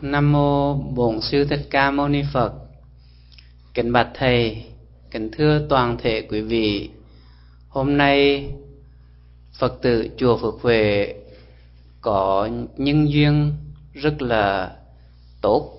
[0.00, 2.52] Nam mô Bổn sư Thích Ca Mâu Ni Phật.
[3.74, 4.64] Kính bạch thầy,
[5.10, 6.90] kính thưa toàn thể quý vị.
[7.68, 8.50] Hôm nay
[9.58, 11.14] Phật tử chùa Phước Huệ
[12.00, 13.52] có nhân duyên
[13.92, 14.76] rất là
[15.40, 15.72] tốt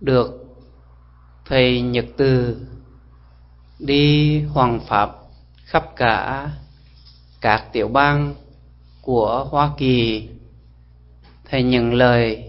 [0.00, 0.56] được
[1.46, 2.56] thầy Nhật Từ
[3.78, 5.10] đi hoàng pháp
[5.64, 6.50] khắp cả
[7.40, 8.34] các tiểu bang
[9.02, 10.28] của Hoa Kỳ
[11.50, 12.44] thầy nhận lời,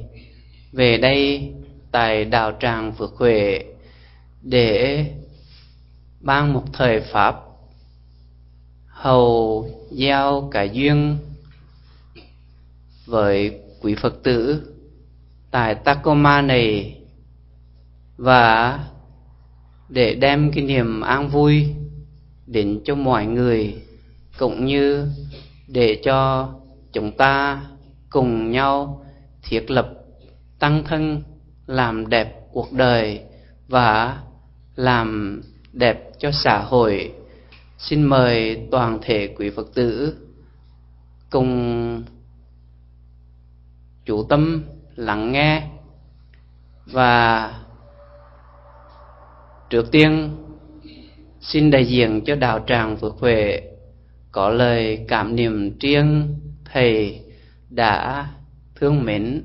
[0.71, 1.51] về đây
[1.91, 3.63] tại đạo tràng Phước Huệ
[4.41, 5.05] để
[6.19, 7.35] ban một thời pháp
[8.87, 11.17] hầu giao cả duyên
[13.05, 14.61] với quý Phật tử
[15.51, 16.97] tại Tacoma này
[18.17, 18.79] và
[19.89, 21.67] để đem cái niềm an vui
[22.47, 23.75] đến cho mọi người,
[24.37, 25.07] cũng như
[25.67, 26.49] để cho
[26.93, 27.61] chúng ta
[28.15, 29.05] cùng nhau,
[29.43, 29.89] thiết lập
[30.59, 31.23] tăng thân,
[31.67, 33.21] làm đẹp cuộc đời
[33.67, 34.17] và
[34.75, 35.41] làm
[35.73, 37.13] đẹp cho xã hội.
[37.77, 40.15] Xin mời toàn thể quý phật tử
[41.29, 42.03] cùng
[44.05, 44.63] chủ tâm
[44.95, 45.63] lắng nghe
[46.85, 47.53] và
[49.69, 50.37] trước tiên
[51.41, 53.61] xin đại diện cho đạo tràng Phước Huệ
[54.31, 56.35] có lời cảm niệm riêng
[56.73, 57.24] thầy
[57.75, 58.27] đã
[58.75, 59.43] thương mến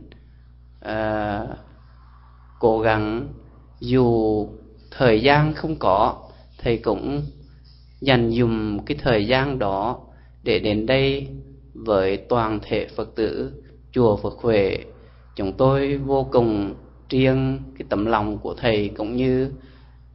[0.84, 1.48] uh,
[2.58, 3.28] cố gắng.
[3.80, 4.48] Dù
[4.90, 7.22] thời gian không có thầy cũng
[8.00, 10.00] dành dùm cái thời gian đó
[10.42, 11.28] để đến đây
[11.74, 13.52] với toàn thể phật tử
[13.92, 14.78] chùa phật huệ.
[15.36, 16.74] Chúng tôi vô cùng
[17.08, 19.52] riêng cái tấm lòng của thầy cũng như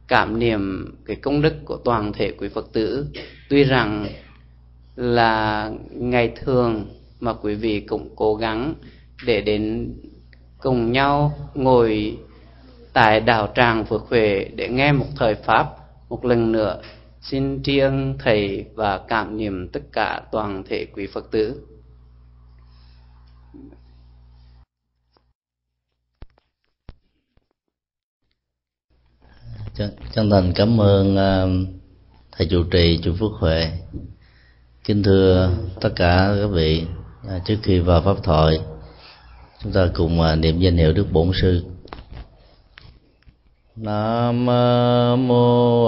[0.08, 3.06] cảm niệm cái công đức của toàn thể quý phật tử.
[3.48, 4.06] Tuy rằng
[4.96, 6.86] là ngày thường
[7.20, 8.74] mà quý vị cũng cố gắng
[9.26, 9.94] để đến
[10.58, 12.18] cùng nhau ngồi
[12.92, 15.76] tại đạo tràng Phước Huệ để nghe một thời pháp.
[16.08, 16.82] Một lần nữa,
[17.20, 21.62] xin riêng thầy và cảm niệm tất cả toàn thể quý Phật tử.
[30.12, 31.46] chân thành cảm ơn à,
[32.32, 33.70] thầy chủ trì chùa Phước Huệ.
[34.84, 35.50] Kính thưa
[35.80, 36.86] tất cả các vị
[37.28, 38.58] à, trước khi vào pháp thoại
[39.62, 41.64] chúng ta cùng à, niệm danh hiệu đức bổn sư.
[43.76, 44.46] Nam
[45.28, 45.86] mô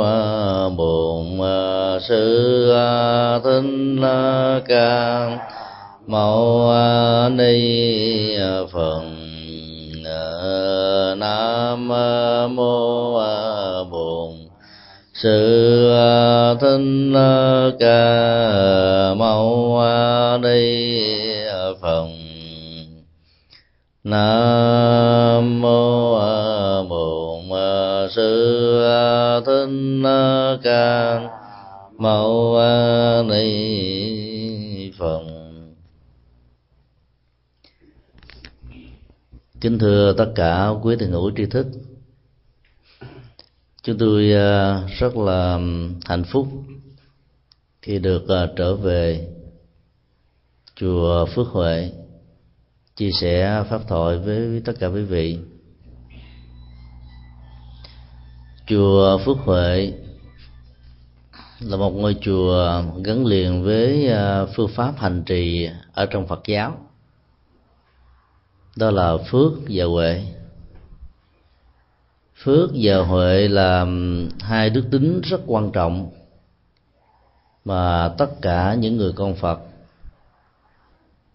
[0.77, 1.39] bổn
[2.09, 5.29] sư à, thích à, ca
[6.07, 8.37] mâu à, ni
[8.73, 9.03] phật
[11.17, 11.89] nam
[12.57, 13.19] mô
[13.91, 14.33] bổn
[15.15, 15.91] sư
[16.61, 16.79] thích
[17.81, 19.81] ca mâu
[20.43, 21.18] ni
[21.89, 22.09] phật
[24.05, 26.19] nam mô
[26.89, 27.49] bổn
[28.11, 28.83] sư
[29.47, 31.21] thích ca
[31.99, 32.59] mâu
[33.29, 35.23] ni phật.
[39.61, 41.67] Kính thưa tất cả quý thiền hữu tri thức.
[43.83, 45.59] Chúng tôi à, rất là
[46.05, 46.49] hạnh phúc
[47.83, 49.38] khi được à, trở về
[50.81, 51.93] chùa Phước Huệ
[52.97, 55.39] chia sẻ pháp thoại với tất cả quý vị.
[58.67, 59.93] Chùa Phước Huệ
[61.61, 66.41] là một ngôi chùa gắn liền với à, phương pháp hành trì ở trong Phật
[66.47, 66.77] giáo.
[68.77, 70.23] Đó là phước và huệ.
[72.45, 73.87] Phước và huệ là
[74.41, 76.11] hai đức tính rất quan trọng
[77.65, 79.61] mà tất cả những người con phật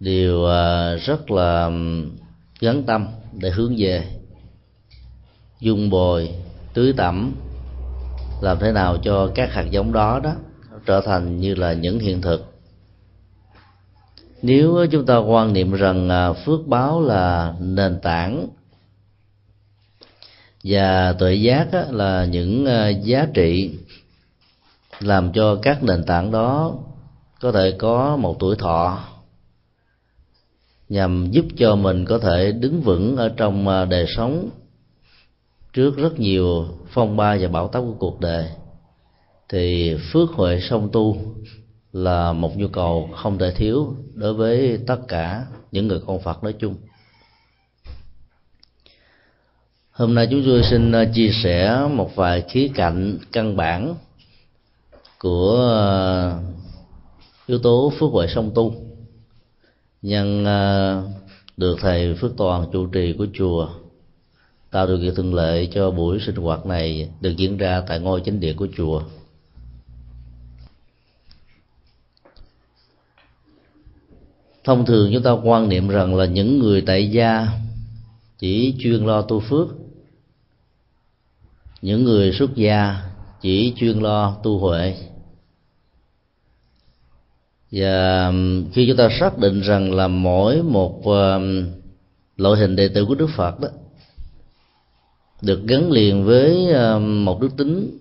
[0.04, 1.72] đều à, rất là
[2.60, 4.08] gắn tâm để hướng về.
[5.60, 6.30] Dung bồi
[6.74, 7.36] tưới tẩm,
[8.42, 10.36] làm thế nào cho các hạt giống đó đó
[10.86, 12.54] trở thành như là những hiện thực.
[14.42, 18.48] Nếu chúng ta quan niệm rằng à, phước báo là nền tảng
[20.64, 23.72] và tuệ giác là những à, giá trị
[25.00, 26.74] làm cho các nền tảng đó
[27.42, 29.00] có thể có một tuổi thọ
[30.94, 34.50] nhằm giúp cho mình có thể đứng vững ở trong à, đời sống
[35.74, 38.50] trước rất nhiều phong ba và bão táp của cuộc đời
[39.50, 41.18] thì phước huệ song tu
[41.94, 46.44] là một nhu cầu không thể thiếu đối với tất cả những người con Phật
[46.44, 46.76] nói chung.
[49.92, 53.96] Hôm nay chúng tôi xin à, chia sẻ một vài khía cạnh căn bản
[55.20, 55.92] của à,
[57.48, 58.93] yếu tố phước huệ song tu
[60.04, 61.10] nhân uh,
[61.58, 63.70] được thầy phước toàn chủ trì của chùa
[64.72, 68.22] tạo điều kiện thuận lợi cho buổi sinh hoạt này được diễn ra tại ngôi
[68.22, 69.04] chính điện của chùa.
[74.64, 77.48] Thông thường chúng ta quan niệm rằng là những người tại gia
[78.40, 79.68] chỉ chuyên lo tu phước
[81.82, 83.02] những người xuất gia
[83.42, 84.96] chỉ chuyên lo tu huệ
[87.76, 91.66] và um, khi chúng ta xác định rằng là mỗi một um,
[92.38, 93.68] loại hình đệ tử của đức phật đó
[95.42, 98.00] được gắn liền với um, một đức tính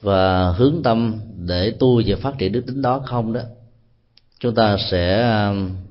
[0.00, 3.40] và hướng tâm để tu và phát triển đức tính đó không đó,
[4.40, 5.32] chúng ta sẽ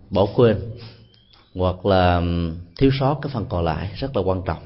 [0.09, 0.57] bỏ quên
[1.55, 2.21] hoặc là
[2.77, 4.63] thiếu sót cái phần còn lại rất là quan trọng.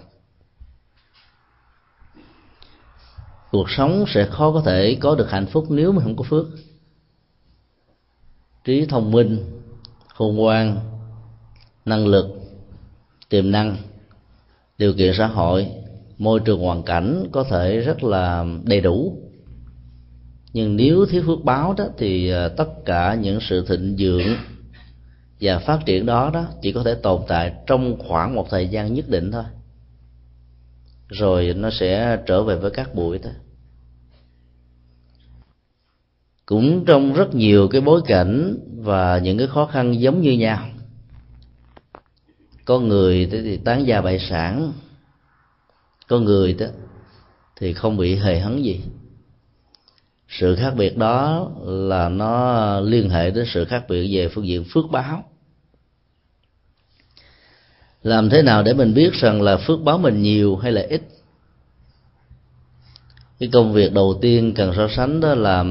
[3.51, 6.45] Cuộc sống sẽ khó có thể có được hạnh phúc nếu mà không có phước
[8.65, 9.37] trí thông minh,
[10.13, 10.77] khôn ngoan,
[11.85, 12.25] năng lực,
[13.29, 13.77] tiềm năng,
[14.77, 15.67] điều kiện xã hội,
[16.17, 19.17] môi trường hoàn cảnh có thể rất là đầy đủ.
[20.53, 24.35] Nhưng nếu thiếu phước báo đó thì à, tất cả những sự thịnh vượng
[25.41, 28.93] và phát triển đó đó chỉ có thể tồn tại trong khoảng một thời gian
[28.93, 29.43] nhất định thôi.
[31.07, 33.33] Rồi nó sẽ trở về với các bụi thôi
[36.51, 40.69] cũng trong rất nhiều cái bối cảnh và những cái khó khăn giống như nhau.
[42.65, 44.73] Có người thì tán gia bại sản,
[46.07, 46.65] có người đó
[47.55, 48.81] thì không bị hề hấn gì.
[50.29, 54.63] Sự khác biệt đó là nó liên hệ đến sự khác biệt về phương diện
[54.73, 55.23] phước báo.
[58.03, 61.01] Làm thế nào để mình biết rằng là phước báo mình nhiều hay là ít?
[63.39, 65.65] Cái công việc đầu tiên cần so sánh đó là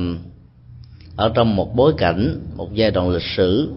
[1.20, 3.72] ở trong một bối cảnh, một giai đoạn lịch sử,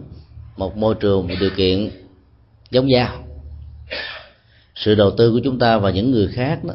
[0.58, 1.90] một môi trường, một điều kiện
[2.72, 3.24] giống nhau.
[4.76, 6.74] Sự đầu tư của chúng ta và những người khác đó,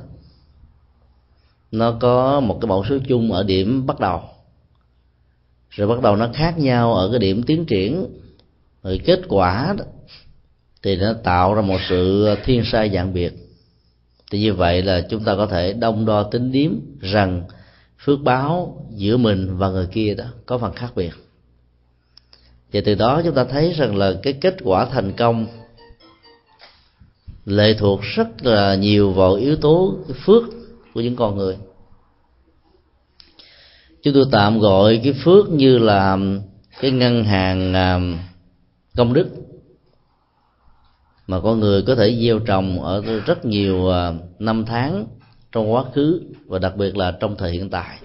[1.70, 4.20] nó có một cái mẫu số chung ở điểm bắt đầu.
[5.70, 8.06] Rồi bắt đầu nó khác nhau ở cái điểm tiến triển.
[8.82, 9.85] Rồi kết quả đó,
[10.82, 13.32] thì nó tạo ra một sự thiên sai dạng biệt.
[14.31, 16.70] Thì như vậy là chúng ta có thể đông đo tính điếm
[17.00, 17.43] rằng
[18.08, 21.10] phước báo giữa mình và người kia đó có phần khác biệt.
[22.72, 25.46] Và từ đó chúng ta thấy rằng là cái kết quả thành công
[27.44, 30.43] lệ thuộc rất là nhiều vào yếu tố phước
[30.94, 31.56] của những con người.
[34.02, 36.19] Chúng tôi tạm gọi cái phước như là
[36.81, 38.00] cái ngân hàng à,
[38.96, 39.28] công đức
[41.26, 45.06] mà con người có thể gieo trồng ở rất nhiều à, năm tháng
[45.53, 47.99] trong quá khứ và đặc biệt là trong thời hiện tại.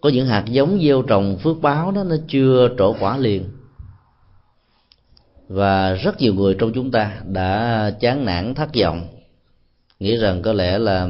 [0.00, 3.44] Có những hạt giống gieo trồng phước báo đó, nó chưa trổ quả liền.
[5.48, 9.08] Và rất nhiều người trong chúng ta đã chán nản, thất vọng.
[9.98, 11.08] Nghĩ rằng có lẽ là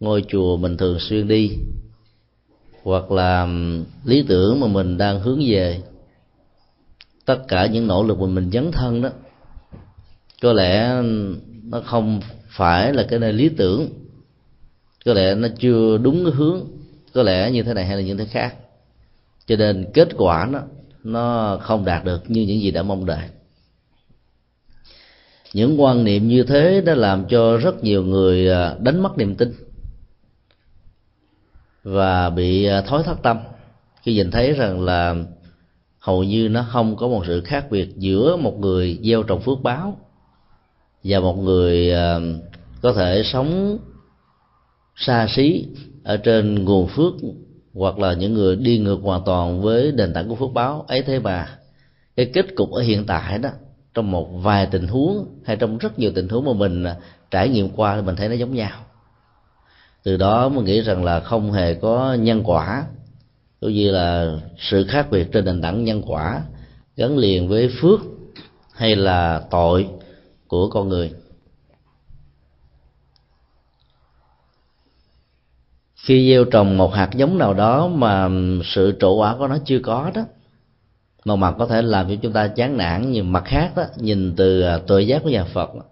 [0.00, 1.50] ngôi chùa mình thường xuyên đi,
[2.82, 3.48] hoặc là
[4.04, 5.82] lý tưởng mà mình đang hướng về.
[7.24, 9.08] Tất cả những nỗ lực mà mình dấn thân đó,
[10.42, 11.02] có lẽ
[11.62, 12.20] nó không
[12.56, 13.88] phải là cái nơi lý tưởng.
[15.04, 16.60] Có lẽ nó chưa đúng cái hướng,
[17.14, 18.54] có lẽ như thế này hay là như thế khác.
[19.46, 20.60] Cho nên kết quả nó
[21.04, 23.28] nó không đạt được như những gì đã mong đợi.
[25.52, 29.34] Những quan niệm như thế đã làm cho rất nhiều người à, đánh mất niềm
[29.34, 29.52] tin
[31.82, 33.38] và bị à, thói thất tâm.
[34.02, 35.14] Khi nhìn thấy rằng là
[35.98, 39.62] hầu như nó không có một sự khác biệt giữa một người gieo trồng phước
[39.62, 40.05] báo
[41.06, 42.20] và một người ờ,
[42.82, 43.78] có thể sống
[44.96, 45.64] xa xí
[46.04, 47.12] ở trên nguồn phước
[47.74, 50.84] hoặc là những người đi ngược hoàn toàn với nền tảng của phước báo.
[50.88, 51.48] Ấy thế mà,
[52.16, 53.50] cái kết cục ở hiện tại đó,
[53.94, 56.96] trong một vài tình huống hay trong rất nhiều tình huống mà mình ờ,
[57.30, 58.80] trải nghiệm qua thì mình thấy nó giống nhau.
[60.02, 62.84] Từ đó mình nghĩ rằng là không hề có nhân quả,
[63.60, 66.42] cũng như là sự khác biệt trên nền tảng nhân quả
[66.96, 68.00] gắn liền với phước
[68.74, 69.88] hay là tội
[70.64, 71.12] của con người.
[75.94, 78.28] Khi gieo trồng một hạt giống nào đó mà
[78.64, 80.22] sự trổ quả của nó chưa có đó
[81.26, 84.36] một mặt có thể làm cho chúng ta chán nản nhưng mặt khác đó nhìn
[84.36, 85.82] từ à, tội giác của nhà phật đó,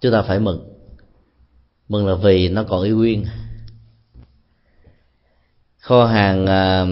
[0.00, 0.68] chúng ta phải mừng.
[1.88, 3.24] Mừng là vì nó còn y nguyên.
[5.78, 6.86] Kho hàng à,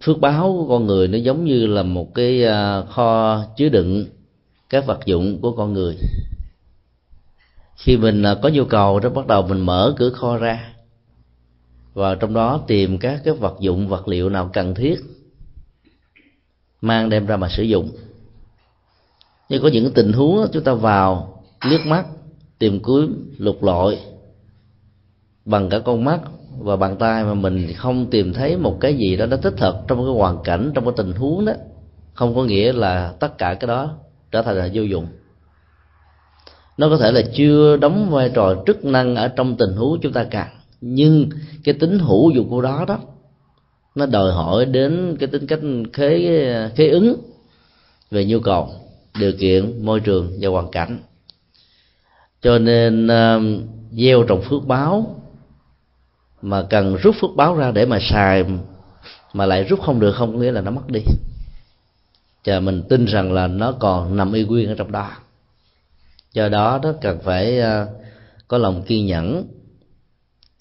[0.00, 4.06] phước báo của con người nó giống như là một cái à, kho chứa đựng
[4.70, 5.96] các vật dụng của con người.
[7.76, 10.74] Khi mình à, có nhu cầu đó, bắt đầu mình mở cửa kho ra.
[11.94, 15.00] Và trong đó tìm các cái vật dụng, vật liệu nào cần thiết,
[16.80, 17.90] mang đem ra mà sử dụng.
[19.48, 22.06] Nhưng có những tình huống chúng ta vào liếc mắt,
[22.58, 23.08] tìm cuối
[23.38, 23.98] lục lọi
[25.44, 26.20] bằng cả con mắt
[26.58, 29.84] và bàn tay mà mình không tìm thấy một cái gì đó nó thích hợp
[29.88, 31.52] trong cái hoàn cảnh, trong cái tình huống đó.
[32.14, 33.96] Không có nghĩa là tất cả cái đó
[34.30, 35.06] trở thành là vô dụng.
[36.76, 40.12] Nó có thể là chưa đóng vai trò chức năng ở trong tình huống chúng
[40.12, 40.46] ta cần
[40.80, 41.28] nhưng
[41.64, 42.98] cái tính hữu dụng của đó đó
[43.94, 45.60] nó đòi hỏi đến cái tính cách
[45.92, 46.18] khế
[46.76, 47.16] khế ứng
[48.10, 48.68] về nhu cầu
[49.18, 50.98] điều kiện môi trường và hoàn cảnh.
[52.42, 53.42] Cho nên uh,
[53.92, 55.16] gieo trồng phước báo
[56.42, 58.44] mà cần rút phước báo ra để mà xài
[59.32, 61.00] mà lại rút không được không có nghĩa là nó mất đi
[62.44, 65.10] và mình tin rằng là nó còn nằm y nguyên ở trong đó.
[66.32, 67.86] Do đó, nó cần phải ờ,
[68.48, 69.44] có lòng kiên nhẫn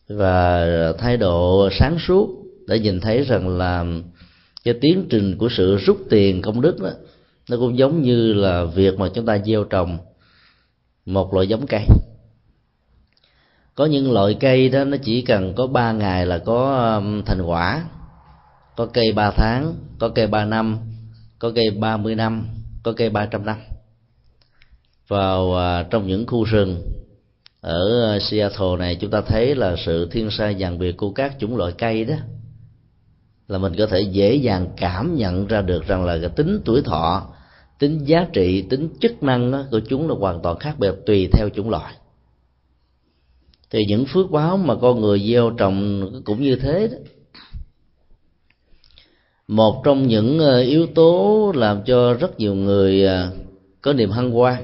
[0.09, 0.65] và
[0.97, 2.29] thái độ sáng suốt
[2.67, 3.85] để nhìn thấy rằng là
[4.63, 6.89] cái tiến trình của sự rút tiền công đức đó
[7.49, 9.97] nó cũng giống như là việc mà chúng ta gieo trồng
[11.05, 11.85] một loại giống cây.
[13.75, 17.83] Có những loại cây đó, nó chỉ cần có ba ngày là có thành quả,
[18.75, 20.77] có cây ba tháng, có cây ba năm
[21.39, 22.47] có cây ba mươi năm,
[22.83, 23.57] có cây ba trăm năm.
[25.07, 26.81] Vào à, trong những khu rừng
[27.61, 31.57] ở Seattle này, chúng ta thấy là sự thiên sai dàn biệt của các chủng
[31.57, 32.15] loại cây đó,
[33.47, 36.81] là mình có thể dễ dàng cảm nhận ra được rằng là cái tính tuổi
[36.81, 37.29] thọ,
[37.79, 41.49] tính giá trị, tính chức năng của chúng là hoàn toàn khác biệt tùy theo
[41.49, 41.93] chủng loại.
[43.69, 46.97] Thì những phước báo mà con người gieo trồng cũng như thế đó
[49.49, 53.31] một trong những ờ, yếu tố làm cho rất nhiều người ờ,
[53.81, 54.63] có niềm hân hoan,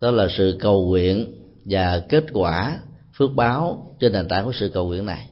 [0.00, 1.34] đó là sự cầu nguyện
[1.64, 2.78] và kết quả
[3.16, 5.28] phước báo trên nền tảng của sự cầu nguyện này.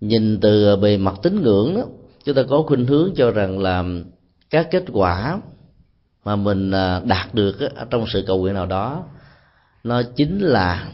[0.00, 1.82] Nhìn từ bề mặt tín ngưỡng đó,
[2.24, 3.84] chúng ta có khuynh hướng cho rằng là
[4.50, 5.40] các kết quả
[6.24, 7.56] mà mình ờ, đạt được
[7.90, 9.04] trong sự cầu nguyện nào đó,
[9.84, 10.92] nó chính là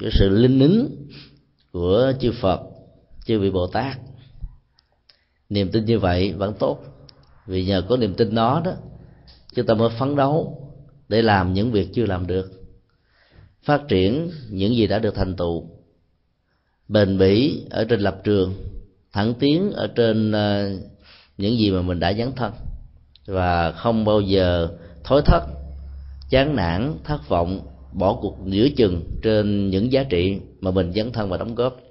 [0.00, 1.06] cái sự linh ứng
[1.72, 2.67] của chư Phật
[3.28, 3.96] chư vị Bồ Tát.
[5.48, 6.84] Niềm tin như vậy vẫn tốt,
[7.46, 8.72] vì nhờ có niềm tin đó đó,
[9.54, 10.62] chúng ta mới phấn đấu
[11.08, 12.52] để làm những việc chưa làm được,
[13.62, 15.70] phát triển những gì đã được thành tựu.
[16.88, 18.54] Bền bỉ ở trên lập trường,
[19.12, 20.70] thẳng tiến ở trên ờ,
[21.38, 22.52] những gì mà mình đã dấn thân,
[23.26, 24.68] và không bao giờ
[25.04, 25.42] thối thất,
[26.30, 27.60] chán nản, thất vọng,
[27.92, 31.87] bỏ cuộc giữa chừng trên những giá trị mà mình dấn thân và đóng góp.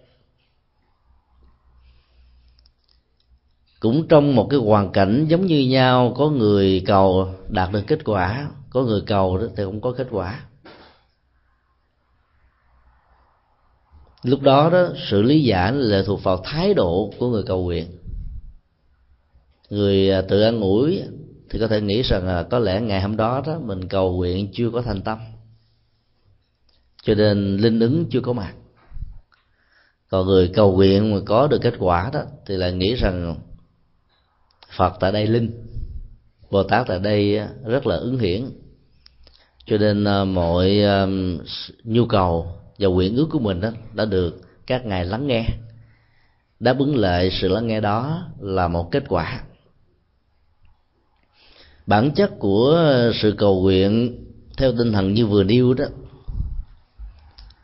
[3.79, 8.00] Cũng trong một cái hoàn cảnh giống như nhau, có người cầu đạt được kết
[8.05, 10.43] quả, có người cầu đó thì không có kết quả.
[14.24, 17.88] Lúc đó đó, sự lý giải là thuộc vào thái độ của người cầu nguyện.
[19.69, 21.01] Người à, tự ăn ủi
[21.50, 24.50] thì có thể nghĩ rằng là có lẽ ngày hôm đó đó, mình cầu nguyện
[24.53, 25.17] chưa có thành tâm.
[27.03, 28.53] Cho nên linh ứng chưa có mặt.
[30.10, 33.36] Còn người cầu nguyện mà có được kết quả đó, thì lại nghĩ rằng
[34.77, 35.51] phật tại đây linh,
[36.51, 38.50] bồ tát tại đây rất là ứng hiển.
[39.65, 41.10] Cho nên ờ, mọi ờ,
[41.84, 45.46] nhu cầu và nguyện ước của mình đó đã được các ngài lắng nghe.
[46.60, 49.43] Đáp ứng lại sự lắng nghe đó là một kết quả.
[51.86, 52.91] Bản chất của
[53.22, 54.24] sự cầu nguyện
[54.57, 55.86] theo tinh thần như vừa nêu đó,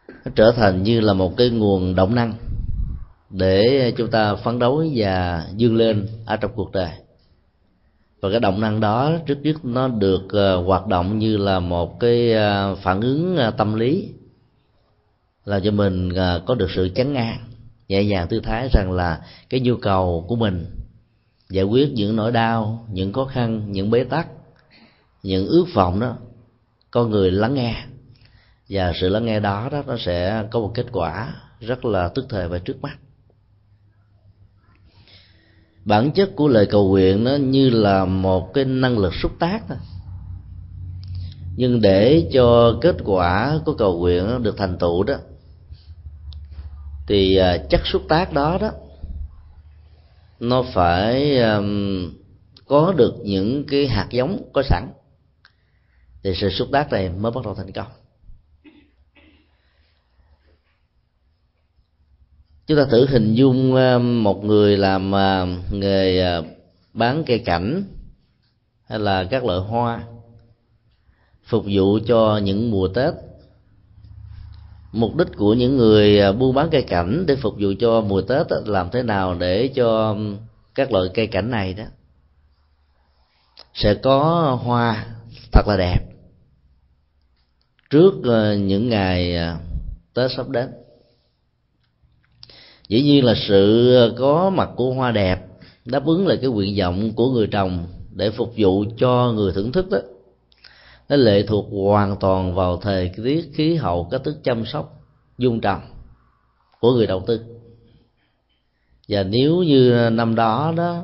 [0.07, 2.33] nó trở thành như là một cái nguồn động năng
[3.29, 6.89] để chúng ta phấn đấu và vươn lên ở trong cuộc đời
[8.23, 11.99] và cái động năng đó trước nhất nó được ờ, hoạt động như là một
[11.99, 14.09] cái ờ, phản ứng ờ, tâm lý,
[15.45, 16.09] là cho mình
[16.45, 17.37] có được sự chấn ngang
[17.87, 20.65] nhẹ nhàng tư thái rằng là cái nhu cầu của mình
[21.49, 24.27] giải quyết những nỗi đau, những khó khăn, những bế tắc,
[25.23, 26.15] những ước vọng đó,
[26.91, 27.83] con người lắng nghe.
[28.69, 32.25] Và sự lắng nghe đó đó, nó sẽ có một kết quả rất là tức
[32.29, 32.97] thời và trước mắt
[35.85, 39.59] bản chất của lời cầu nguyện nó như là một cái năng lực xúc tác
[39.67, 39.77] thôi.
[41.55, 45.15] Nhưng để cho kết quả của cầu nguyện được thành tựu đó
[47.07, 48.71] thì à, chất xúc tác đó đó
[50.39, 52.11] nó phải um,
[52.67, 54.87] có được những cái hạt giống có sẵn.
[56.23, 57.87] Thì sự xúc tác này mới bắt đầu thành công.
[62.67, 66.43] Chúng ta thử hình dung ờ, một người làm ờ, nghề ờ,
[66.93, 67.83] bán cây cảnh
[68.89, 70.03] hay là các loại hoa
[71.43, 73.13] phục vụ cho những mùa tết.
[74.91, 78.47] Mục đích của những người buôn bán cây cảnh để phục vụ cho mùa tết
[78.65, 80.15] làm thế nào để cho
[80.75, 81.83] các loại cây cảnh này đó
[83.73, 84.19] sẽ có
[84.63, 85.05] hoa
[85.51, 85.99] thật là đẹp
[87.89, 88.13] trước
[88.57, 89.37] những ngày
[90.13, 90.82] tết sắp đến
[92.93, 95.39] dĩ nhiên là sự có mặt của hoa đẹp
[95.85, 99.71] đáp ứng lại cái nguyện vọng của người trồng để phục vụ cho người thưởng
[99.71, 99.97] thức đó.
[101.09, 104.93] Nó lệ thuộc hoàn toàn vào thời tiết, khí hậu, cách thức chăm sóc,
[105.37, 105.81] dung trồng
[106.79, 107.39] của người đầu tư.
[109.07, 111.03] Và nếu như năm đó đó,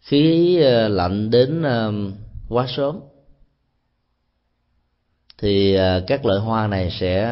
[0.00, 1.92] khí ờ, lạnh đến ờ,
[2.48, 3.00] quá sớm,
[5.38, 7.24] thì ờ, các loại hoa này sẽ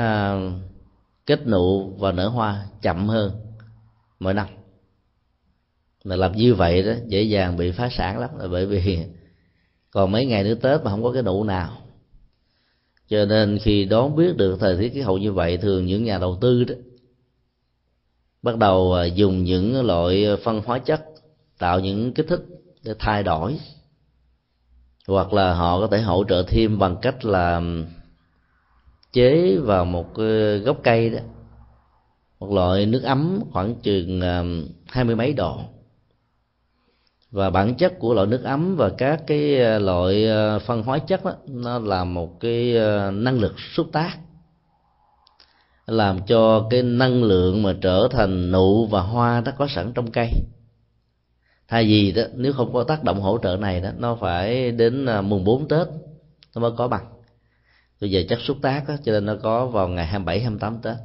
[1.28, 3.32] kết nụ và nở hoa chậm hơn
[4.20, 4.46] mỗi năm.
[6.04, 8.98] Mà làm như vậy đó, dễ dàng bị phá sản lắm, là bởi vì
[9.90, 11.82] còn mấy ngày nữa tết mà không có cái nụ nào.
[13.08, 16.18] Cho nên khi đón biết được thời tiết khí hậu như vậy, thường những nhà
[16.18, 16.74] đầu tư đó
[18.42, 21.02] bắt đầu à, dùng những loại phân hóa chất,
[21.58, 22.40] tạo những kích thích
[22.82, 23.60] để thay đổi.
[25.06, 27.60] Hoặc là họ có thể hỗ trợ thêm bằng cách là
[29.12, 31.18] chế vào một ờ, gốc cây đó.
[32.40, 34.44] Một loại nước ấm khoảng chừng ờ,
[34.86, 35.60] hai mươi mấy độ.
[37.30, 40.26] Và bản chất của loại nước ấm và các cái ờ, loại
[40.66, 42.74] phân hóa chất đó, nó là một cái
[43.12, 44.18] năng lực xúc tác.
[45.86, 50.10] Làm cho cái năng lượng mà trở thành nụ và hoa nó có sẵn trong
[50.10, 50.30] cây.
[51.68, 55.06] Thay vì đó, nếu không có tác động hỗ trợ này đó, nó phải đến
[55.22, 55.86] mùng 4 tết,
[56.54, 57.17] nó mới có bằng
[58.00, 60.96] bây giờ chắc xúc tác đó, cho nên nó có vào ngày 27 28 tết.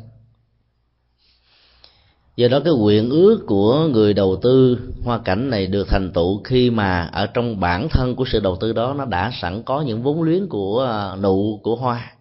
[2.36, 6.44] Do đó cái nguyện ước của người đầu tư hoa cảnh này được thành tựu
[6.44, 9.82] khi mà ở trong bản thân của sự đầu tư đó nó đã sẵn có
[9.82, 12.14] những vốn liếng của à, nụ của hoa.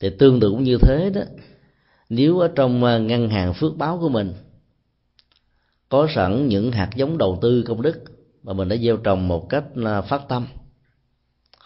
[0.00, 1.20] Thì tương tự cũng như thế đó.
[2.08, 4.32] Nếu ở trong à, ngân hàng phước báo của mình
[5.88, 8.04] có sẵn những hạt giống đầu tư công đức
[8.42, 10.46] mà mình đã gieo trồng một cách à, phát tâm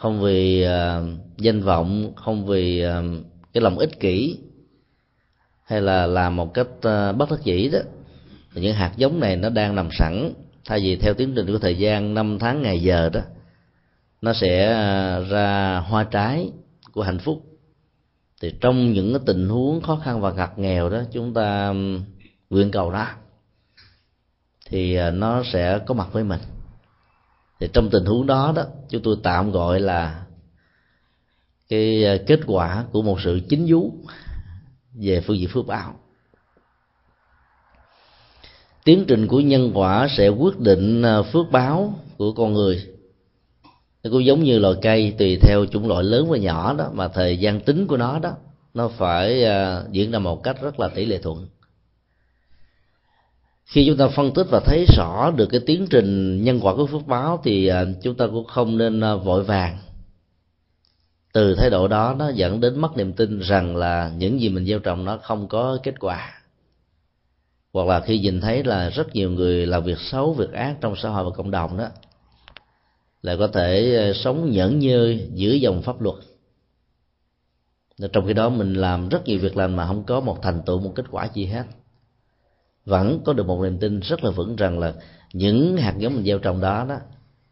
[0.03, 1.05] không vì uh,
[1.39, 4.39] danh vọng không vì uh, cái lòng ích kỷ
[5.65, 7.79] hay là làm một cách uh, bất đắc dĩ đó
[8.55, 10.33] thì những hạt giống này nó đang nằm sẵn.
[10.65, 13.21] Thay vì theo tiến trình của thời gian năm tháng ngày giờ đó
[14.21, 14.69] nó sẽ
[15.31, 16.51] ra hoa trái
[16.93, 17.43] của hạnh phúc.
[18.41, 21.75] Thì trong những cái tình huống khó khăn và ngặt nghèo đó chúng ta
[22.51, 23.09] nguyện cầu đó
[24.67, 26.41] thì nó sẽ có mặt với mình
[27.63, 30.25] thì trong tình huống đó đó chúng tôi tạm gọi là
[31.69, 33.93] cái ờ, kết quả của một sự chính vú
[34.95, 35.95] về phương diện phước báo.
[38.85, 42.87] Tiến trình của nhân quả sẽ quyết định ờ, phước báo của con người.
[44.05, 47.09] Nó cũng giống như loài cây tùy theo chủng loại lớn và nhỏ đó mà
[47.09, 48.33] thời gian tính của nó đó
[48.75, 51.47] nó phải uh, diễn ra một cách rất là tỷ lệ thuận
[53.73, 56.87] khi chúng ta phân tích và thấy rõ được cái tiến trình nhân quả của
[56.87, 59.79] phước báo thì à, chúng ta cũng không nên à, vội vàng.
[61.33, 64.67] Từ thái độ đó, nó dẫn đến mất niềm tin rằng là những gì mình
[64.67, 66.43] gieo trồng nó không có kết quả.
[67.73, 70.97] Hoặc là khi nhìn thấy là rất nhiều người làm việc xấu, việc ác trong
[70.97, 71.89] xã hội và cộng đồng đó
[73.23, 76.17] là có thể à, sống nhẫn nhơ giữa dòng pháp luật.
[78.13, 80.79] Trong khi đó mình làm rất nhiều việc làm mà không có một thành tựu,
[80.79, 81.65] một kết quả gì hết
[82.85, 84.93] vẫn có được một niềm tin rất là vững rằng là
[85.33, 86.97] những hạt giống mình gieo trồng đó đó,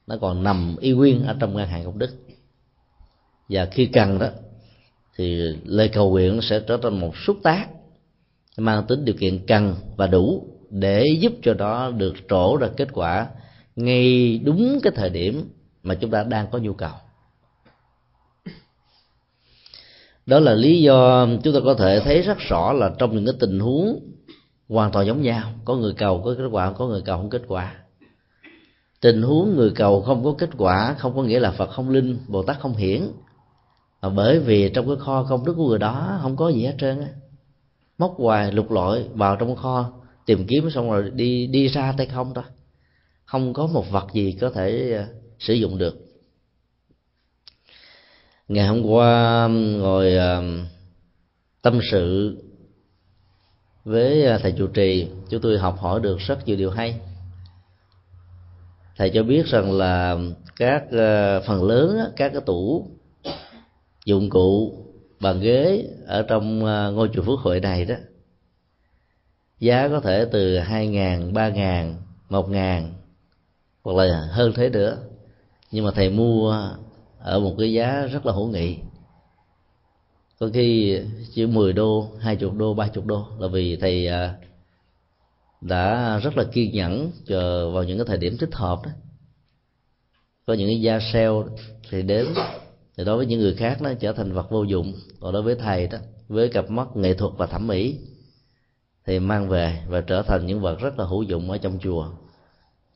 [0.06, 2.10] nó còn nằm y nguyên ở trong ngân hàng công đức.
[3.48, 4.28] Và khi cần đó,
[5.16, 7.66] thì lời cầu nguyện sẽ trở thành một xúc tác
[8.56, 12.88] mang tính điều kiện cần và đủ để giúp cho đó được trổ ra kết
[12.92, 13.28] quả
[13.76, 15.48] ngay đúng cái thời điểm
[15.82, 16.92] mà chúng ta đang có nhu cầu.
[20.26, 23.34] Đó là lý do chúng ta có thể thấy rất rõ là trong những cái
[23.40, 24.00] tình huống
[24.70, 25.52] hoàn toàn giống nhau.
[25.64, 27.74] Có người cầu, có kết quả, có người cầu không kết quả.
[29.00, 32.18] Tình huống người cầu không có kết quả không có nghĩa là phật không linh,
[32.28, 33.02] bồ tát không hiển.
[34.02, 36.74] Mà bởi vì trong cái kho công đức của người đó không có gì hết
[36.78, 37.08] trơn á.
[37.98, 39.92] Móc hoài, lục lọi, vào trong kho,
[40.26, 42.44] tìm kiếm xong rồi đi đi ra tay không thôi
[43.30, 46.06] không có một vật gì có thể à, sử dụng được.
[48.48, 50.42] Ngày hôm qua ngồi à,
[51.62, 52.36] tâm sự
[53.84, 57.00] với à, thầy chủ trì, chúng tôi học hỏi được rất nhiều điều hay.
[58.96, 60.16] Thầy cho biết rằng là
[60.56, 62.90] các à, phần lớn các cái tủ,
[64.04, 64.74] dụng cụ,
[65.20, 67.94] bàn ghế ở trong à, ngôi chùa phước hội này đó,
[69.58, 71.96] giá có thể từ hai ngàn, ba ngàn,
[72.28, 72.92] một ngàn
[73.82, 74.98] hoặc là hơn thế nữa.
[75.70, 76.68] Nhưng mà thầy mua
[77.18, 78.78] ở một cái giá rất là hữu nghị
[80.40, 80.98] có khi
[81.34, 84.34] chỉ 10 đô, 20 đô, 30 đô là vì thầy à,
[85.60, 88.90] đã rất là kiên nhẫn chờ vào những cái thời điểm thích hợp đó.
[90.46, 91.28] Có những cái gia sale
[91.90, 92.26] thì đến
[92.96, 94.94] thì đối với những người khác nó trở thành vật vô dụng.
[95.20, 95.98] Còn đối với thầy đó
[96.28, 97.98] với cặp mắt nghệ thuật và thẩm mỹ
[99.06, 102.12] thì mang về và trở thành những vật rất là hữu dụng ở trong chùa.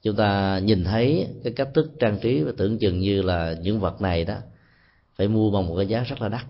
[0.02, 3.80] Chúng ta nhìn thấy cái cách thức trang trí và tưởng chừng như là những
[3.80, 4.36] vật này đó
[5.16, 6.44] phải mua bằng một cái giá rất là đắt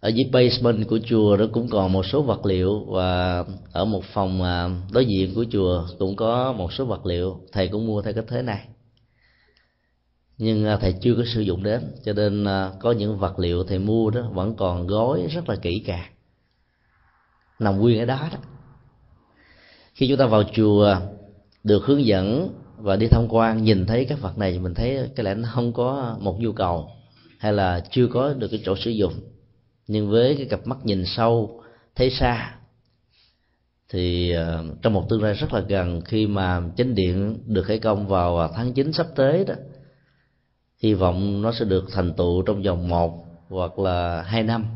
[0.00, 4.04] ở dưới basement của chùa đó cũng còn một số vật liệu và ở một
[4.12, 7.40] phòng à, đối diện của chùa cũng có một số vật liệu.
[7.52, 8.68] Thầy cũng mua theo cái thế này.
[10.38, 13.64] Nhưng à, thầy chưa có sử dụng đến, cho nên à, có những vật liệu
[13.64, 16.12] thầy mua đó vẫn còn gói rất là kỹ càng.
[17.58, 18.38] Nằm nguyên ở đó đó.
[19.94, 20.96] Khi chúng ta vào chùa
[21.64, 25.10] được hướng dẫn và đi tham quan, nhìn thấy các vật này thì mình thấy
[25.16, 26.90] cái lẽ nó không có một nhu cầu
[27.38, 29.12] hay là chưa có được cái chỗ sử dụng
[29.86, 31.62] nhưng với cái cặp mắt nhìn sâu
[31.94, 32.54] thấy xa
[33.88, 37.78] thì ờ, trong một tương lai rất là gần khi mà chánh điện được khởi
[37.78, 39.54] công vào à, tháng 9 sắp tới đó
[40.78, 44.66] hy vọng nó sẽ được thành tựu trong vòng một hoặc là hai năm.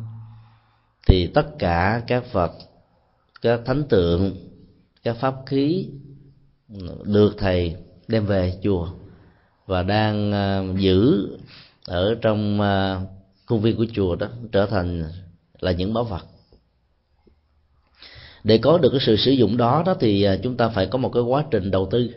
[1.06, 2.52] Thì tất cả các phật,
[3.42, 4.36] các thánh tượng
[5.02, 5.88] các pháp khí
[7.04, 7.76] được thầy
[8.08, 8.88] đem về chùa
[9.66, 11.28] và đang ờ, giữ
[11.84, 13.00] ở trong ờ,
[13.50, 15.04] khuôn viên của chùa đó trở thành
[15.60, 16.26] là những bảo vật.
[18.44, 20.98] Để có được cái sự sử dụng đó đó thì à, chúng ta phải có
[20.98, 22.10] một cái quá trình đầu tư,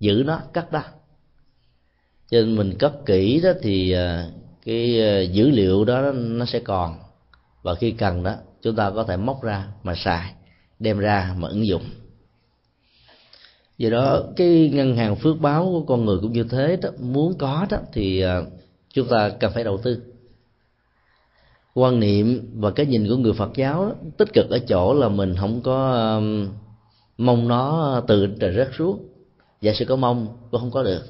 [0.00, 0.82] giữ nó, cắt đó.
[2.30, 4.30] Cho nên mình cất kỹ đó thì à,
[4.64, 6.98] cái à, dữ liệu đó nó sẽ còn.
[7.62, 10.34] Và khi cần đó, chúng ta có thể móc ra mà xài,
[10.78, 11.84] đem ra mà ứng dụng.
[13.78, 17.38] Do đó, cái ngân hàng phước báo của con người cũng như thế đó, muốn
[17.38, 18.24] có đó thì
[18.94, 20.11] chúng ta cần phải đầu tư
[21.74, 25.08] quan niệm và cái nhìn của người Phật giáo đó, tích cực ở chỗ là
[25.08, 26.48] mình không có um,
[27.18, 29.08] mong nó từ trời rớt xuống.
[29.60, 31.02] Giả sử có mong cũng không có được.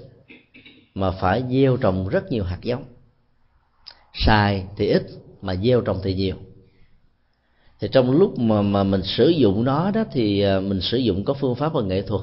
[0.95, 2.85] Mà phải gieo trồng rất nhiều hạt giống.
[4.15, 5.03] Xài thì ít
[5.43, 6.37] mà gieo trồng thì nhiều.
[7.81, 11.25] Thì trong lúc mà mà mình sử dụng nó đó thì à, mình sử dụng
[11.25, 12.23] có phương pháp và nghệ thuật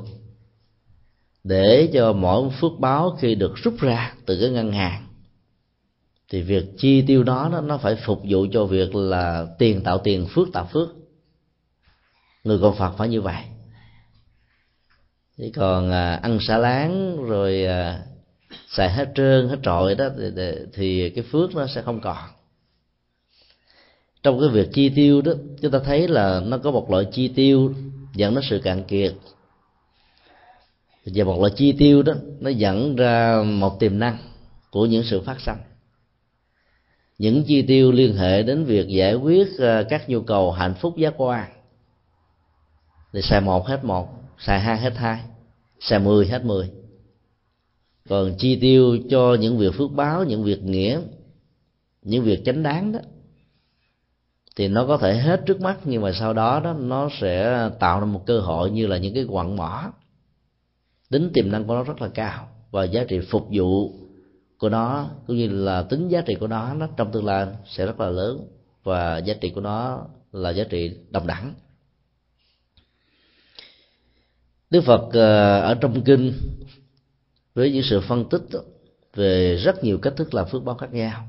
[1.43, 5.08] để cho mỗi phước báo khi được rút ra từ cái ngân hàng
[6.29, 10.27] thì việc chi tiêu đó nó phải phục vụ cho việc là tiền tạo tiền
[10.29, 10.89] phước tạo phước.
[12.43, 13.43] Người con phật phải như vậy.
[15.37, 18.03] Chứ còn à, ăn xả láng rồi à,
[18.69, 22.17] xài hết trơn hết trọi đó thì, thì cái phước nó sẽ không còn.
[24.23, 27.27] Trong cái việc chi tiêu đó chúng ta thấy là nó có một loại chi
[27.27, 27.73] tiêu
[28.15, 29.13] dẫn đến sự cạn kiệt.
[31.05, 34.17] Và một loại chi tiêu đó nó dẫn ra một tiềm năng
[34.69, 35.57] của những sự phát sinh
[37.19, 40.97] những chi tiêu liên hệ đến việc giải quyết à, các nhu cầu hạnh phúc
[40.97, 41.49] giác quan
[43.13, 45.19] thì xài một hết một xài hai hết hai
[45.79, 46.71] xài mười hết mười.
[48.09, 51.01] Còn chi tiêu cho những việc phước báo, những việc nghĩa,
[52.01, 52.99] những việc chánh đáng đó,
[54.55, 57.99] thì nó có thể hết trước mắt, nhưng mà sau đó đó, nó sẽ tạo
[57.99, 59.91] ra một cơ hội như là những cái quặng mỏ.
[61.09, 63.98] Tính tiềm năng của nó rất là cao và giá trị phục vụ
[64.59, 67.85] của nó, cũng như là tính giá trị của nó nó trong tương lai sẽ
[67.85, 68.47] rất là lớn
[68.83, 71.53] và giá trị của nó là giá trị đồng đẳng.
[74.69, 76.33] Đức Phật ờ, ở trong kinh
[77.53, 78.41] với những sự phân tích
[79.13, 81.27] về rất nhiều cách thức làm phước báo khác nhau.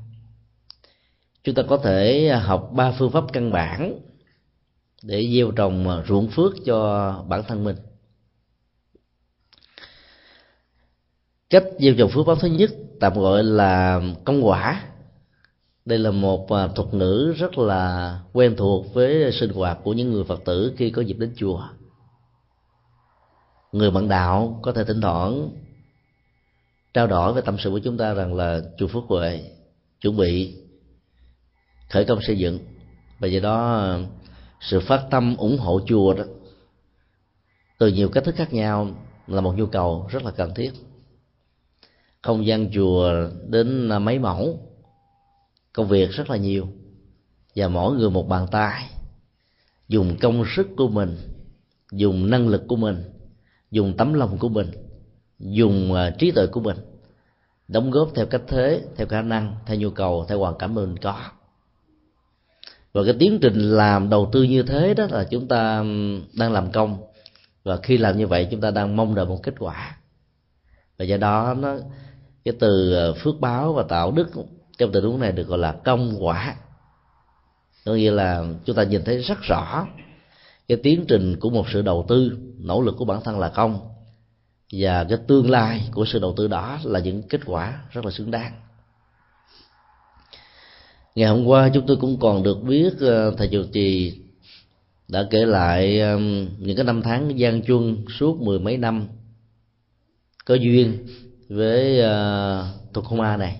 [1.43, 3.99] Chúng ta có thể học ba phương pháp căn bản
[5.03, 7.75] để gieo trồng ờ, ruộng phước cho bản thân mình.
[11.49, 12.69] Cách gieo trồng phước báo thứ nhất
[13.01, 14.83] tạm gọi là công quả
[15.85, 20.11] đây là một à, thuật ngữ rất là quen thuộc với sinh hoạt của những
[20.11, 21.63] người phật tử khi có dịp đến chùa.
[23.71, 25.49] Người bạn đạo có thể thỉnh thoảng
[26.93, 29.43] trao đổi về tâm sự của chúng ta rằng là chùa phước huệ,
[30.01, 30.55] chuẩn bị
[31.89, 32.59] khởi công xây dựng.
[33.19, 33.97] Và do đó,
[34.59, 36.23] sự phát tâm ủng hộ chùa đó
[37.77, 38.87] từ nhiều cách thức khác nhau
[39.27, 40.71] là một nhu cầu rất là cần thiết
[42.21, 44.59] không gian chùa đến à, mấy mẫu.
[45.73, 46.67] Công việc rất là nhiều.
[47.55, 48.89] Và mỗi người một bàn tay.
[49.87, 51.17] Dùng công sức của mình,
[51.91, 53.03] dùng năng lực của mình,
[53.71, 54.71] dùng tấm lòng của mình,
[55.39, 56.77] dùng à, trí tuệ của mình.
[57.67, 60.97] Đóng góp theo cách thế, theo khả năng, theo nhu cầu, theo hoàn cảnh mình
[60.97, 61.15] có.
[62.93, 65.83] Và cái tiến trình làm đầu tư như thế đó là chúng ta
[66.33, 67.03] đang làm công.
[67.63, 69.97] Và khi làm như vậy, chúng ta đang mong đợi một kết quả.
[70.97, 71.75] Và do đó nó
[72.45, 74.31] cái từ ờ, phước báo và tạo đức
[74.77, 76.55] trong tình huống này được gọi là công quả.
[77.85, 79.87] Có nghĩa là chúng ta nhìn thấy rất rõ
[80.67, 83.79] cái tiến trình của một sự đầu tư, nỗ lực của bản thân là công.
[84.71, 88.11] Và cái tương lai của sự đầu tư đó là những kết quả rất là
[88.11, 88.51] xứng đáng.
[91.15, 94.19] Ngày hôm qua chúng tôi cũng còn được biết ờ, thầy chủ trì
[95.07, 96.01] đã kể lại
[96.59, 99.07] những cái năm tháng gian chuân suốt mười mấy năm
[100.45, 101.07] có duyên
[101.51, 103.59] với uh, thuộc không a này.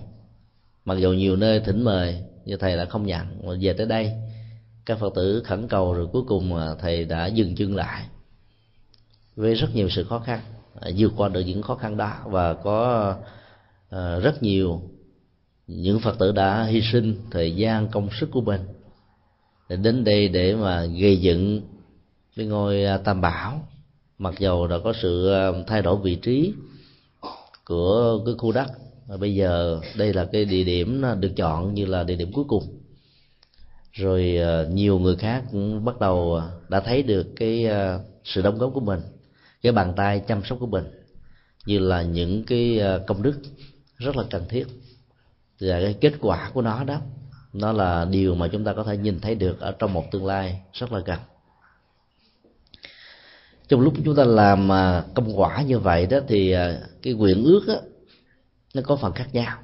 [0.84, 3.26] Mặc dù nhiều nơi thỉnh mời nhưng thầy đã không nhận.
[3.46, 4.12] Mà về tới đây
[4.86, 8.06] các phật tử khẩn cầu rồi cuối cùng ờ, thầy đã dừng chân lại
[9.36, 10.40] với rất nhiều sự khó khăn
[10.74, 12.12] ờ, vượt qua được những khó khăn đó.
[12.26, 13.16] Và có
[14.22, 14.82] rất nhiều
[15.66, 18.60] những phật tử đã hy sinh thời gian công sức của mình
[19.68, 21.60] để đến đây để mà gây dựng
[22.36, 23.68] cái ngôi tam bảo.
[24.18, 25.32] Mặc dầu đã có sự
[25.66, 26.52] thay đổi vị trí
[27.64, 28.70] của cái khu đất.
[29.06, 32.44] Và bây giờ đây là cái địa điểm được chọn như là địa điểm cuối
[32.48, 32.64] cùng.
[33.92, 38.42] Rồi ờ, nhiều người khác cũng bắt đầu ờ, đã thấy được cái ờ, sự
[38.42, 39.00] đóng góp của mình,
[39.62, 40.84] cái bàn tay chăm sóc của mình
[41.66, 43.42] như là những cái công đức
[43.96, 44.64] rất là cần thiết.
[45.60, 47.00] Và cái kết quả của nó đó,
[47.52, 50.26] nó là điều mà chúng ta có thể nhìn thấy được ở trong một tương
[50.26, 51.18] lai rất là gần
[53.72, 57.44] trong lúc chúng ta làm à, công quả như vậy đó thì à, cái nguyện
[57.44, 57.74] ước đó,
[58.74, 59.58] nó có phần khác nhau.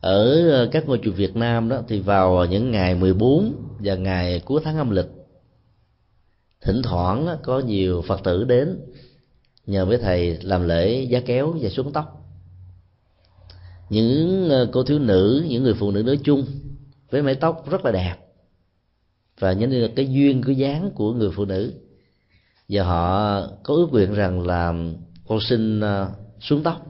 [0.00, 4.40] Ở à, các ngôi chùa Việt Nam đó thì vào những ngày 14 và ngày
[4.40, 5.06] cuối tháng âm lịch
[6.60, 8.80] thỉnh thoảng có nhiều phật tử đến
[9.66, 12.24] nhờ với thầy làm lễ giá kéo và xuống tóc.
[13.90, 16.44] Những cô thiếu nữ những người phụ nữ nói chung
[17.10, 18.16] với mái tóc rất là đẹp
[19.38, 21.72] và nhớ được cái duyên cái dáng của người phụ nữ
[22.68, 24.74] và họ có ước nguyện rằng là
[25.28, 26.86] con xin ờ, xuống tóc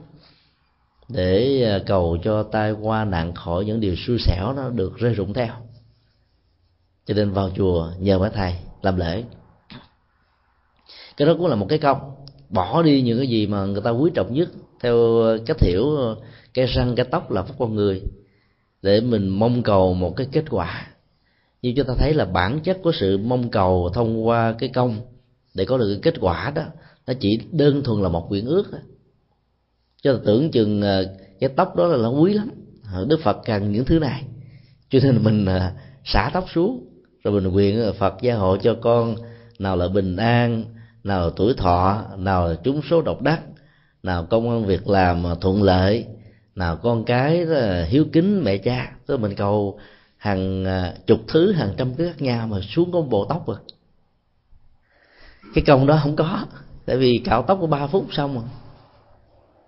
[1.09, 5.13] để ờ, cầu cho tai qua nạn khỏi những điều xui xẻo nó được rơi
[5.13, 5.53] rụng theo.
[7.05, 9.23] Cho nên vào chùa nhờ mấy thầy làm lễ.
[11.17, 12.15] Cái đó cũng là một cái công.
[12.49, 14.49] Bỏ đi những cái gì mà người ta quý trọng nhất
[14.81, 14.97] theo
[15.45, 16.15] cách hiểu ờ,
[16.53, 18.01] cái răng, cái tóc là phúc con người,
[18.81, 20.87] để mình mong cầu một cái kết quả.
[21.61, 25.01] Như chúng ta thấy là bản chất của sự mong cầu thông qua cái công
[25.59, 26.63] để có được cái kết quả đó,
[27.07, 28.71] nó chỉ đơn thuần là một quyển ước
[30.03, 32.49] cho tưởng chừng ờ, cái tóc đó là nó quý lắm.
[32.93, 34.23] Ờ, Đức phật cần những thứ này.
[34.89, 35.71] Cho nên mình ờ,
[36.05, 36.87] xả tóc xuống,
[37.23, 39.15] rồi mình nguyện phật gia hộ cho con,
[39.59, 40.65] nào là bình an,
[41.03, 43.41] nào tuổi thọ, nào trúng số độc đắc,
[44.03, 46.05] nào công an việc làm thuận lợi,
[46.55, 47.45] nào con cái
[47.87, 48.91] hiếu kính mẹ cha.
[49.07, 49.79] Tức mình cầu
[50.17, 50.65] hàng
[51.07, 53.57] chục thứ, hàng trăm thứ khác nhau mà xuống có một bộ tóc rồi
[55.53, 56.45] cái công đó không có.
[56.85, 58.43] Tại vì cạo tóc có ba phút xong rồi.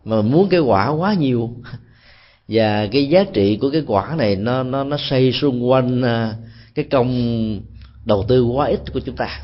[0.03, 1.49] Mà muốn cái quả quá nhiều.
[2.47, 6.35] Và cái giá trị của cái quả này nó nó nó xây xung quanh à,
[6.75, 7.09] cái công
[8.05, 9.39] đầu tư quá ít của chúng ta.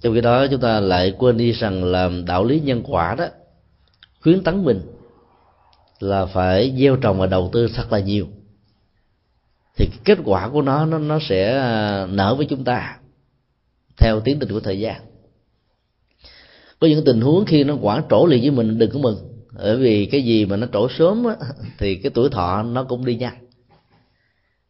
[0.00, 3.26] Trong khi đó chúng ta lại quên đi rằng là đạo lý nhân quả đó,
[4.22, 4.80] khuyến tấn mình
[6.00, 8.26] là phải gieo trồng và đầu tư thật là nhiều.
[9.76, 12.96] Thì kết quả của nó nó nó sẽ à, nở với chúng ta
[13.96, 15.00] theo tiến trình của thời gian.
[16.80, 19.16] Có những tình huống khi nó quả trổ liền với mình đừng có mừng.
[19.52, 21.36] Bởi vì cái gì mà nó trổ sớm á,
[21.78, 23.34] thì cái tuổi thọ nó cũng đi nhanh.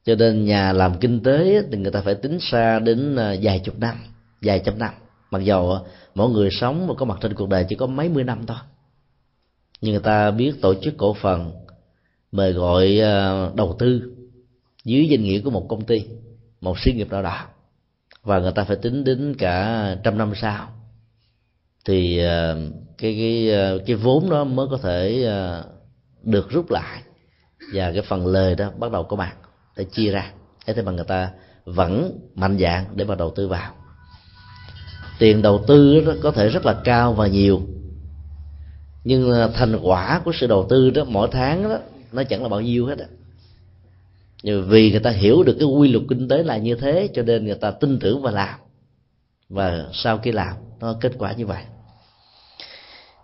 [0.04, 3.58] Cho nên nhà làm kinh tế thì người ta phải tính xa đến à, vài
[3.64, 3.96] chục năm
[4.42, 4.94] vài trăm năm.
[5.30, 5.80] Mặc dầu à,
[6.14, 8.56] mỗi người sống và có mặt trên cuộc đời chỉ có mấy mươi năm thôi.
[9.80, 11.52] Nhưng người ta biết tổ chức cổ phần
[12.32, 14.12] mời gọi à, đầu tư
[14.84, 16.04] dưới danh nghĩa của một công ty
[16.60, 17.46] một sự nghiệp nào đó
[18.24, 20.68] và người ta phải tính đến cả trăm năm sau.
[21.84, 22.56] Thì ờ,
[22.98, 25.64] cái cái ờ, cái vốn đó mới có thể ờ,
[26.22, 27.02] được rút lại.
[27.72, 29.36] Và cái phần lời đó bắt đầu có mặt
[29.76, 30.32] để chia ra.
[30.66, 31.30] Thế mà người ta
[31.64, 33.72] vẫn mạnh dạng để mà đầu tư vào.
[35.18, 37.62] Tiền đầu tư đó có thể rất là cao và nhiều.
[39.04, 41.78] Nhưng thành quả của sự đầu tư đó mỗi tháng đó,
[42.12, 43.06] nó chẳng là bao nhiêu hết á
[44.44, 47.22] nhưng vì người ta hiểu được cái quy luật kinh tế là như thế, cho
[47.22, 48.58] nên người ta tin tưởng và làm.
[49.48, 51.62] Và sau khi làm, nó kết quả như vậy.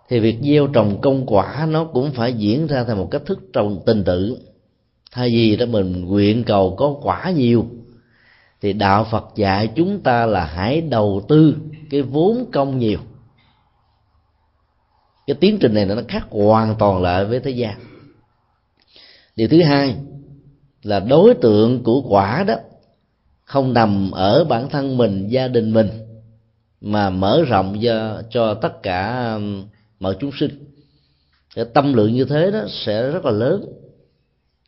[0.09, 3.39] Thì việc gieo trồng công quả nó cũng phải diễn ra theo một cách thức
[3.53, 4.37] trồng tình tự.
[5.11, 7.65] Thay vì đó mình nguyện cầu có quả nhiều,
[8.61, 11.55] thì đạo phật dạy chúng ta là hãy đầu tư
[11.89, 12.99] cái vốn công nhiều.
[15.27, 17.79] Cái tiến trình này nó khác hoàn toàn lại với thế gian.
[19.35, 19.95] Điều thứ hai
[20.83, 22.55] là đối tượng của quả đó
[23.45, 25.89] không nằm ở bản thân mình gia đình mình
[26.81, 29.65] mà mở rộng cho, cho tất cả um,
[29.99, 30.51] mọi chúng sinh.
[31.55, 33.65] Cái tâm lượng như thế đó sẽ rất là lớn.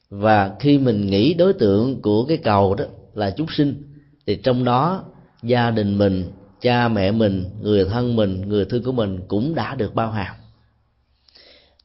[0.09, 3.83] Và khi mình nghĩ đối tượng của cái cầu đó là chúng sinh
[4.27, 5.03] thì trong đó
[5.43, 9.75] gia đình mình cha mẹ mình người thân mình người thương của mình cũng đã
[9.75, 10.35] được bao hàm.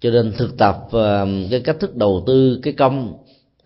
[0.00, 3.18] Cho nên thực tập um, cái cách thức đầu tư cái công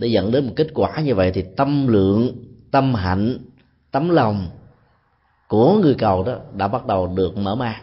[0.02, 3.38] để dẫn đến một kết quả như vậy thì tâm lượng, tâm hạnh,
[3.90, 4.46] tấm lòng
[5.48, 7.82] của người cầu đó đã bắt đầu được mở mang.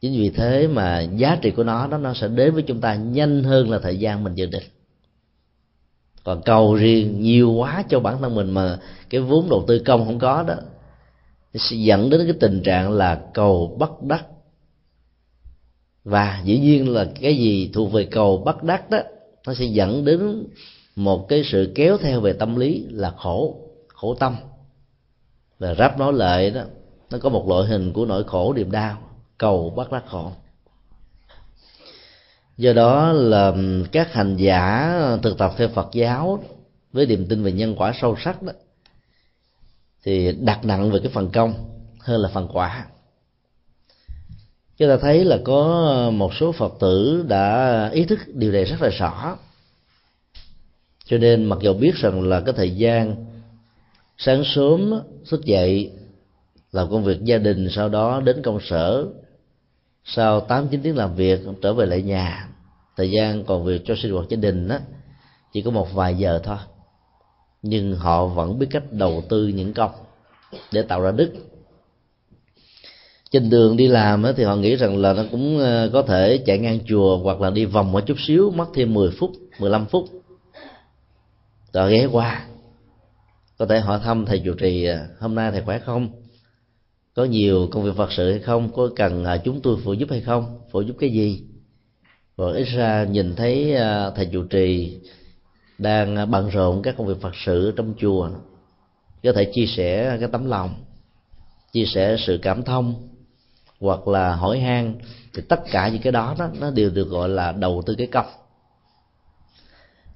[0.00, 2.94] Chính vì thế mà giá trị của nó, đó nó sẽ đến với chúng ta
[2.94, 4.62] nhanh hơn là thời gian mình dự định.
[6.24, 8.78] Còn cầu riêng nhiều quá cho bản thân mình mà
[9.10, 10.54] cái vốn đầu tư công không có đó
[11.54, 14.26] sẽ dẫn đến cái tình trạng là cầu bất đắc.
[16.04, 18.98] Và dĩ nhiên là cái gì thuộc về cầu bất đắc đó,
[19.46, 20.46] nó sẽ dẫn đến
[20.96, 24.36] một cái sự kéo theo về tâm lý là khổ khổ tâm.
[25.58, 26.62] Và ráp nói lại đó,
[27.10, 28.98] nó có một loại hình của nỗi khổ niềm đau,
[29.38, 30.32] cầu bắt đắc khổ.
[32.56, 33.54] Do đó là
[33.92, 36.44] các hành giả thực tập theo phật giáo
[36.92, 38.52] với niềm tin về nhân quả sâu sắc đó,
[40.02, 41.54] thì đặt nặng về cái phần công
[41.98, 42.86] hơn là phần quả.
[44.76, 48.82] Chúng ta thấy là có một số phật tử đã ý thức điều này rất
[48.82, 49.36] là rõ
[51.04, 53.16] cho nên mặc dù biết rằng là cái thời gian
[54.18, 54.94] sáng sớm
[55.30, 55.90] thức dậy
[56.72, 59.06] làm công việc gia đình, sau đó đến công sở,
[60.04, 62.48] sau tám chín tiếng làm việc, trở về lại nhà,
[62.96, 64.78] thời gian còn việc cho sinh hoạt gia đình đó
[65.52, 66.56] chỉ có một vài giờ thôi.
[67.62, 69.90] Nhưng họ vẫn biết cách đầu tư những công
[70.72, 71.32] để tạo ra đức.
[73.30, 76.58] Trên đường đi làm thì họ nghĩ rằng là nó cũng ờ, có thể chạy
[76.58, 80.04] ngang chùa hoặc là đi vòng một chút xíu, mất thêm 10 phút 15 phút
[81.74, 82.46] rồi ghé qua.
[83.58, 86.08] Có thể hỏi thăm thầy chủ trì à, hôm nay thầy khỏe không?
[87.14, 88.72] Có nhiều công việc phật sự hay không?
[88.72, 90.60] Có cần à, chúng tôi phụ giúp hay không?
[90.70, 91.42] Phụ giúp cái gì?
[92.36, 94.98] Và ít ra nhìn thấy à, thầy chủ trì
[95.78, 98.30] đang bận rộn các công việc phật sự trong chùa.
[99.22, 100.74] Có thể chia sẻ cái tấm lòng,
[101.72, 103.08] chia sẻ sự cảm thông,
[103.80, 104.94] hoặc là hỏi han.
[105.34, 108.06] Thì tất cả những cái đó đó nó đều được gọi là đầu tư cái
[108.06, 108.26] công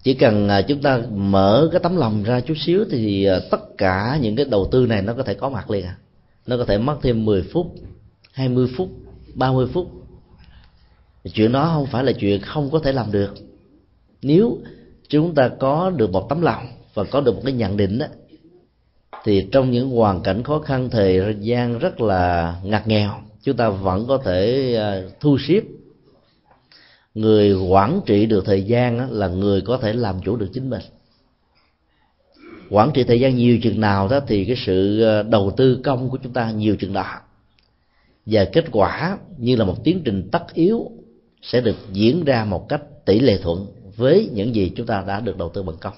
[0.03, 3.79] chỉ cần à, chúng ta mở cái tấm lòng ra chút xíu thì à, tất
[3.79, 5.97] cả những cái đầu tư này nó có thể có mặt liền à.
[6.47, 7.75] Nó có thể mất thêm 10 phút
[8.33, 8.89] 20 phút
[9.35, 9.91] 30 phút.
[11.35, 13.35] Chuyện đó không phải là chuyện không có thể làm được.
[14.23, 14.59] Nếu
[15.09, 18.07] chúng ta có được một tấm lòng và có được một cái nhận định đó
[19.25, 23.11] thì trong những hoàn cảnh khó khăn, thời gian rất là ngặt nghèo,
[23.43, 25.61] chúng ta vẫn có thể à, thu xếp
[27.21, 30.83] người quản trị được thời gian là người có thể làm chủ được chính mình.
[32.71, 36.11] Quản trị thời gian nhiều chừng nào đó thì cái sự ờ, đầu tư công
[36.11, 37.21] của chúng ta nhiều chừng đó.
[38.27, 40.91] Và kết quả như là một tiến trình tất yếu
[41.43, 45.21] sẽ được diễn ra một cách tỷ lệ thuận với những gì chúng ta đã
[45.21, 45.95] được đầu tư bằng công.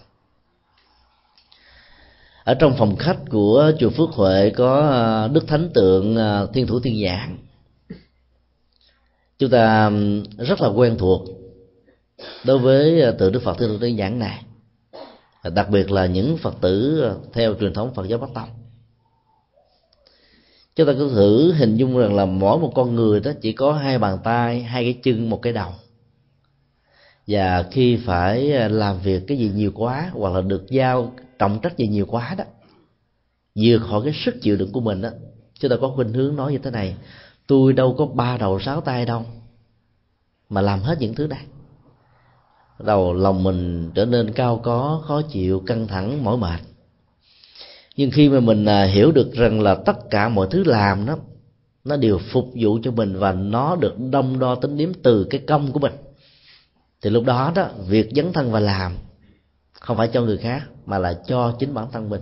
[2.45, 6.67] Ở trong phòng khách của chùa Phước Huệ có ờ, đức thánh tượng ờ, Thiên
[6.67, 7.37] Thủ Thiên Nhãn
[9.41, 9.91] chúng ta
[10.39, 11.23] rất là quen thuộc
[12.45, 14.45] đối với ờ, từ Đức Phật thích Thủ Thiên Nhãn này.
[15.55, 18.49] Đặc biệt là những Phật tử ờ, theo truyền thống Phật giáo Bắc Tông.
[20.77, 23.73] Chúng ta cứ thử hình dung rằng là mỗi một con người đó chỉ có
[23.73, 25.71] hai bàn tay, hai cái chân, một cái đầu.
[27.27, 31.61] Và khi phải ờ, làm việc cái gì nhiều quá hoặc là được giao trọng
[31.61, 32.45] trách gì nhiều quá đó,
[33.55, 35.09] vượt khỏi cái sức chịu đựng của mình đó,
[35.61, 36.97] chúng ta có khuynh hướng nói như thế này
[37.51, 39.25] tôi đâu có ba đầu sáu tay đâu,
[40.49, 41.45] mà làm hết những thứ này
[42.79, 46.61] đầu lòng mình trở nên cao có, khó chịu, căng thẳng, mỏi mệt.
[47.97, 51.17] Nhưng khi mà mình à, hiểu được rằng là tất cả mọi thứ làm đó,
[51.85, 55.41] nó đều phục vụ cho mình và nó được đông đo tính điểm từ cái
[55.47, 55.93] công của mình,
[57.03, 58.97] thì lúc đó đó, việc dấn thân và làm
[59.73, 62.21] không phải cho người khác, mà là cho chính bản thân mình.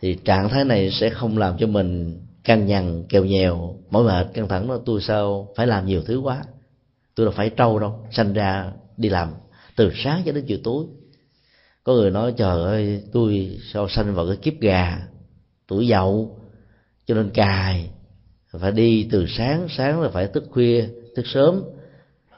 [0.00, 4.26] Thì trạng thái này sẽ không làm cho mình căng nhằn, kèo nhèo, mỏi mệt,
[4.34, 6.44] căng thẳng nó tôi sao phải làm nhiều thứ quá?
[7.14, 9.28] Tôi đâu phải trâu đâu, sanh ra đi làm
[9.76, 10.84] từ sáng cho đến chiều tối.
[11.84, 14.98] Có người nói, trời ơi, tôi sao sanh vào cái kiếp gà,
[15.68, 16.38] tuổi dậu
[17.06, 17.90] cho nên cài,
[18.50, 21.62] phải đi từ sáng sáng là phải thức khuya, thức sớm,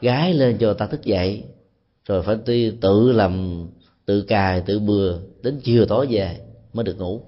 [0.01, 1.45] gái lên cho ta thức dậy,
[2.09, 3.67] rồi phải đi tự làm,
[4.07, 6.41] tự cài, tự bừa, đến chiều tối về
[6.73, 7.23] mới được ngủ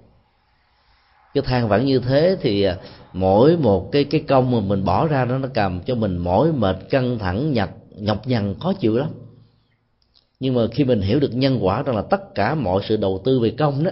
[1.41, 2.77] cái than vãn như thế thì à,
[3.13, 6.53] mỗi một cái cái công mà mình bỏ ra đó, nó cầm cho mình mỏi
[6.53, 9.09] mệt, căng thẳng, nhọc nhọc nhằn, khó chịu lắm.
[10.41, 13.23] Nhưng mà khi mình hiểu được nhân quả rằng là tất cả mọi sự đầu
[13.25, 13.91] tư về công đó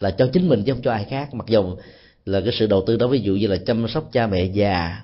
[0.00, 1.34] là cho chính mình chứ không cho ai khác.
[1.34, 1.76] Mặc dù
[2.24, 5.02] là cái sự đầu tư đó, ví dụ như là chăm sóc cha mẹ già,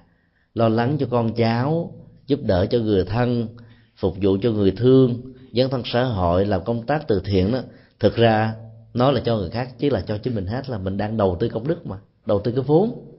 [0.55, 1.93] lo lắng cho con cháu,
[2.27, 3.49] giúp đỡ cho người thân,
[3.97, 5.20] phục vụ cho người thương,
[5.53, 7.61] dấn thân xã hội, làm công tác từ thiện đó,
[8.01, 8.55] thực ra
[8.97, 11.36] nó là cho người khác, chứ là cho chính mình hết, là mình đang đầu
[11.40, 13.12] tư công đức mà, đầu tư cái vốn.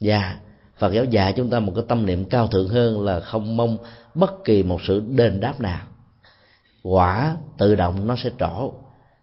[0.00, 0.38] Và
[0.78, 3.78] phật giáo dạy chúng ta một cái tâm niệm cao thượng hơn là không mong
[4.14, 5.86] bất kỳ một sự đền đáp nào.
[6.82, 8.72] Quả tự động nó sẽ trổ.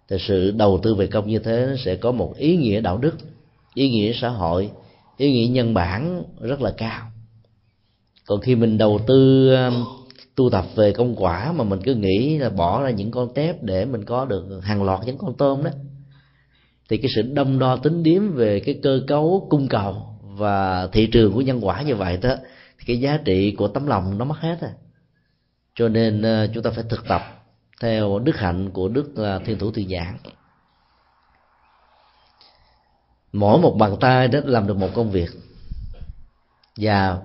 [0.10, 2.98] Thì sự đầu tư về công như thế nó sẽ có một ý nghĩa đạo
[2.98, 3.16] đức,
[3.74, 4.72] ý nghĩa xã hội,
[5.18, 7.12] ý nghĩa nhân bản rất là cao.
[8.26, 9.86] Còn khi mình đầu tư um,
[10.38, 13.64] tu tập về công quả mà mình cứ nghĩ là bỏ ra những con tép
[13.64, 15.72] để mình có được hàng loạt những con tôm đó.
[16.90, 21.08] Thì cái sự đâm đo tính điếm về cái cơ cấu cung cầu và thị
[21.08, 22.36] trường của nhân quả như vậy đó,
[22.78, 24.72] thì cái giá trị của tấm lòng nó mất hết rồi
[25.76, 27.22] cho nên ờ, chúng ta phải thực tập
[27.82, 30.18] theo đức hạnh của đức ờ, thiên thủ thiên giảng
[33.34, 35.30] mỗi một bàn tay đó làm được một công việc.
[36.78, 37.18] Và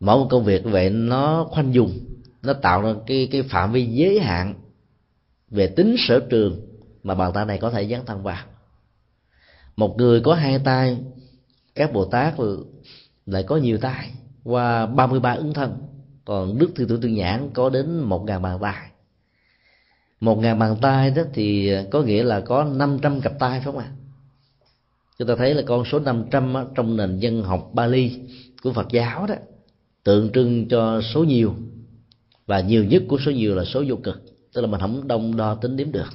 [0.00, 1.98] mỗi một công việc vậy nó khoanh dùng
[2.46, 4.54] nó tạo ra cái cái phạm vi giới hạn
[5.50, 6.60] về tính sở trường
[7.02, 8.44] mà bàn tay này có thể dấn thân vào
[9.76, 10.98] một người có hai tay,
[11.74, 12.34] các bồ tát
[13.26, 14.10] lại có nhiều tay,
[14.44, 15.78] qua 33 ứng thân.
[16.24, 18.90] Còn đức thiên tử tương nhãn có đến một ngàn bàn tay.
[20.20, 23.78] một ngàn bàn tay đó thì có nghĩa là có 500 cặp tay, phải không
[23.78, 23.92] ạ?
[25.18, 28.20] Chúng ta thấy là con số 500 trăm trong nền dân học Bali
[28.62, 29.34] của Phật giáo đó,
[30.04, 31.54] tượng trưng cho số nhiều
[32.46, 34.22] và nhiều nhất của số nhiều là số vô cực.
[34.52, 36.08] Tức là mình không đông đo tính điểm được.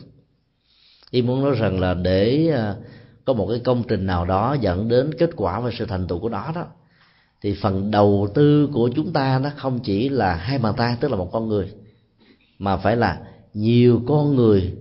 [1.11, 2.75] Ý muốn nói rằng là để à,
[3.25, 6.19] có một cái công trình nào đó dẫn đến kết quả và sự thành tựu
[6.19, 6.65] của nó đó,
[7.41, 11.11] thì phần đầu tư của chúng ta nó không chỉ là hai bàn tay, tức
[11.11, 11.71] là một con người,
[12.59, 13.21] mà phải là
[13.53, 14.73] nhiều con người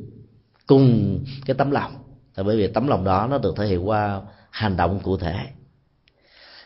[0.66, 1.92] cùng cái tấm lòng.
[2.36, 4.20] Là bởi vì tấm lòng đó nó được thể hiện qua
[4.50, 5.46] hành động cụ thể.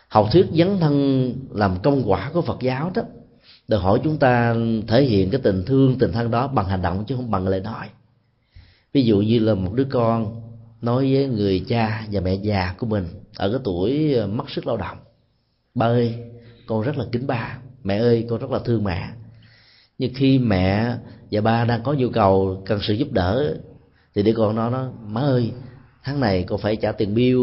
[0.08, 3.02] Học thuyết dấn thân làm công quả của phật giáo đó
[3.68, 4.56] đòi hỏi chúng ta
[4.88, 7.60] thể hiện cái tình thương tình thân đó bằng hành động chứ không bằng lời
[7.60, 7.88] nói.
[8.92, 10.40] Ví dụ như là một đứa con
[10.82, 13.06] nói với người cha và mẹ già của mình
[13.36, 14.98] ở cái tuổi ờ, mất sức lao động.
[15.74, 16.14] Ba ơi
[16.66, 17.58] con rất là kính ba.
[17.84, 19.08] Mẹ ơi con rất là thương mẹ.
[19.98, 20.96] Nhưng khi mẹ
[21.30, 23.56] và ba đang có nhu cầu cần sự giúp đỡ
[24.14, 25.52] thì đứa con nó nó má ơi
[26.02, 27.40] tháng này con phải trả tiền bill.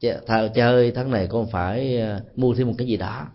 [0.00, 0.20] Cha,
[0.54, 3.26] cha ơi tháng này con phải ờ, mua thêm một cái gì đó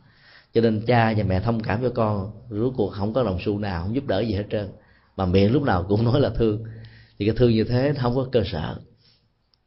[0.62, 3.60] cho nên cha và mẹ thông cảm cho con, rốt cuộc không có đồng xu
[3.60, 4.68] nào, không giúp đỡ gì hết trơn.
[5.18, 6.64] Mà miệng lúc nào cũng nói là thương.
[7.20, 8.76] Thì cái thương như thế nó không có cơ sở.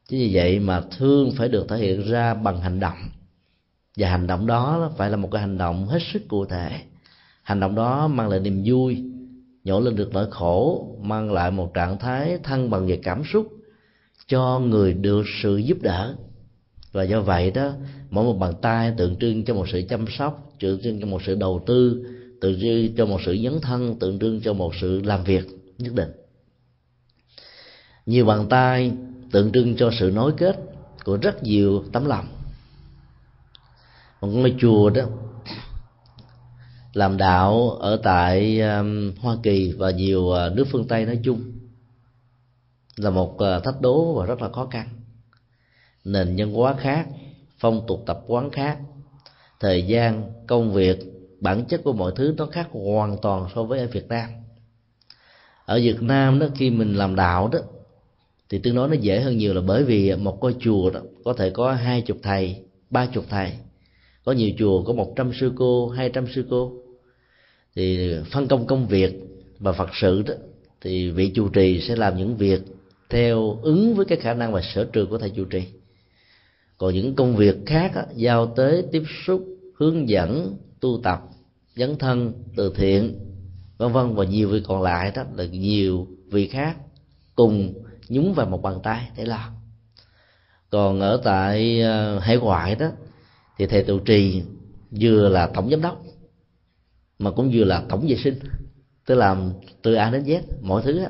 [0.09, 2.99] Chứ như vậy mà thương phải được thể hiện ra bằng hành động.
[3.97, 6.81] Và hành động đó phải là một cái hành động hết sức cụ thể.
[7.43, 9.05] Hành động đó mang lại niềm vui,
[9.65, 13.49] nhổ lên được nỗi khổ, mang lại một trạng thái thăng bằng về cảm xúc
[14.27, 16.17] cho người được sự giúp đỡ
[16.93, 17.73] và do vậy đó,
[18.11, 21.23] mỗi một bàn tay tượng trưng cho một sự chăm sóc, tượng trưng cho một
[21.27, 22.07] sự đầu tư,
[22.41, 25.47] tượng trưng cho một sự dấn thân, tượng trưng cho một sự làm việc
[25.79, 26.11] nhất định.
[28.07, 28.93] Nhiều bàn tay
[29.33, 30.57] tượng trưng cho sự nối kết
[31.05, 32.27] của rất nhiều tấm lòng.
[34.21, 35.03] Một ngôi chùa đó
[36.93, 41.53] làm đạo ở tại um, Hoa Kỳ và nhiều uh, nước phương Tây nói chung
[42.97, 44.89] là một uh, thách đố và rất là khó khăn
[46.05, 47.07] nền nhân hóa khác,
[47.59, 48.79] phong tục tập quán khác.
[49.61, 50.99] Thời gian, công việc,
[51.41, 54.31] bản chất của mọi thứ nó khác hoàn toàn so với ở Việt Nam.
[55.65, 57.59] Ở Việt Nam đó, khi mình làm đạo đó,
[58.51, 61.33] thì tương đối nó dễ hơn nhiều là bởi vì một ngôi chùa đó, có
[61.33, 62.57] thể có hai chục thầy,
[62.91, 63.53] ba chục thầy.
[64.25, 66.73] Có nhiều chùa có một trăm sư cô, hai trăm sư cô.
[67.75, 69.15] Thì phân công công việc
[69.59, 70.35] và phật sự đó,
[70.81, 72.61] thì vị chủ trì sẽ làm những việc
[73.11, 75.63] theo ứng với cái khả năng và sở trường của thầy chủ trì
[76.83, 81.23] còn những công việc khác á, giao tới tiếp xúc hướng dẫn tu tập
[81.77, 83.19] dấn thân từ thiện
[83.79, 86.77] vân vân và nhiều việc còn lại đó là nhiều vị khác
[87.35, 87.75] cùng
[88.09, 89.53] nhúng vào một bàn tay để làm
[90.71, 92.87] còn ở tại ờ, hải ngoại đó
[93.59, 94.43] thì thầy trụ trì
[95.01, 96.03] vừa là tổng giám đốc
[97.19, 98.35] mà cũng vừa là tổng vệ sinh
[99.07, 99.53] tức làm
[99.83, 101.09] từ a đến z mọi thứ đó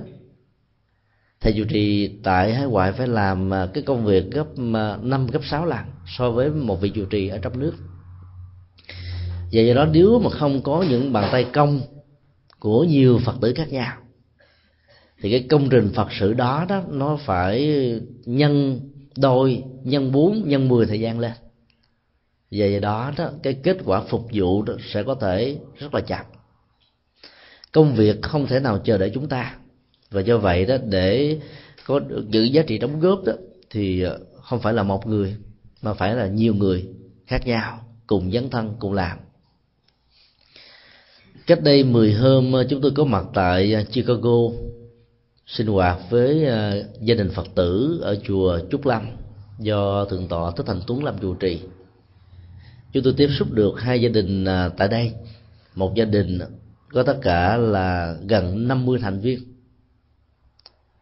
[1.43, 5.27] thầy chủ trì tại hải ngoại phải làm à, cái công việc gấp à, năm
[5.27, 7.73] gấp sáu lần so với một vị chủ trì ở trong nước.
[9.53, 11.81] Và do đó nếu mà không có những bàn tay công
[12.59, 13.97] của nhiều phật tử khác nhau
[15.21, 17.71] thì cái công trình phật sự đó đó nó phải
[18.25, 18.81] nhân
[19.17, 21.33] đôi nhân bốn nhân mười thời gian lên.
[22.51, 26.01] Và do đó đó cái kết quả phục vụ đó sẽ có thể rất là
[26.01, 26.27] chậm.
[27.73, 29.57] Công việc không thể nào chờ đợi chúng ta
[30.13, 31.39] và do vậy đó, để
[31.87, 33.33] có được giữ giá trị đóng góp đó,
[33.71, 35.37] thì ờ, không phải là một người,
[35.83, 36.87] mà phải là nhiều người
[37.27, 39.19] khác nhau, cùng dấn thân, cùng làm.
[41.47, 44.39] Cách đây 10 hôm ờ, chúng tôi có mặt tại ờ, Chicago,
[45.47, 46.47] sinh hoạt với
[47.01, 49.03] gia đình Phật tử ở chùa Trúc Lâm
[49.59, 51.61] do thượng tọa Thích Thành Tuấn làm chủ trì.
[52.93, 54.47] Chúng tôi tiếp xúc được hai gia đình
[54.77, 55.13] tại đây.
[55.75, 56.39] Một gia đình
[56.93, 59.52] có tất cả là gần 50 thành viên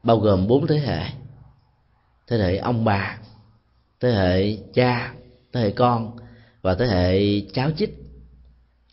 [0.03, 1.05] bao gồm bốn thế hệ.
[2.26, 3.18] Thế hệ ông bà
[4.01, 5.14] thế hệ cha
[5.53, 6.16] thế hệ con
[6.62, 7.94] và thế hệ cháu chích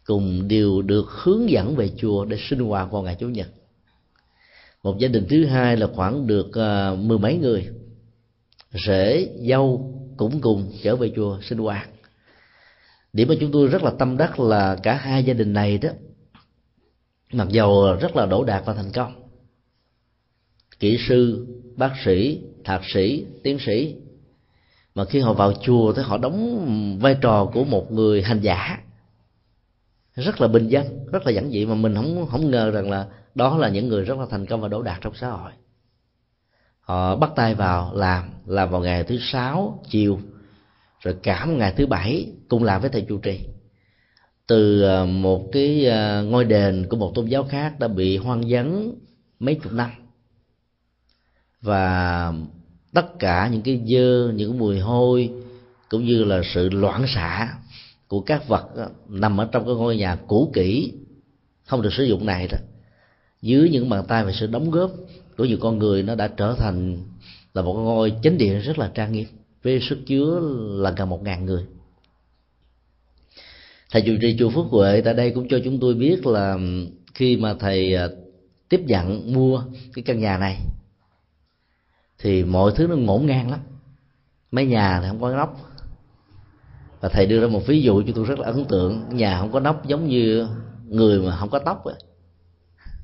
[0.05, 3.47] cùng đều được hướng dẫn về chùa để sinh hoạt vào ngày chủ nhật.
[4.84, 7.70] Một gia đình thứ hai là khoảng được uh, mười mấy người.
[8.88, 11.89] Rể dâu cũng cùng trở về chùa sinh hoạt.
[13.14, 15.89] Điểm mà chúng tôi rất là tâm đắc là cả hai gia đình này đó
[17.34, 19.16] mặc dầu rất là đổ đạt và thành công
[20.80, 23.95] kỹ sư, bác sĩ, thạc sĩ, tiến sĩ.
[24.95, 28.80] Mà khi họ vào chùa thì họ đóng vai trò của một người hành giả.
[30.15, 33.07] Rất là bình dân, rất là giản dị mà mình không không ngờ rằng là
[33.36, 35.51] đó là những người rất là thành công và đỗ đạt trong xã hội.
[36.80, 40.19] Họ bắt tay vào làm làm vào ngày thứ sáu, chiều,
[40.99, 43.39] rồi cả một ngày thứ bảy cùng làm với thầy trụ trì.
[44.47, 48.43] Từ ờ, một cái ờ, ngôi đền của một tôn giáo khác đã bị hoang
[48.47, 48.91] vắng
[49.39, 49.91] mấy chục năm
[51.62, 52.34] và
[52.93, 55.30] tất cả những cái dơ, những mùi hôi,
[55.89, 57.53] cũng như là sự loãng xạ
[58.08, 58.70] của các vật
[59.10, 60.93] nằm ở trong cái ngôi nhà cũ kỹ,
[61.66, 62.58] không được sử dụng này đó
[63.41, 64.91] dưới những bàn tay và sự đóng góp
[65.38, 66.97] của nhiều con người, nó đã trở thành
[67.53, 69.28] là một ngôi chánh điện rất là trang nghiêm,
[69.64, 70.39] với sức chứa
[70.78, 71.64] là gần một ngàn người.
[73.91, 76.58] Thầy chủ trì chùa phước huệ tại đây cũng cho chúng tôi biết là
[77.14, 78.08] khi mà thầy à,
[78.70, 80.58] tiếp nhận mua cái căn nhà này
[82.20, 83.59] thì mọi thứ nó ngổn ngang lắm.
[84.51, 85.57] Mấy nhà thì không có nóc.
[86.99, 89.03] Và thầy đưa ra một ví dụ cho tôi rất là ấn tượng.
[89.09, 90.47] Nhà không có nóc giống như
[90.86, 91.95] người mà không có tóc vậy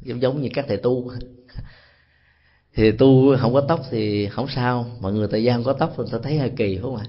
[0.06, 1.12] giống giống như các thầy tu.
[2.76, 4.86] Thì tu không có tóc thì không sao.
[5.02, 7.06] Mọi người tại gian có tóc người ta thấy hơi kỳ không ạ?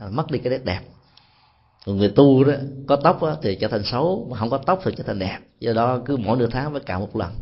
[0.00, 0.80] À, mất đi cái nét đẹp.
[1.86, 2.52] Còn người tu đó
[2.86, 4.26] có tóc đó, thì trở thành xấu.
[4.30, 5.38] Mà không có tóc thì trở thành đẹp.
[5.60, 7.32] Do đó cứ mỗi nửa tháng phải cạo một lần.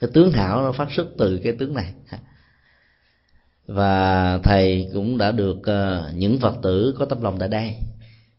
[0.00, 1.94] Cái tướng hảo nó phát xuất từ cái tướng này.
[3.72, 7.76] và thầy cũng đã được ờ, những phật tử có tấm lòng tại đây,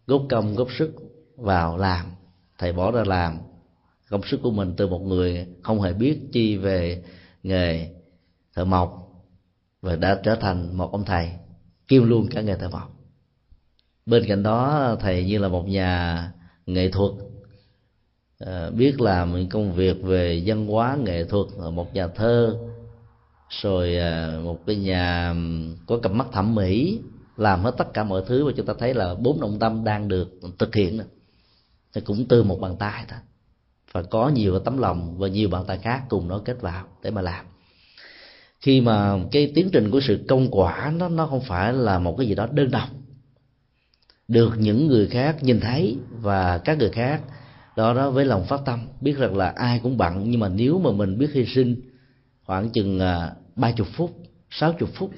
[0.08, 0.92] góp công, góp sức
[1.36, 2.06] vào làm.
[2.58, 3.38] Thầy bỏ ra làm
[4.10, 7.04] công sức của mình từ một người không hề biết chi về
[7.44, 7.90] nghề
[8.56, 9.08] thợ mộc
[9.82, 11.32] và đã trở thành một ông thầy
[11.88, 12.92] kiêm luôn cả nghề thợ mộc.
[14.06, 16.32] Bên cạnh đó, thầy như là một nhà
[16.66, 17.12] nghệ thuật
[18.38, 22.56] ờ, biết làm những công việc về văn hóa nghệ thuật một nhà thơ
[23.62, 25.36] rồi à, một cái nhà
[25.86, 27.00] có cặp mắt thẩm mỹ,
[27.38, 30.08] làm hết tất cả mọi thứ và chúng ta thấy là bốn động tâm đang
[30.08, 31.02] được thực hiện
[31.94, 33.20] thì cũng từ một bàn tay thôi.
[33.92, 37.12] Và có nhiều tấm lòng và nhiều bàn tay khác cùng nó kết vào để
[37.12, 37.46] mà làm.
[38.60, 42.16] Khi mà cái tiến trình của sự công quả nó nó không phải là một
[42.18, 42.90] cái gì đó đơn độc.
[44.28, 47.22] Được những người khác nhìn thấy và các người khác
[47.76, 50.24] đó đó với lòng phát tâm, biết rằng là ai cũng bận.
[50.26, 51.82] Nhưng mà nếu mà mình biết hy sinh
[52.46, 53.32] khoảng chừng à,
[53.62, 54.12] à, ba chục phút
[54.50, 55.12] sáu chục phút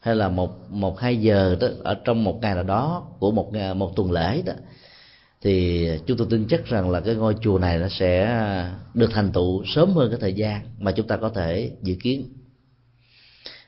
[0.00, 3.50] hay là một một hai giờ đó ở trong một ngày nào đó của một
[3.54, 4.52] à, một tuần lễ đó
[5.42, 8.40] thì chúng tôi tin chắc rằng là cái ngôi chùa này nó sẽ
[8.94, 12.28] được thành tựu sớm hơn cái thời gian mà chúng ta có thể dự kiến.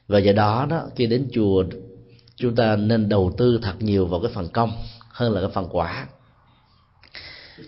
[0.09, 1.65] Và do đó đó khi đến chùa
[2.37, 4.73] chúng ta nên đầu tư thật nhiều vào cái phần công
[5.09, 6.07] hơn là cái phần quả.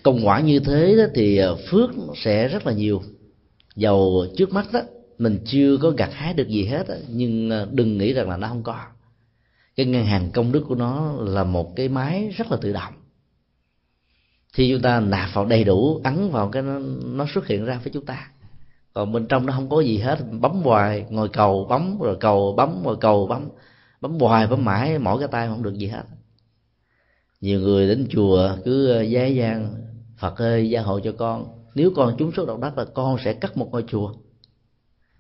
[0.03, 1.91] Công quả như thế đó thì à, phước
[2.25, 3.03] sẽ rất là nhiều.
[3.77, 4.81] Dầu trước mắt đó
[5.23, 8.49] mình chưa có gặt hái được gì hết nhưng ờ, đừng nghĩ rằng là nó
[8.49, 8.81] không có.
[9.77, 12.93] Cái ngân hàng công đức của nó là một cái máy rất là tự động.
[14.53, 17.81] Khi chúng ta nạp vào đầy đủ ấn vào cái nó, nó xuất hiện ra
[17.85, 18.31] với chúng ta.
[18.93, 22.55] Còn bên trong nó không có gì hết bấm hoài ngồi cầu bấm rồi cầu
[22.57, 23.49] bấm rồi cầu bấm
[24.01, 26.03] bấm hoài bấm mãi mỗi cái tay không được gì hết.
[27.41, 29.75] Nhiều người đến chùa cứ ờ, giấy gian
[30.19, 31.47] phật ơi gia hộ cho con.
[31.75, 34.15] Nếu con chúng số độc đắc là con sẽ cắt một ngôi chùa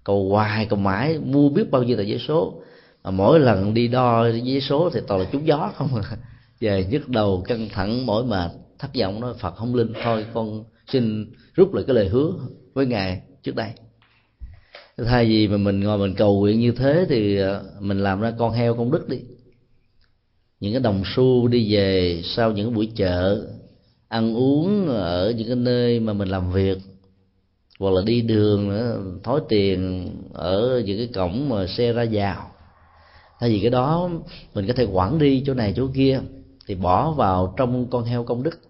[0.04, 2.62] cầu hoài, cầu mãi mua biết bao nhiêu tờ giấy số.
[3.04, 6.16] Mà mỗi lần đi đo giấy số thì toàn là trúng gió không à.
[6.60, 8.50] Về nhức đầu, căng thẳng, mỏi mệt.
[8.78, 12.32] Thất vọng nói, phật không linh thôi, con xin rút lại cái lời hứa
[12.74, 13.68] với ngài trước đây.
[15.06, 18.32] Thay vì mà mình ngồi mình cầu nguyện như thế thì à, mình làm ra
[18.38, 19.18] con heo công đức đi.
[20.60, 23.46] Những cái đồng xu đi về sau những buổi chợ,
[24.08, 26.78] ăn uống ở những cái nơi mà mình làm việc
[27.78, 32.50] hoặc là đi đường nữa, thói tiền ở những cái cổng mà xe ra vào.
[33.40, 34.10] Thay vì cái đó,
[34.54, 36.20] mình có thể quản đi chỗ này chỗ kia,
[36.66, 38.60] thì bỏ vào trong con heo công đức.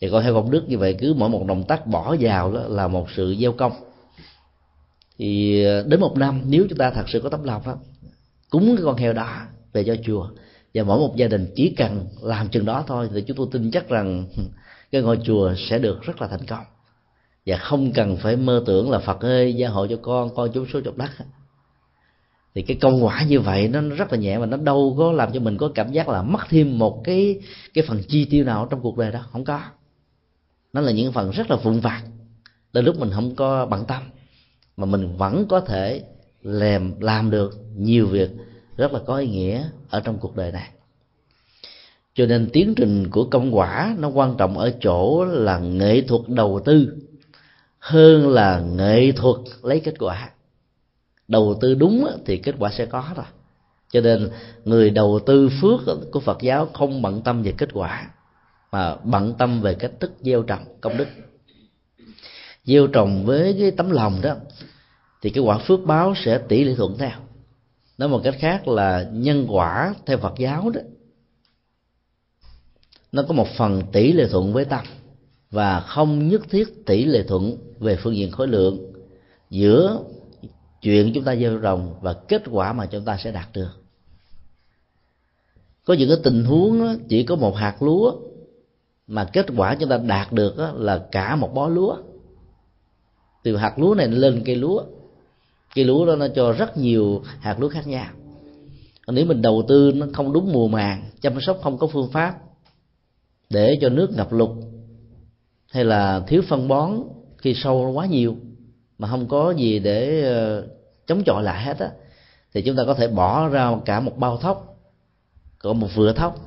[0.00, 2.60] Thì con heo công đức như vậy cứ mỗi một động tác bỏ vào đó
[2.68, 3.72] là một sự gieo công.
[5.18, 7.76] Thì ờ, đến một năm, nếu chúng ta thật sự có tấm lòng đó,
[8.50, 9.40] cúng cái con heo đó
[9.72, 10.28] về cho chùa,
[10.74, 13.70] và mỗi một gia đình chỉ cần làm chừng đó thôi, thì chúng tôi tin
[13.70, 14.26] chắc rằng
[14.92, 16.64] cái ngôi chùa sẽ được rất là thành công
[17.46, 20.66] và không cần phải mơ tưởng là phật ơi, gia hộ cho con con chúng
[20.72, 21.10] số chục đất.
[22.54, 25.32] Thì cái công quả như vậy nó rất là nhẹ mà nó đâu có làm
[25.32, 27.40] cho mình có cảm giác là mất thêm một cái
[27.74, 29.60] cái phần chi tiêu nào trong cuộc đời đó không có.
[30.72, 32.02] Nó là những phần rất là vụn vặt.
[32.72, 34.02] Là lúc mình không có bận tâm.
[34.76, 36.02] Mà mình vẫn có thể
[36.42, 38.30] làm làm được nhiều việc
[38.76, 40.68] rất là có ý nghĩa ở trong cuộc đời này.
[42.14, 46.22] Cho nên tiến trình của công quả nó quan trọng ở chỗ là nghệ thuật
[46.28, 46.96] đầu tư
[47.84, 50.30] hơn là nghệ thuật lấy kết quả.
[51.28, 53.26] Đầu tư đúng thì kết quả sẽ có rồi
[53.90, 54.30] cho nên
[54.64, 55.80] người đầu tư phước
[56.12, 58.10] của phật giáo không bận tâm về kết quả,
[58.72, 61.08] mà bận tâm về cách thức gieo trồng công đức.
[62.64, 64.36] Gieo trồng với cái tấm lòng đó,
[65.22, 67.18] thì cái quả phước báo sẽ tỷ lệ thuận theo.
[67.98, 70.80] Nói một cách khác là nhân quả theo phật giáo đó,
[73.12, 74.84] nó có một phần tỷ lệ thuận với tâm
[75.54, 78.92] và không nhất thiết tỷ lệ thuận về phương diện khối lượng.
[79.50, 80.00] Giữa
[80.82, 83.70] chuyện chúng ta gieo trồng và kết quả mà chúng ta sẽ đạt được.
[85.84, 88.12] Có những cái tình huống chỉ có một hạt lúa
[89.06, 91.96] mà kết quả chúng ta đạt được là cả một bó lúa.
[93.42, 94.82] Từ hạt lúa này lên cây lúa.
[95.74, 98.06] Cây lúa đó nó cho rất nhiều hạt lúa khác nhau.
[99.08, 102.38] Nếu mình đầu tư nó không đúng mùa màng, chăm sóc không có phương pháp
[103.50, 104.50] để cho nước ngập lụt
[105.74, 107.02] hay là thiếu phân bón
[107.38, 108.36] khi sâu quá nhiều
[108.98, 110.66] mà không có gì để ờ,
[111.06, 111.90] chống chọi lại hết á,
[112.54, 114.78] thì chúng ta có thể bỏ ra cả một bao thóc
[115.58, 116.38] có một vựa thóc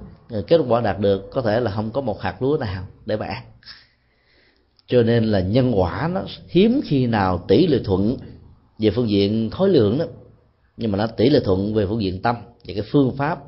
[0.48, 3.26] kết quả đạt được có thể là không có một hạt lúa nào để mà
[3.26, 3.44] ăn
[4.88, 8.18] cho nên là nhân quả nó hiếm khi nào tỷ lệ thuận
[8.80, 10.06] về phương diện khối lượng đó,
[10.78, 12.36] nhưng mà nó tỷ lệ thuận về phương diện tâm
[12.68, 13.40] và cái phương pháp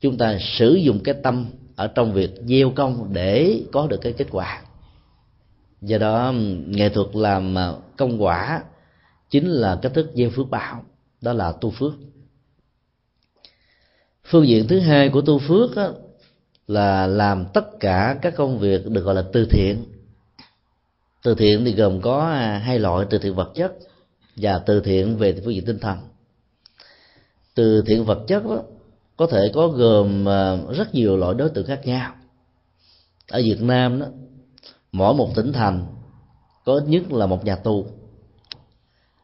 [0.00, 4.12] chúng ta sử dụng cái tâm ở trong việc gieo công để có được cái
[4.12, 4.62] kết quả
[5.80, 6.32] do đó
[6.66, 8.62] nghệ thuật làm à, công quả
[9.30, 10.84] chính là cách thức gieo phước báo
[11.20, 11.92] đó là tu phước.
[14.24, 15.92] Phương diện thứ hai của tu phước đó,
[16.66, 19.84] là làm tất cả các công việc được gọi là từ thiện.
[21.22, 23.72] Từ thiện thì gồm có à, hai loại từ thiện vật chất
[24.36, 25.98] và từ thiện về phương diện tinh thần.
[27.54, 28.62] Từ thiện vật chất đó
[29.16, 32.14] có thể có gồm à, rất nhiều loại đối tượng khác nhau.
[33.30, 34.06] Ở việt nam đó
[34.98, 35.86] mỗi một tỉnh thành,
[36.64, 37.86] có ít nhất là một nhà tù.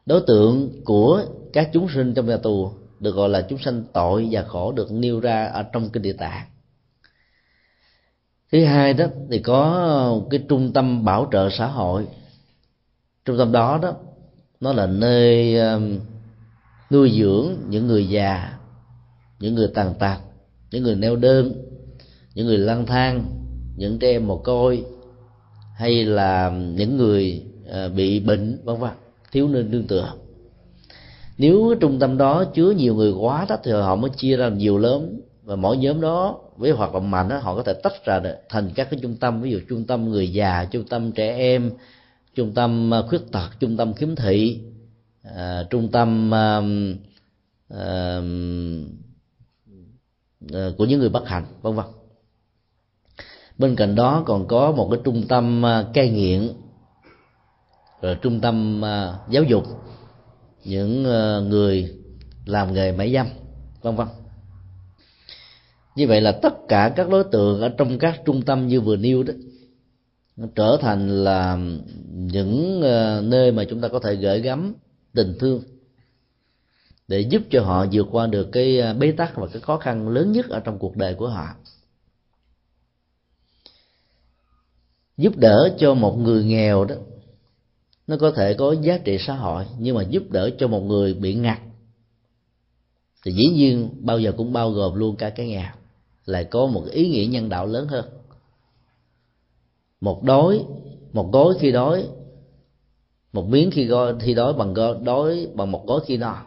[0.05, 4.27] Đối tượng của các chúng sinh trong nhà tù được gọi là chúng sanh tội
[4.31, 6.45] và khổ được nêu ra ở trong kinh địa tạng.
[8.51, 12.07] Thứ hai đó thì có cái trung tâm bảo trợ xã hội.
[13.25, 13.93] Trung tâm đó đó,
[14.59, 15.99] nó là nơi um,
[16.91, 18.57] nuôi dưỡng những người già,
[19.39, 20.17] những người tàn tật,
[20.71, 21.53] những người neo đơn,
[22.33, 23.23] những người lang thang,
[23.75, 24.85] những trẻ em mồ côi
[25.75, 28.91] hay là những người ờ, bị bệnh vân vân
[29.31, 30.13] thiếu nơi nương tựa.
[31.37, 34.77] Nếu trung tâm đó chứa nhiều người quá đó thì họ mới chia ra nhiều
[34.77, 38.19] lớn và mỗi nhóm đó với hoạt động mạnh đó, họ có thể tách ra
[38.19, 41.37] được thành các cái trung tâm ví dụ trung tâm người già trung tâm trẻ
[41.37, 41.71] em
[42.35, 44.59] trung tâm ờ, khuyết tật trung tâm khiếm thị
[45.23, 46.61] à, trung tâm à,
[47.69, 48.21] à,
[50.77, 51.85] của những người bất hạnh vân vân
[53.57, 56.49] bên cạnh đó còn có một cái trung tâm à, cai nghiện,
[58.01, 59.63] rồi trung tâm à, giáo dục
[60.63, 61.93] những à, người
[62.45, 63.27] làm nghề mại dâm,
[63.81, 64.07] vân vân.
[65.95, 68.95] Như vậy là tất cả các đối tượng ở trong các trung tâm như vừa
[68.95, 69.33] nêu đó,
[70.35, 71.57] nó trở thành là
[72.11, 72.79] những
[73.29, 74.73] nơi mà chúng ta có thể gửi gắm
[75.13, 75.61] tình thương
[77.07, 80.31] để giúp cho họ vượt qua được cái bế tắc và cái khó khăn lớn
[80.31, 81.47] nhất ở trong cuộc đời của họ.
[85.17, 86.95] Giúp đỡ cho một người nghèo đó,
[88.07, 91.13] nó có thể có giá trị xã hội, nhưng mà giúp đỡ cho một người
[91.13, 91.59] bị ngặt.
[93.25, 95.71] Thì dĩ nhiên bao giờ cũng bao gồm luôn cả cái nghèo,
[96.25, 98.05] lại có một ý nghĩa nhân đạo lớn hơn.
[100.01, 100.65] Một đói,
[101.13, 102.07] một gói khi đói,
[103.33, 106.45] một miếng khi gói, khi đói bằng gói, đói bằng một gói khi no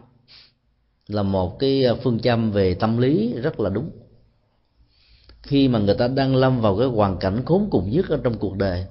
[1.08, 3.90] là một cái phương châm về tâm lý rất là đúng
[5.48, 8.38] khi mà người ta đang lâm vào cái hoàn cảnh khốn cùng nhất ở trong
[8.38, 8.86] cuộc đời.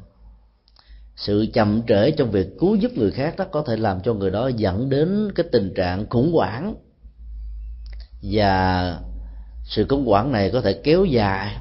[1.15, 4.31] Sự chậm trễ trong việc cứu giúp người khác đó có thể làm cho người
[4.31, 6.75] đó dẫn đến cái tình trạng khủng hoảng.
[8.21, 8.99] Và
[9.63, 11.57] sự khủng hoảng này có thể kéo dài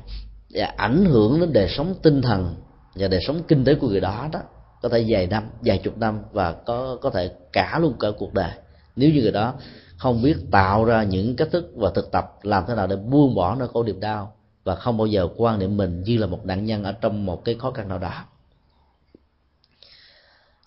[0.51, 2.55] và ảnh hưởng đến đời sống tinh thần
[2.95, 4.41] và đời sống kinh tế của người đó đó.
[4.83, 8.35] Có thể dài năm, vài chục năm và có có thể cả luôn cả cuộc
[8.35, 8.51] đời.
[8.97, 9.55] Nếu như người đó
[9.97, 13.35] không biết tạo ra những cách thức và thực tập làm thế nào để buông
[13.35, 14.36] bỏ nỗi khổ niềm đau
[14.67, 17.45] và không bao giờ quan niệm mình như là một nạn nhân ở trong một
[17.45, 18.25] cái khó khăn nào đó.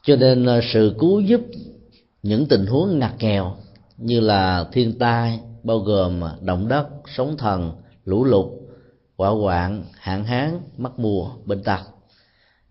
[0.04, 1.42] Cho nên ờ, sự cứu giúp
[2.24, 3.58] những tình huống ngặt nghèo
[3.98, 7.72] như là thiên tai, bao gồm ờ, động đất, sóng thần,
[8.06, 8.46] lũ lụt,
[9.18, 11.82] hỏa hoạn, hạn hán, mất mùa, bệnh tật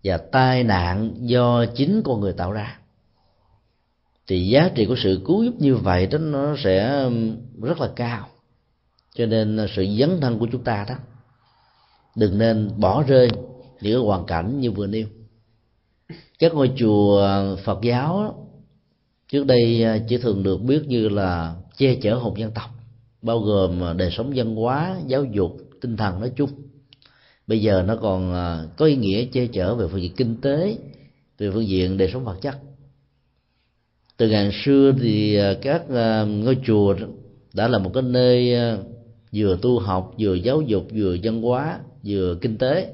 [0.03, 2.79] và tai nạn do chính con người tạo ra.
[4.27, 7.09] Thì giá trị của sự cứu giúp như vậy đó, nó sẽ
[7.61, 8.27] rất là cao.
[9.15, 10.95] Cho nên ờ, sự dấn thân của chúng ta đó
[12.19, 13.29] đừng nên bỏ rơi
[13.81, 15.07] những hoàn cảnh như vừa nêu.
[16.39, 17.27] Các ngôi chùa
[17.63, 18.45] phật giáo
[19.31, 22.69] trước đây à, chỉ thường được biết như là che chở hồn dân tộc,
[23.21, 26.49] bao gồm à, đời sống văn hóa, giáo dục, tinh thần nói chung.
[27.47, 30.77] Bây giờ nó còn à, có ý nghĩa che chở về phương diện kinh tế,
[31.37, 32.57] về phương diện đời sống vật chất.
[34.17, 35.83] Từ ngàn xưa thì các
[36.27, 36.95] ngôi chùa
[37.53, 38.55] đã là một cái nơi
[39.33, 42.93] vừa tu học, vừa giáo dục, vừa văn hóa vừa kinh tế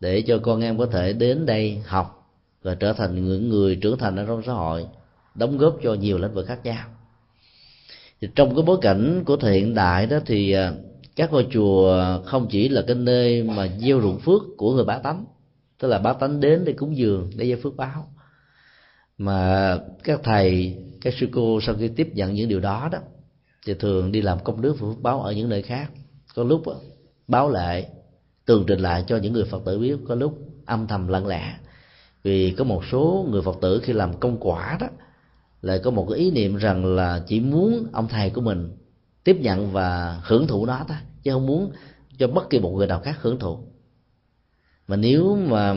[0.00, 3.98] để cho con em có thể đến đây học và trở thành những người trưởng
[3.98, 4.86] thành ở trong xã hội
[5.34, 6.88] đóng góp cho nhiều lĩnh vực khác nhau.
[8.20, 10.72] Thì trong cái bối cảnh của thời hiện đại đó thì à,
[11.16, 14.98] các ngôi chùa không chỉ là cái nơi mà gieo ruộng phước của người bá
[14.98, 15.24] tánh
[15.78, 18.08] tức là bá tánh đến để cúng dường để gieo phước báo
[19.18, 22.98] mà các thầy các sư cô sau khi tiếp nhận những điều đó đó
[23.66, 25.90] thì thường đi làm công đức phước báo ở những nơi khác.
[26.34, 26.74] Có lúc đó,
[27.28, 27.88] báo lại
[28.46, 31.56] tường trình lại cho những người phật tử biết có lúc âm thầm lặng lẽ.
[32.22, 34.86] Vì có một số người phật tử khi làm công quả đó,
[35.62, 38.68] lại có một cái ý niệm rằng là chỉ muốn ông thầy của mình
[39.24, 41.70] tiếp nhận và hưởng thụ nó thôi, chứ không muốn
[42.18, 43.58] cho bất kỳ một người nào khác hưởng thụ.
[44.88, 45.74] Mà nếu mà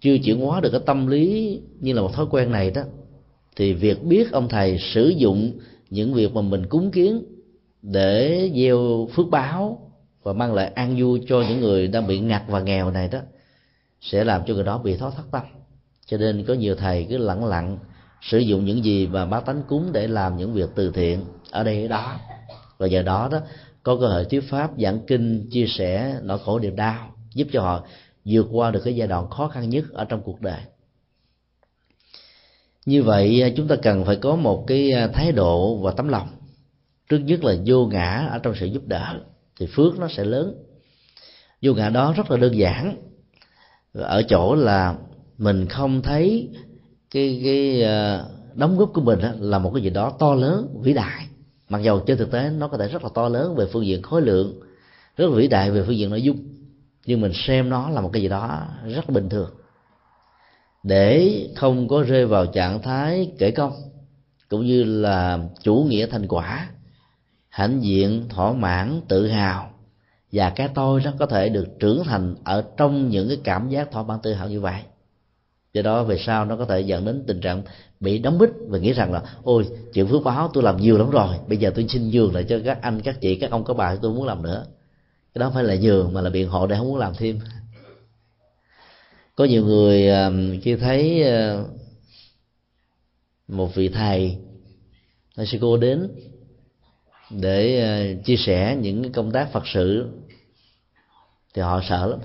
[0.00, 2.82] chưa chuyển hóa được cái tâm lý như là một thói quen này đó,
[3.56, 5.52] thì việc biết ông thầy sử dụng
[5.90, 7.22] những việc mà mình cúng kiến
[7.82, 9.89] để gieo phước báo
[10.22, 13.18] và mang lại an vui cho những người đang bị ngặt và nghèo này đó,
[14.00, 15.42] sẽ làm cho người đó bị thoát thất tâm.
[16.06, 17.78] Cho nên có nhiều thầy cứ lặng lặng
[18.22, 21.64] sử dụng những gì mà bá tánh cúng để làm những việc từ thiện ở
[21.64, 22.16] đây ở đó.
[22.78, 23.40] Và giờ đó đó,
[23.82, 27.62] có cơ hội thuyết pháp, giảng kinh, chia sẻ nỗi khổ niềm đau, giúp cho
[27.62, 27.84] họ
[28.24, 30.60] vượt qua được cái giai đoạn khó khăn nhất ở trong cuộc đời.
[32.86, 36.28] Như vậy, chúng ta cần phải có một cái thái độ và tấm lòng.
[37.08, 39.20] Trước nhất là vô ngã ở trong sự giúp đỡ
[39.60, 40.54] thì phước nó sẽ lớn.
[41.62, 42.96] Vô ngã đó rất là đơn giản.
[43.92, 44.94] Ở chỗ là
[45.38, 46.48] mình không thấy
[47.10, 50.92] cái cái ờ, đóng góp của mình là một cái gì đó to lớn, vĩ
[50.92, 51.26] đại.
[51.68, 54.02] Mặc dầu trên thực tế nó có thể rất là to lớn về phương diện
[54.02, 54.60] khối lượng,
[55.16, 56.36] rất là vĩ đại về phương diện nội dung,
[57.06, 59.50] nhưng mình xem nó là một cái gì đó rất bình thường.
[60.82, 63.72] Để không có rơi vào trạng thái kể công,
[64.48, 66.68] cũng như là chủ nghĩa thành quả
[67.50, 69.70] hãnh diện, thỏa mãn, tự hào.
[70.32, 73.90] Và cái tôi nó có thể được trưởng thành ở trong những cái cảm giác
[73.90, 74.82] thỏa mãn, tự hào như vậy.
[75.72, 77.62] Do đó về sau nó có thể dẫn đến tình trạng
[78.00, 81.10] bị đóng bít và nghĩ rằng là, ôi, chuyện phước báo tôi làm nhiều lắm
[81.10, 83.74] rồi, bây giờ tôi xin nhường lại cho các anh, các chị, các ông, các
[83.74, 84.66] bà tôi muốn làm nữa.
[85.34, 87.40] Cái đó phải là nhường mà là biện hộ để không muốn làm thêm.
[89.36, 90.10] Có nhiều người
[90.62, 91.64] khi thấy ờ,
[93.48, 94.36] một vị thầy
[95.36, 96.08] thầy sư cô đến
[97.30, 100.08] để ờ, chia sẻ những công tác phật sự.
[101.54, 102.20] Thì họ sợ lắm.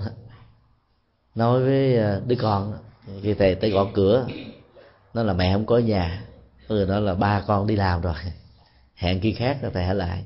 [1.34, 2.78] Nói với ờ, đứa con,
[3.22, 4.26] khi thầy tới gõ cửa,
[5.14, 6.24] nó là mẹ không có nhà.
[6.68, 8.14] Ừ nó là ba con đi làm rồi.
[8.94, 10.24] Hẹn khi khác rồi thầy hãy lại.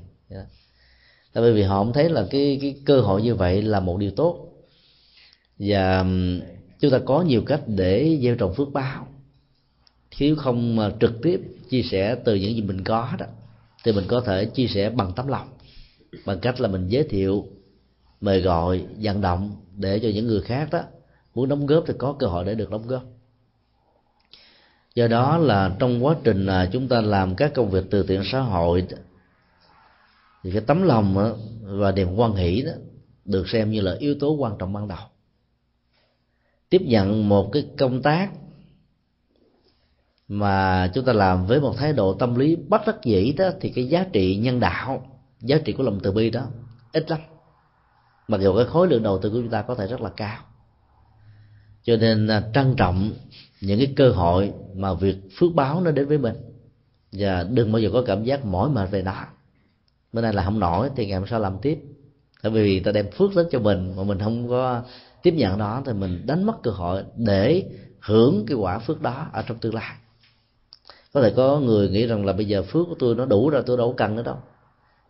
[1.33, 3.97] Tại bởi vì họ không thấy là cái cái cơ hội như vậy là một
[3.97, 4.47] điều tốt.
[5.59, 6.05] Và
[6.79, 9.07] chúng ta có nhiều cách để gieo trồng phước báo.
[10.11, 13.25] Thiếu không ờ, trực tiếp chia sẻ từ những gì mình có đó
[13.83, 15.47] thì mình có thể chia sẻ bằng tấm lòng,
[16.25, 17.45] bằng cách là mình giới thiệu,
[18.21, 20.81] mời gọi vận động để cho những người khác đó
[21.35, 23.03] muốn đóng góp thì có cơ hội để được đóng góp.
[24.95, 28.21] Do đó là trong quá trình là chúng ta làm các công việc từ thiện
[28.31, 28.87] xã hội,
[30.43, 32.71] thì cái tấm lòng và niềm quan hỷ đó
[33.25, 34.97] được xem như là yếu tố quan trọng ban đầu.
[36.69, 38.29] Tiếp nhận một cái công tác
[40.33, 43.69] mà chúng ta làm với một thái độ tâm lý bất đắc dĩ đó, thì
[43.69, 45.05] cái giá trị nhân đạo,
[45.41, 46.41] giá trị của lòng từ bi đó,
[46.93, 47.19] ít lắm.
[48.27, 50.37] Mặc dù cái khối lượng đầu tư của chúng ta có thể rất là cao.
[51.83, 53.11] Cho nên à, trân trọng
[53.61, 56.35] những cái cơ hội mà việc phước báo nó đến với mình.
[57.11, 59.25] Và đừng bao giờ có cảm giác mỏi mệt về nó.
[60.13, 61.79] Bữa nay là không nổi, thì ngày hôm sau làm tiếp.
[62.41, 64.83] Tại vì ta đem phước đến cho mình, mà mình không có
[65.23, 67.63] tiếp nhận đó thì mình đánh mất cơ hội để
[67.99, 69.95] hưởng cái quả phước đó ở trong tương lai
[71.13, 73.63] có thể có người nghĩ rằng là bây giờ phước của tôi nó đủ rồi
[73.65, 74.37] tôi đâu cần nữa đâu.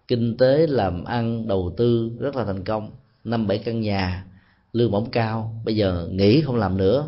[0.08, 2.92] Kinh tế làm ăn đầu tư rất là thành công.
[3.24, 4.26] Năm bảy căn nhà
[4.74, 5.62] lương bổng cao.
[5.66, 7.08] Bây giờ nghỉ không làm nữa.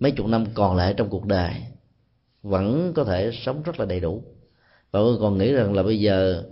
[0.00, 1.54] Mấy chục năm còn lại trong cuộc đời
[2.42, 4.22] vẫn có thể sống rất là đầy đủ.
[4.90, 6.42] Và còn nghĩ rằng là bây giờ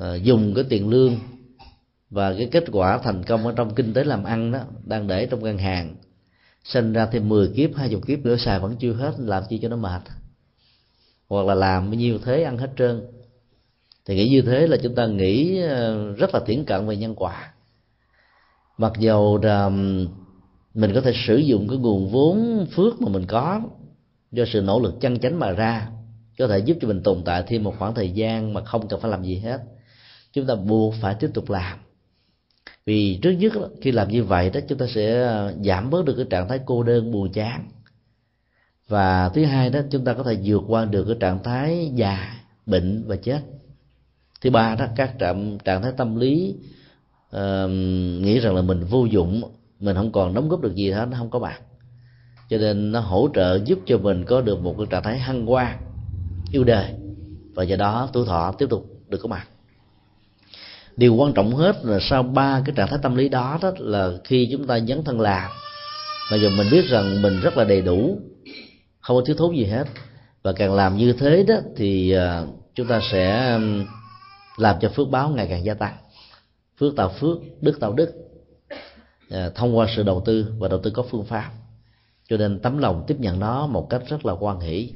[0.00, 1.16] à, dùng cái tiền lương
[2.10, 5.26] và cái kết quả thành công ở trong kinh tế làm ăn đó đang để
[5.26, 5.96] trong ngân hàng
[6.64, 9.58] sinh ra thêm 10 kiếp hai chục kiếp nữa xài vẫn chưa hết làm chi
[9.62, 10.02] cho nó mệt
[11.30, 13.02] hoặc là làm bao nhiêu thế ăn hết trơn.
[14.06, 17.14] Thì nghĩ như thế là chúng ta nghĩ ờ, rất là tiễn cận về nhân
[17.14, 17.52] quả.
[18.78, 19.68] Mặc dầu là
[20.74, 23.60] mình có thể sử dụng cái nguồn vốn phước mà mình có
[24.32, 25.88] do sự nỗ lực chân chánh mà ra,
[26.38, 29.00] có thể giúp cho mình tồn tại thêm một khoảng thời gian mà không cần
[29.00, 29.60] phải làm gì hết.
[30.32, 31.78] Chúng ta buộc phải tiếp tục làm.
[32.86, 33.52] Vì trước nhất
[33.82, 36.60] khi làm như vậy đó, chúng ta sẽ ờ, giảm bớt được cái trạng thái
[36.66, 37.68] cô đơn, buồn chán
[38.90, 42.36] và thứ hai đó chúng ta có thể vượt qua được cái trạng thái già
[42.66, 43.40] bệnh và chết.
[44.40, 46.54] Thứ ba đó các trạng trạng thái tâm lý
[47.36, 47.70] uh,
[48.20, 49.42] nghĩ rằng là mình vô dụng
[49.80, 51.60] mình không còn đóng góp được gì hết nó không có bạn
[52.50, 55.46] cho nên nó hỗ trợ giúp cho mình có được một cái trạng thái hăng
[55.46, 55.76] hoa
[56.52, 56.94] yêu đời.
[57.54, 59.48] Và do đó tuổi thọ tiếp tục được có mặt.
[60.96, 64.10] Điều quan trọng hết là sau ba cái trạng thái tâm lý đó đó là
[64.24, 65.50] khi chúng ta dấn thân làm.
[66.30, 68.20] Mà giờ mình biết rằng mình rất là đầy đủ
[69.00, 69.84] không có thiếu thốn gì hết.
[70.42, 72.44] Và càng làm như thế đó thì à,
[72.74, 73.58] chúng ta sẽ
[74.56, 75.96] làm cho phước báo ngày càng gia tăng.
[76.78, 78.12] Phước tạo phước đức tạo đức
[79.30, 81.50] à, thông qua sự đầu tư và đầu tư có phương pháp.
[82.28, 84.92] Cho nên tấm lòng tiếp nhận nó một cách rất là quan hỷ.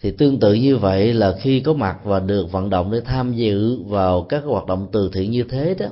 [0.00, 3.32] Thì tương tự như vậy là khi có mặt và được vận động để tham
[3.32, 5.86] dự vào các hoạt động từ thiện như thế đó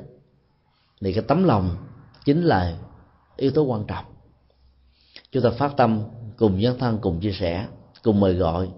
[1.05, 1.76] thì cái tấm lòng
[2.24, 2.76] chính là
[3.37, 4.05] yếu tố quan trọng
[5.33, 6.03] chúng ta phát tâm
[6.37, 7.66] cùng nhân thân cùng chia sẻ,
[8.03, 8.68] cùng mời gọi.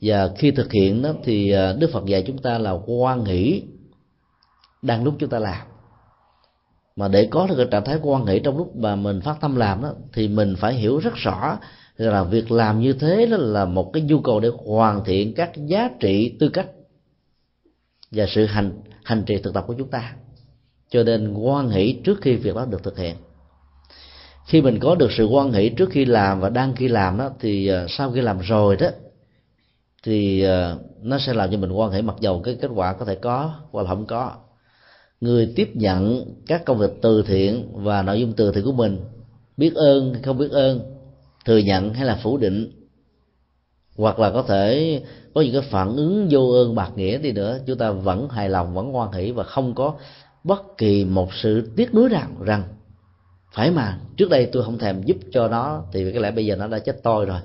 [0.00, 3.62] Và khi thực hiện đó thì à, đức phật dạy chúng ta là quan nghĩ
[4.82, 5.66] đang lúc chúng ta làm.
[6.96, 9.56] Mà để có được cái trạng thái quan nghĩ trong lúc mà mình phát tâm
[9.56, 11.58] làm đó, thì mình phải hiểu rất rõ
[11.96, 15.50] là việc làm như thế đó là một cái nhu cầu để hoàn thiện các
[15.56, 16.66] giá trị tư cách
[18.10, 18.72] và sự hành
[19.04, 20.14] hành trì thực tập của chúng ta.
[20.88, 23.16] Cho nên quan hỷ trước khi việc đó được thực hiện
[24.46, 27.30] khi mình có được sự quan hỷ trước khi làm và đang khi làm đó
[27.40, 28.88] thì ờ, sau khi làm rồi đó,
[30.02, 33.04] thì ờ, nó sẽ làm cho mình quan hệ mặc dầu cái kết quả có
[33.04, 34.32] thể có hoặc là không có.
[35.20, 39.00] Người tiếp nhận các công việc từ thiện và nội dung từ thiện của mình,
[39.56, 40.80] biết ơn hay không biết ơn,
[41.44, 42.70] thừa nhận hay là phủ định,
[43.96, 45.00] hoặc là có thể
[45.34, 48.48] có những cái phản ứng vô ơn bạc nghĩa đi nữa, chúng ta vẫn hài
[48.48, 49.94] lòng, vẫn quan hỷ và không có
[50.44, 52.64] bất kỳ một sự tiếc nuối rằng rằng
[53.52, 56.56] phải mà, trước đây tôi không thèm giúp cho nó, thì có lẽ bây giờ
[56.56, 57.40] nó đã chết tôi rồi.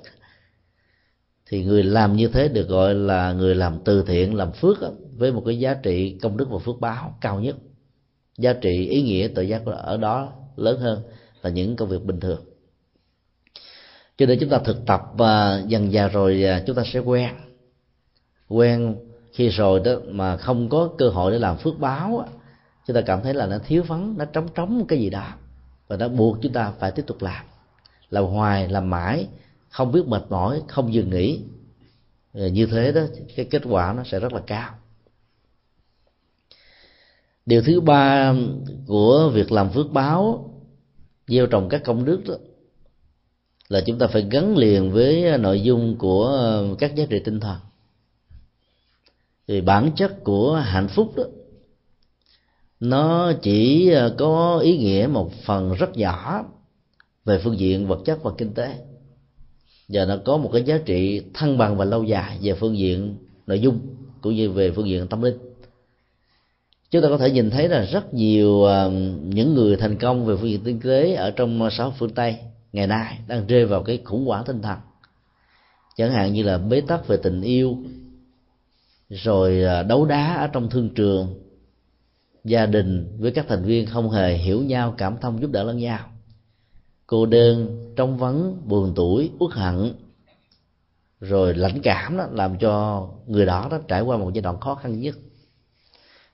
[1.45, 4.77] Thì người làm như thế được gọi là người làm từ thiện, làm phước
[5.17, 7.55] với một cái giá trị công đức và phước báo cao nhất.
[8.37, 11.01] Giá trị ý nghĩa tự giác ở đó lớn hơn
[11.41, 12.41] là những công việc bình thường.
[14.17, 17.29] Cho nên chúng ta thực tập và dần dà rồi à, chúng ta sẽ quen.
[18.47, 18.95] Quen
[19.33, 22.27] khi rồi đó mà không có cơ hội để làm phước báo
[22.87, 25.33] chúng ta cảm thấy là nó thiếu vắng, nó trống trống cái gì đó
[25.87, 27.45] và nó buộc chúng ta phải tiếp tục làm.
[28.09, 29.27] Làm hoài làm mãi,
[29.69, 31.41] không biết mệt mỏi, không dừng nghỉ.
[32.33, 33.01] Ờ, như thế đó,
[33.35, 34.73] cái kết quả nó sẽ rất là cao.
[37.45, 38.33] Điều thứ ba
[38.87, 40.53] của việc làm phước báo
[41.27, 42.35] gieo trồng các công đức đó
[43.69, 47.57] là chúng ta phải gắn liền với nội dung của các giá trị tinh thần.
[49.47, 51.23] Thì bản chất của hạnh phúc đó
[52.79, 56.45] nó chỉ ờ, có ý nghĩa một phần rất nhỏ
[57.25, 58.75] về phương diện vật chất và kinh tế.
[59.89, 63.15] Và nó có một cái giá trị thăng bằng và lâu dài về phương diện
[63.47, 63.79] nội dung
[64.21, 65.37] cũng như về phương diện tâm linh.
[66.91, 68.91] Chúng ta có thể nhìn thấy là rất nhiều ờ,
[69.23, 72.37] những người thành công về phương diện kinh tế ở trong xã hội phương tây
[72.73, 74.77] ngày nay đang rơi vào cái khủng hoảng tinh thần.
[75.97, 77.77] Chẳng hạn như là bế tắc về tình yêu,
[79.09, 81.46] rồi ờ, đấu đá ở trong thương trường
[82.47, 85.77] gia đình với các thành viên không hề hiểu nhau, cảm thông giúp đỡ lẫn
[85.77, 85.99] nhau.
[87.07, 89.93] Cô đơn trong vắng, buồn tuổi uất hận,
[91.19, 94.75] rồi lãnh cảm đó làm cho người đó đó trải qua một giai đoạn khó
[94.75, 95.15] khăn nhất.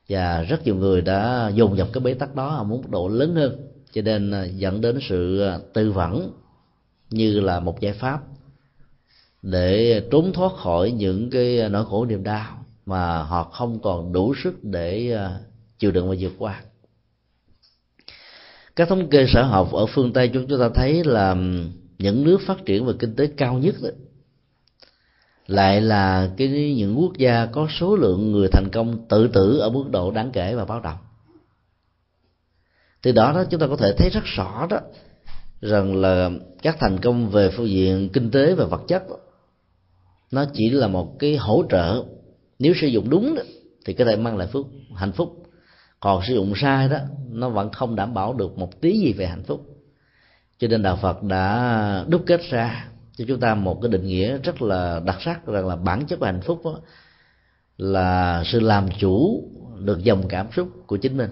[0.09, 3.07] Và rất nhiều người đã dùng dập cái bế tắc đó ở một mức độ
[3.07, 6.32] lớn hơn, cho nên à, dẫn đến sự à, tư vấn
[7.09, 8.22] như là một giải pháp
[9.41, 14.14] để trốn thoát khỏi những cái à, nỗi khổ niềm đau mà họ không còn
[14.14, 15.18] đủ sức để
[15.84, 16.61] chịu đựng và vượt qua.
[18.75, 21.36] Các thống kê xã học ở phương tây chúng ta thấy là
[21.97, 23.89] những nước phát triển về kinh tế cao nhất đó,
[25.47, 29.69] lại là cái những quốc gia có số lượng người thành công tự tử ở
[29.69, 30.97] mức độ đáng kể và báo động.
[33.01, 34.79] Từ đó đó chúng ta có thể thấy rất rõ đó
[35.61, 36.29] rằng là
[36.61, 39.03] các thành công về phương diện kinh tế và vật chất
[40.31, 42.03] nó chỉ là một cái hỗ trợ.
[42.59, 43.41] Nếu sử dụng đúng đó,
[43.86, 44.65] thì có thể mang lại phước
[44.95, 45.42] hạnh phúc
[46.04, 46.97] còn sử dụng sai đó
[47.32, 49.66] nó vẫn không đảm bảo được một tí gì về hạnh phúc.
[50.58, 52.88] Cho nên đạo phật đã đúc kết ra
[53.18, 56.20] cho chúng ta một cái định nghĩa rất là đặc sắc rằng là bản chất
[56.20, 56.80] của hạnh phúc đó
[57.78, 59.43] là sự làm chủ
[59.80, 61.30] được dòng cảm xúc của chính mình.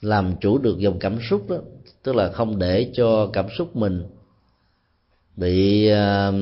[0.00, 1.56] Làm chủ được dòng cảm xúc đó
[2.02, 4.04] tức là không để cho cảm xúc mình
[5.36, 6.34] bị uh,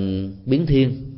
[0.47, 1.14] biến thiên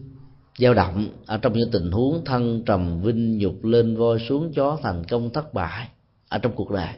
[0.58, 4.78] dao động, ở trong những tình huống thân trầm, vinh nhục lên voi xuống chó
[4.82, 5.88] thành công thất bại,
[6.28, 6.88] ở trong cuộc đời.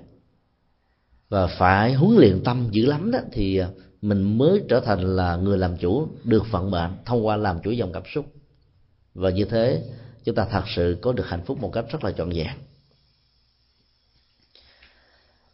[1.29, 3.61] Và phải huấn luyện tâm dữ lắm đó, thì
[4.03, 7.71] mình mới trở thành là người làm chủ được vận mệnh thông qua làm chủ
[7.71, 8.27] dòng cảm xúc.
[9.15, 9.83] Và như thế,
[10.25, 12.49] chúng ta thật sự có được hạnh phúc một cách rất là trọn vẹn.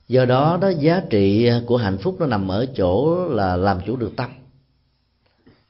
[0.08, 3.96] Do đó đó, giá trị của hạnh phúc nó nằm ở chỗ là làm chủ
[3.96, 4.30] được tâm.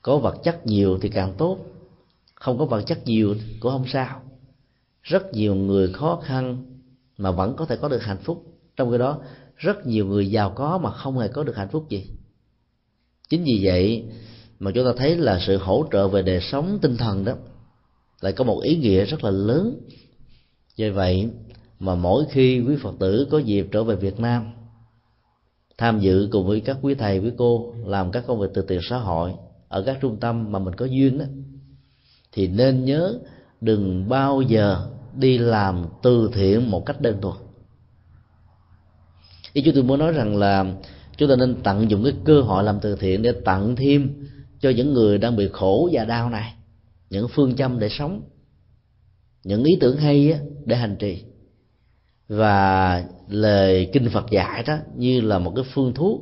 [0.02, 1.58] Có vật chất nhiều thì càng tốt
[2.44, 4.22] không có vật chất nhiều cũng không sao.
[5.02, 6.64] Rất nhiều người khó khăn
[7.18, 8.44] mà vẫn có thể có được hạnh phúc.
[8.76, 9.20] Trong cái đó,
[9.56, 12.06] rất nhiều người giàu có mà không hề có được hạnh phúc gì.
[13.28, 14.04] Chính vì vậy
[14.58, 17.32] mà chúng ta thấy là sự hỗ trợ về đời sống tinh thần đó
[18.20, 19.80] lại có một ý nghĩa rất là lớn.
[20.76, 21.28] Vì vậy
[21.78, 24.52] mà mỗi khi quý phật tử có dịp trở về việt nam,
[25.78, 28.80] tham dự cùng với các quý thầy, quý cô, làm các công việc từ thiện
[28.90, 29.34] xã hội
[29.68, 31.24] ở các trung tâm mà mình có duyên đó
[32.34, 33.18] thì nên nhớ
[33.60, 37.36] đừng bao giờ đi làm từ thiện một cách đơn thuần.
[39.52, 40.64] Ý chúng tôi muốn nói rằng là
[41.16, 44.26] chúng ta nên tận dụng cái cơ hội làm từ thiện để tặng thêm
[44.60, 46.54] cho những người đang bị khổ và đau này,
[47.10, 48.22] những phương châm để sống,
[49.44, 51.22] những ý tưởng hay để hành trì.
[52.28, 56.20] Và lời kinh phật dạy đó như là một cái phương thuốc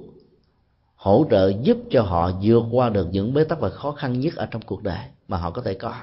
[0.95, 4.35] hỗ trợ giúp cho họ vượt qua được những bế tắc và khó khăn nhất
[4.37, 4.99] ở trong cuộc đời
[5.29, 5.95] mà họ có thể có.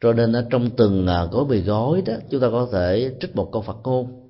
[0.00, 3.36] Rồi nên ở trong từng à, gói bì gói đó chúng ta có thể trích
[3.36, 4.26] một câu phật ngôn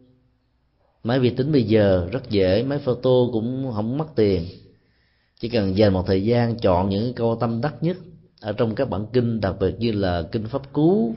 [1.04, 4.46] máy vi tính bây giờ rất dễ máy photo cũng không mất tiền.
[5.40, 7.96] Chỉ cần dành một thời gian chọn những câu tâm đắc nhất
[8.40, 11.14] ở trong các bản kinh đặc biệt như là kinh pháp cú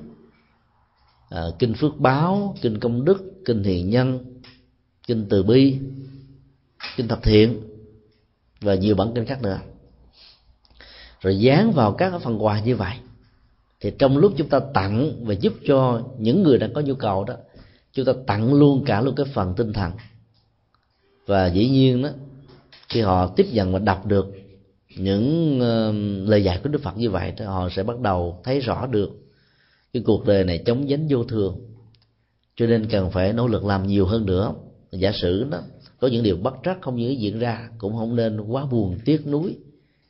[1.29, 4.19] à, kinh phước báo kinh công đức kinh hiền nhân
[5.07, 5.79] kinh từ bi
[6.95, 7.61] kinh thập thiện
[8.61, 9.59] và nhiều bản kinh khác nữa
[11.21, 12.93] rồi dán vào các phần quà như vậy.
[13.81, 17.23] Thì trong lúc chúng ta tặng và giúp cho những người đang có nhu cầu
[17.23, 17.33] đó
[17.93, 19.91] chúng ta tặng luôn cả luôn cái phần tinh thần.
[21.25, 22.09] Và dĩ nhiên đó
[22.89, 24.25] khi họ tiếp nhận và đọc được
[24.97, 28.59] những uh, lời dạy của đức phật như vậy thì họ sẽ bắt đầu thấy
[28.59, 29.09] rõ được
[29.93, 31.59] cái cuộc đời này chống dính vô thường.
[32.55, 34.53] Cho nên cần phải nỗ lực làm nhiều hơn nữa.
[34.91, 35.59] Giả sử đó
[35.99, 39.27] có những điều bất trắc không những diễn ra cũng không nên quá buồn tiếc
[39.27, 39.57] nuối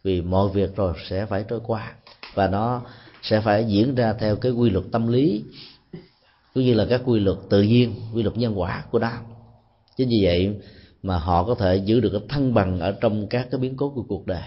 [0.03, 1.93] vì mọi việc rồi sẽ phải trôi qua.
[2.33, 2.81] Và nó
[3.21, 5.43] sẽ phải diễn ra theo cái quy luật tâm lý,
[6.53, 9.11] cũng như là các quy luật tự nhiên, quy luật nhân quả của nó
[9.99, 10.55] chính vì vậy
[11.03, 13.89] mà họ có thể giữ được cái thăng bằng ở trong các cái biến cố
[13.89, 14.43] của cuộc đời.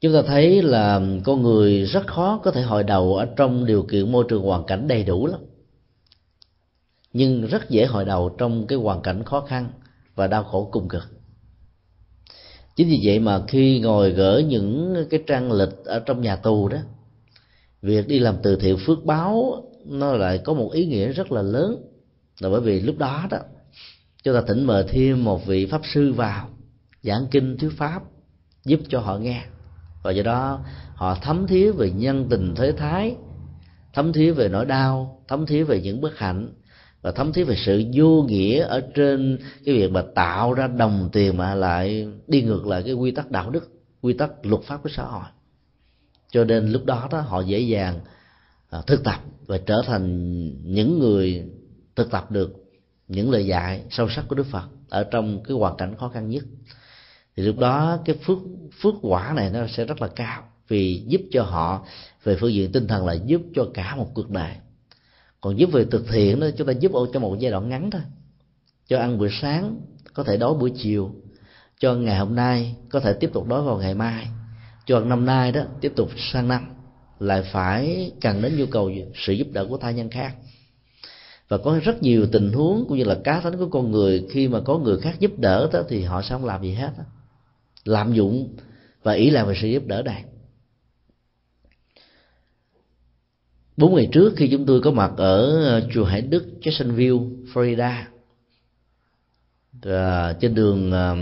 [0.00, 3.82] Chúng ta thấy là con người rất khó có thể hồi đầu ở trong điều
[3.82, 5.40] kiện môi trường hoàn cảnh đầy đủ lắm.
[7.12, 9.70] Nhưng rất dễ hồi đầu trong cái hoàn cảnh khó khăn
[10.14, 11.15] và đau khổ cùng cực
[12.76, 16.68] chính vì vậy mà khi ngồi gỡ những cái trang lịch ở trong nhà tù
[16.68, 16.78] đó,
[17.82, 21.42] việc đi làm từ thiện phước báo nó lại có một ý nghĩa rất là
[21.42, 21.76] lớn.
[22.40, 23.38] Là bởi vì lúc đó đó,
[24.22, 26.48] chúng ta thỉnh mời thêm một vị pháp sư vào,
[27.02, 28.02] giảng kinh thuyết pháp,
[28.64, 29.42] giúp cho họ nghe.
[30.02, 30.60] Và do đó,
[30.94, 33.16] họ thấm thía về nhân tình thế thái,
[33.92, 36.48] thấm thía về nỗi đau, thấm thía về những bất hạnh
[37.06, 41.08] và thấm thía về sự vô nghĩa ở trên cái việc mà tạo ra đồng
[41.12, 44.82] tiền mà lại đi ngược lại cái quy tắc đạo đức, quy tắc luật pháp
[44.82, 45.24] của xã hội.
[46.30, 48.00] Cho nên lúc đó đó họ dễ dàng
[48.70, 50.06] à, thực tập và trở thành
[50.72, 51.44] những người
[51.96, 52.54] thực tập được
[53.08, 56.28] những lời dạy sâu sắc của đức phật ở trong cái hoàn cảnh khó khăn
[56.28, 56.44] nhất.
[57.36, 58.38] Thì lúc đó cái phước
[58.80, 61.86] phước quả này nó sẽ rất là cao vì giúp cho họ
[62.24, 64.52] về phương diện tinh thần, là giúp cho cả một cuộc đời
[65.46, 68.02] còn giúp về thực thiện đó, chúng ta giúp cho một giai đoạn ngắn thôi.
[68.88, 69.80] Cho ăn bữa sáng,
[70.14, 71.14] có thể đói buổi chiều.
[71.80, 74.26] Cho ngày hôm nay, có thể tiếp tục đói vào ngày mai.
[74.86, 76.66] Cho năm nay đó, tiếp tục sang năm.
[77.20, 80.34] Lại phải cần đến nhu cầu sự giúp đỡ của thai nhân khác.
[81.48, 84.48] Và có rất nhiều tình huống cũng như là cá tính của con người, khi
[84.48, 87.04] mà có người khác giúp đỡ đó, thì họ sẽ không làm gì hết đó.
[87.84, 88.56] lạm dụng
[89.02, 90.24] và ý làm về sự giúp đỡ này.
[93.76, 98.02] Bốn ngày trước khi chúng tôi có mặt ở ờ, chùa Hải Đức Jacksonville Florida
[99.82, 101.16] à, trên đường à,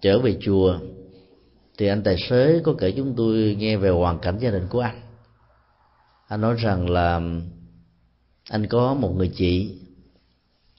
[0.00, 0.78] trở về chùa
[1.78, 4.80] thì anh tài xế có kể chúng tôi nghe về hoàn cảnh gia đình của
[4.80, 5.00] anh.
[6.28, 7.20] Anh nói rằng là
[8.50, 9.78] anh có một người chị.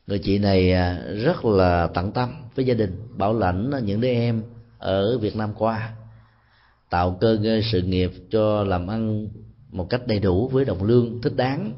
[0.08, 4.08] Người chị này ờ, rất là tận tâm với gia đình bảo lãnh những đứa
[4.08, 4.44] em
[4.78, 5.94] ở việt nam qua
[6.90, 9.28] tạo cơ ngơi sự nghiệp cho làm ăn
[9.70, 11.74] một cách đầy đủ với đồng lương thích đáng.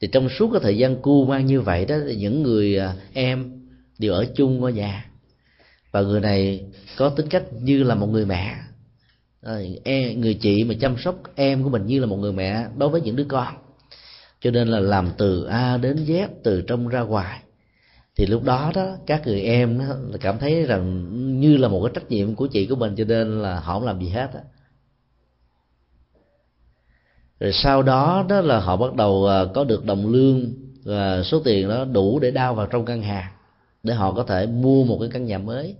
[0.00, 3.52] Thì trong suốt cái thời gian cu mang như vậy đó những người à, em
[3.98, 5.10] đều ở chung ngôi nhà.
[5.90, 6.64] Và người này
[6.96, 8.56] có tính cách như là một người mẹ.
[9.42, 12.66] Ờ, e, người chị mà chăm sóc em của mình như là một người mẹ
[12.76, 13.54] đối với những đứa con.
[14.40, 17.40] Cho nên là làm từ a đến z từ trong ra ngoài.
[18.16, 19.84] Thì lúc đó đó các người em đó,
[20.20, 21.06] cảm thấy rằng
[21.40, 23.86] như là một cái trách nhiệm của chị của mình cho nên là họ không
[23.86, 24.40] làm gì hết á
[27.40, 30.52] rồi sau đó đó là họ bắt đầu à, có được đồng lương
[30.84, 33.32] và số tiền đó đủ để đao vào trong căn hàng
[33.82, 35.74] để họ có thể mua một cái căn nhà mới.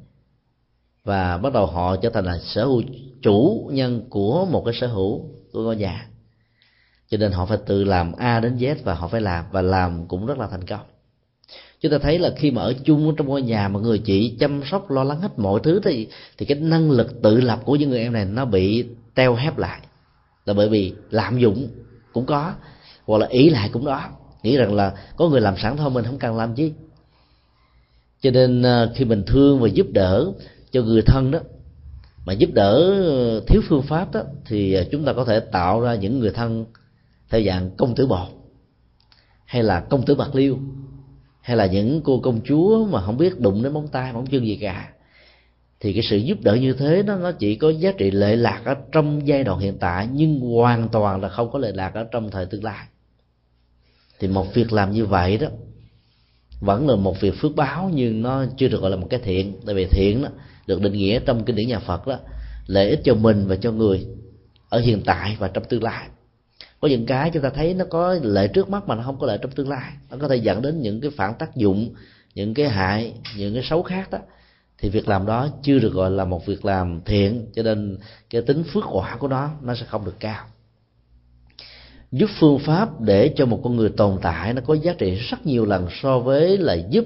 [1.04, 2.82] Và bắt đầu họ trở thành là sở hữu,
[3.22, 6.08] chủ nhân của một cái sở hữu của ngôi nhà.
[7.08, 10.06] Cho nên họ phải tự làm a đến z và họ phải làm, và làm
[10.08, 10.80] cũng rất là thành công.
[11.80, 14.62] Chúng ta thấy là khi mà ở chung trong ngôi nhà mà người chị chăm
[14.70, 17.90] sóc, lo lắng hết mọi thứ thì thì cái năng lực tự lập của những
[17.90, 19.80] người em này nó bị teo hép lại
[20.46, 21.68] là bởi vì lạm dụng
[22.12, 22.52] cũng có,
[23.06, 24.04] hoặc là ý lại cũng đó.
[24.42, 26.72] Nghĩ rằng là có người làm sẵn thôi, mình không cần làm chi.
[28.20, 30.32] Cho nên à, khi mình thương và giúp đỡ
[30.70, 31.38] cho người thân đó,
[32.24, 32.74] mà giúp đỡ
[33.08, 36.30] ờ, thiếu phương pháp đó, thì à, chúng ta có thể tạo ra những người
[36.30, 36.66] thân
[37.30, 38.28] theo dạng công tử bột,
[39.44, 40.58] hay là công tử bạc liêu,
[41.40, 44.46] hay là những cô công chúa mà không biết đụng đến móng tay, móng chân
[44.46, 44.92] gì cả
[45.80, 48.62] thì cái sự giúp đỡ như thế nó nó chỉ có giá trị lệ lạc
[48.64, 52.06] ở trong giai đoạn hiện tại, nhưng hoàn toàn là không có lệ lạc ở
[52.10, 52.86] trong thời tương lai.
[54.18, 55.48] Thì một việc làm như vậy đó,
[56.60, 59.56] vẫn là một việc phước báo, nhưng nó chưa được gọi là một cái thiện.
[59.66, 60.28] Tại vì thiện đó
[60.66, 62.18] được định nghĩa trong kinh điển nhà Phật đó,
[62.66, 64.06] lợi ích cho mình và cho người
[64.68, 66.08] ở hiện tại và trong tương lai.
[66.80, 69.26] Có những cái chúng ta thấy nó có lợi trước mắt mà nó không có
[69.26, 69.92] lợi trong tương lai.
[70.10, 71.94] Nó có thể dẫn đến những cái phản tác dụng,
[72.34, 74.18] những cái hại, những cái xấu khác đó
[74.78, 77.98] thì việc làm đó chưa được gọi là một việc làm thiện, cho nên
[78.30, 80.44] cái tính phước quả của nó nó sẽ không được cao.
[82.12, 85.46] Giúp phương pháp để cho một con người tồn tại, nó có giá trị rất
[85.46, 87.04] nhiều lần so với là giúp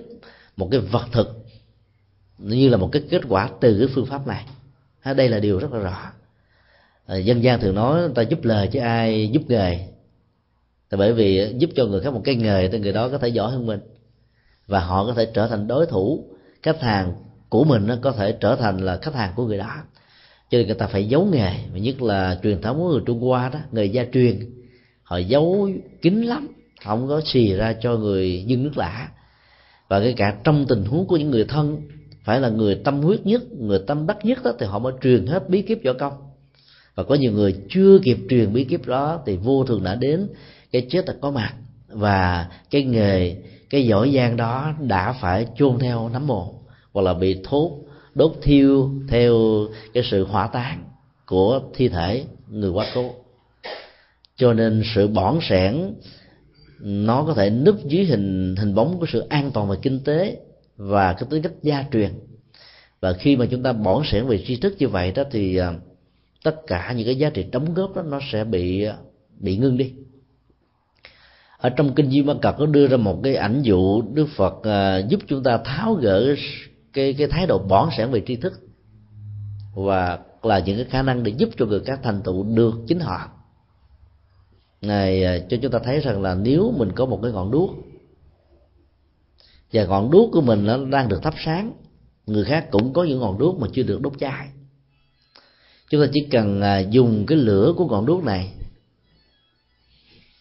[0.57, 1.47] một cái vật thực,
[2.39, 4.47] như là một cái kết quả từ cái phương pháp này.
[5.17, 6.13] Đây là điều rất là rõ.
[7.07, 9.79] À, dân gian thường nói ta giúp lời chứ ai giúp nghề.
[10.89, 13.29] Tại bởi vì giúp cho người khác một cái nghề, thì người đó có thể
[13.29, 13.81] giỏi hơn mình.
[14.67, 16.25] Và họ có thể trở thành đối thủ,
[16.63, 17.15] khách hàng
[17.51, 19.75] của mình nó có thể trở thành là khách hàng của người đó.
[20.51, 23.21] Cho nên người ta phải giấu nghề, và nhất là truyền thống của người trung
[23.21, 24.41] hoa đó người gia truyền,
[25.03, 25.71] họ giấu
[26.03, 26.49] kín lắm,
[26.85, 29.09] không có xì ra cho người dân nước lạ
[29.89, 31.83] và kể cả trong tình huống của những người thân,
[32.25, 35.27] phải là người tâm huyết nhất, người tâm đắc nhất đó, thì họ mới truyền
[35.27, 36.13] hết bí kíp cho công.
[36.95, 40.29] Và có nhiều người chưa kịp truyền bí kíp đó, thì vô thường đã đến
[40.73, 41.55] cái chết đã có mặt.
[41.89, 43.37] Và cái nghề,
[43.71, 46.60] cái giỏi giang đó đã phải chôn theo nấm mồ
[46.93, 47.79] hoặc là bị thốt,
[48.15, 49.35] đốt thiêu theo
[49.95, 50.85] cái sự hỏa táng
[51.27, 53.15] của thi thể người quá cố.
[54.37, 55.95] Cho nên sự bỏn sẻn,
[56.81, 60.39] nó có thể núp dưới hình hình bóng của sự an toàn về kinh tế
[60.77, 62.11] và cái tính cách gia truyền.
[63.01, 65.73] Và khi mà chúng ta bỏn sẻn về tri thức như vậy đó thì à,
[66.45, 68.97] tất cả những cái giá trị đóng góp đó nó sẽ bị à,
[69.39, 69.93] bị ngưng đi.
[71.59, 74.63] Ở trong kinh Di Ma Cật có đưa ra một cái ảnh dụ Đức Phật
[74.63, 76.35] à, giúp chúng ta tháo gỡ
[76.93, 78.53] cái cái thái độ bỏn sẻn về tri thức
[79.75, 83.01] và là những cái khả năng để giúp cho người khác thành tựu được chính
[83.01, 83.29] họ.
[84.81, 87.71] Này à, cho chúng ta thấy rằng là nếu mình có một cái ngọn đuốc
[89.73, 91.73] và ngọn đuốc của mình nó đang được thắp sáng,
[92.27, 94.49] người khác cũng có những ngọn đuốc mà chưa được đốt cháy.
[95.91, 98.53] Chúng ta chỉ cần à, dùng cái lửa của ngọn đuốc này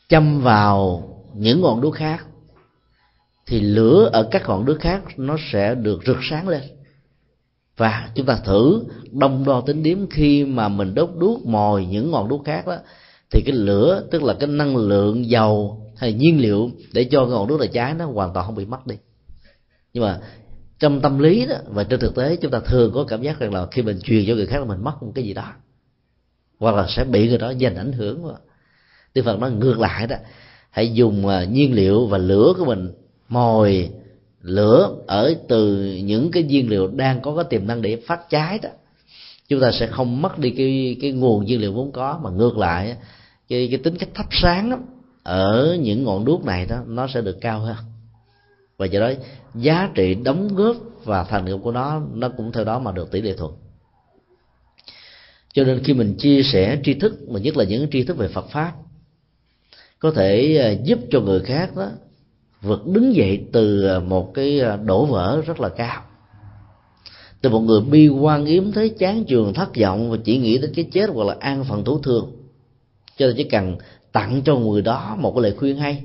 [0.10, 1.04] châm vào
[1.34, 2.26] những ngọn đuốc khác
[3.50, 6.62] thì lửa ở các ngọn đứa khác nó sẽ được rực sáng lên.
[7.78, 12.12] Và chúng ta thử đông đo tính điểm khi mà mình đốt đuốc, mồi những
[12.12, 12.78] ngọn đuốc khác đó,
[13.32, 17.48] thì cái lửa, tức là cái năng lượng dầu hay nhiên liệu để cho ngọn
[17.48, 18.96] đuốc là cháy, nó hoàn toàn không bị mất đi.
[19.94, 20.20] Nhưng mà
[20.80, 23.54] trong tâm lý đó và trên thực tế, chúng ta thường có cảm giác rằng
[23.54, 25.54] là khi mình truyền cho người khác là mình mất một cái gì đó,
[26.60, 28.34] hoặc là sẽ bị người đó dành ảnh hưởng.
[29.14, 30.16] Đức Phật nói ngược lại đó,
[30.70, 32.92] hãy dùng à, nhiên liệu và lửa của mình
[33.30, 33.90] mồi
[34.42, 38.60] lửa ở từ những cái nhiên liệu đang có cái tiềm năng để phát cháy
[38.62, 38.70] đó.
[39.48, 42.58] Chúng ta sẽ không mất đi cái cái nguồn nhiên liệu vốn có mà ngược
[42.58, 42.96] lại
[43.50, 44.78] cái, cái tính cách thắp sáng đó,
[45.24, 47.76] ở những ngọn đuốc này đó nó sẽ được cao hơn.
[48.78, 49.12] Và do đó
[49.56, 53.12] giá trị đóng góp và thành công của nó nó cũng theo đó mà được
[53.12, 53.52] tỷ lệ thuận.
[55.54, 58.28] Cho nên khi mình chia sẻ tri thức mà nhất là những tri thức về
[58.28, 58.74] Phật pháp
[60.00, 61.90] có thể à, giúp cho người khác đó
[62.62, 66.02] vượt đứng dậy từ à, một cái à, đổ vỡ rất là cao.
[67.42, 70.72] Từ một người bi quan yếm thấy chán trường thất vọng và chỉ nghĩ đến
[70.76, 72.32] cái chết hoặc là an phần thủ thường
[73.18, 73.76] cho nên chỉ cần
[74.12, 76.04] tặng cho người đó một cái lời khuyên hay,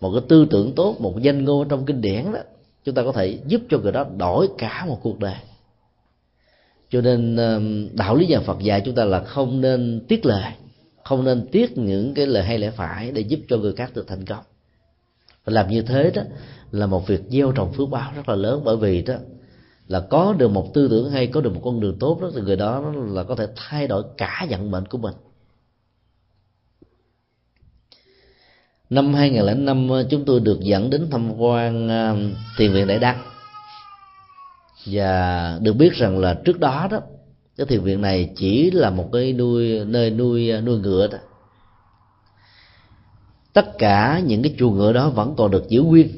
[0.00, 2.38] một cái tư tưởng tốt, một danh ngôn trong kinh điển đó,
[2.84, 5.36] chúng ta có thể giúp cho người đó đổi cả một cuộc đời.
[6.90, 7.58] Cho nên à,
[7.92, 10.52] đạo lý nhà Phật dạy chúng ta là không nên tiếc lời,
[11.04, 14.08] không nên tiếc những cái lời hay lẽ phải để giúp cho người khác được
[14.08, 14.44] thành công
[15.44, 16.22] và làm như thế đó
[16.70, 19.14] là một việc gieo trồng phước báo rất là lớn, bởi vì đó
[19.88, 22.40] là có được một tư tưởng hay, có được một con đường tốt đó thì
[22.40, 25.14] người đó là có thể thay đổi cả vận mệnh của mình.
[28.90, 32.14] Năm 2005 chúng tôi được dẫn đến tham quan à,
[32.58, 33.22] thiền viện Đại Đăng.
[34.86, 37.00] Và được biết rằng là trước đó đó,
[37.56, 41.18] cái thiền viện này chỉ là một cái nuôi, nơi nuôi à, nuôi ngựa đó
[43.52, 46.08] tất cả những cái chuồng ngựa đó vẫn còn được giữ nguyên.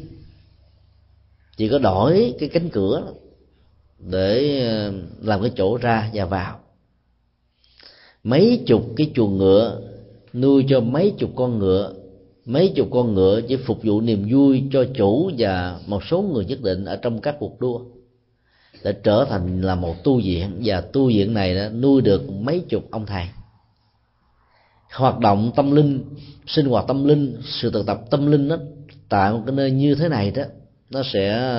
[1.57, 3.13] Chỉ có đổi cái cánh cửa
[3.99, 4.93] để ờ,
[5.23, 6.59] làm cái chỗ ra và vào.
[8.25, 9.81] Mấy chục cái chuồng ngựa
[10.35, 11.95] nuôi cho mấy chục con ngựa,
[12.45, 16.45] mấy chục con ngựa chỉ phục vụ niềm vui cho chủ và một số người
[16.45, 17.81] nhất định ở trong các cuộc đua.
[18.85, 22.61] Để trở thành là một tu viện và tu viện này đã nuôi được mấy
[22.69, 23.27] chục ông thầy
[24.95, 26.05] hoạt động tâm linh,
[26.47, 28.57] sinh hoạt tâm linh, sự thực tập tâm linh đó
[29.09, 30.43] tại một cái nơi như thế này đó,
[30.91, 31.53] nó sẽ,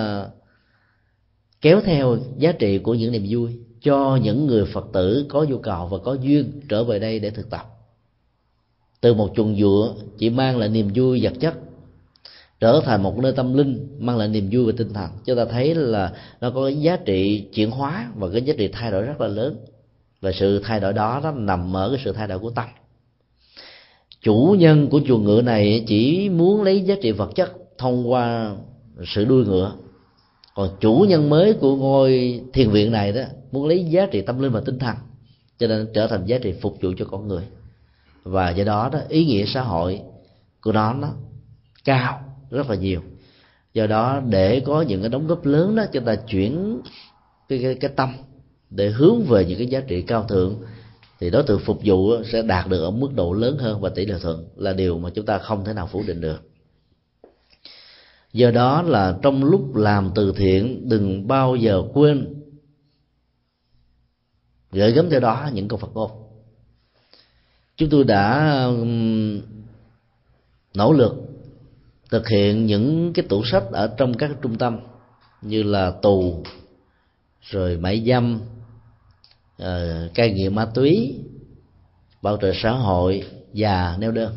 [1.61, 3.49] kéo theo giá trị của những niềm vui
[3.81, 7.29] cho những người phật tử có nhu cầu và có duyên trở về đây để
[7.29, 7.65] thực tập.
[9.01, 11.53] Từ một chuồng dựa chỉ mang lại niềm vui vật chất,
[12.59, 15.09] trở thành một nơi tâm linh mang lại niềm vui về tinh thần.
[15.25, 18.69] Chúng ta thấy là nó có cái giá trị chuyển hóa và cái giá trị
[18.73, 19.57] thay đổi rất là lớn.
[20.21, 22.65] Và sự thay đổi đó, nó nằm ở cái sự thay đổi của tâm
[24.25, 28.55] chủ nhân của chuồng ngựa này chỉ muốn lấy giá trị vật chất thông qua
[29.05, 29.75] sự đuôi ngựa.
[30.55, 33.21] Còn chủ nhân mới của ngôi thiền viện này đó
[33.51, 34.95] muốn lấy giá trị tâm linh và tinh thần
[35.59, 37.43] cho nên trở thành giá trị phục vụ cho con người.
[38.23, 40.01] Và do đó đó ý nghĩa xã hội
[40.61, 41.07] của nó nó
[41.83, 42.19] cao
[42.51, 43.01] rất là nhiều.
[43.73, 46.81] Do đó để có những cái đóng góp lớn đó chúng ta chuyển
[47.49, 48.13] cái, cái, cái tâm
[48.69, 50.55] để hướng về những cái giá trị cao thượng
[51.19, 54.05] thì đối tượng phục vụ sẽ đạt được ở mức độ lớn hơn và tỷ
[54.05, 56.49] lệ thuận là điều mà chúng ta không thể nào phủ định được.
[58.33, 62.43] Do đó là trong lúc làm từ thiện, đừng bao giờ quên
[64.71, 66.11] gửi gắm theo đó những câu phật ngôn.
[67.77, 68.67] Chúng tôi đã
[70.73, 71.13] nỗ lực
[72.09, 74.79] thực hiện những cái tủ sách ở trong các trung tâm
[75.41, 76.43] như là tù,
[77.41, 78.39] rồi mãi dâm
[79.61, 81.19] uh, cai nghiện ma túy
[82.21, 83.23] bảo trợ xã hội
[83.53, 84.35] và neo đơn.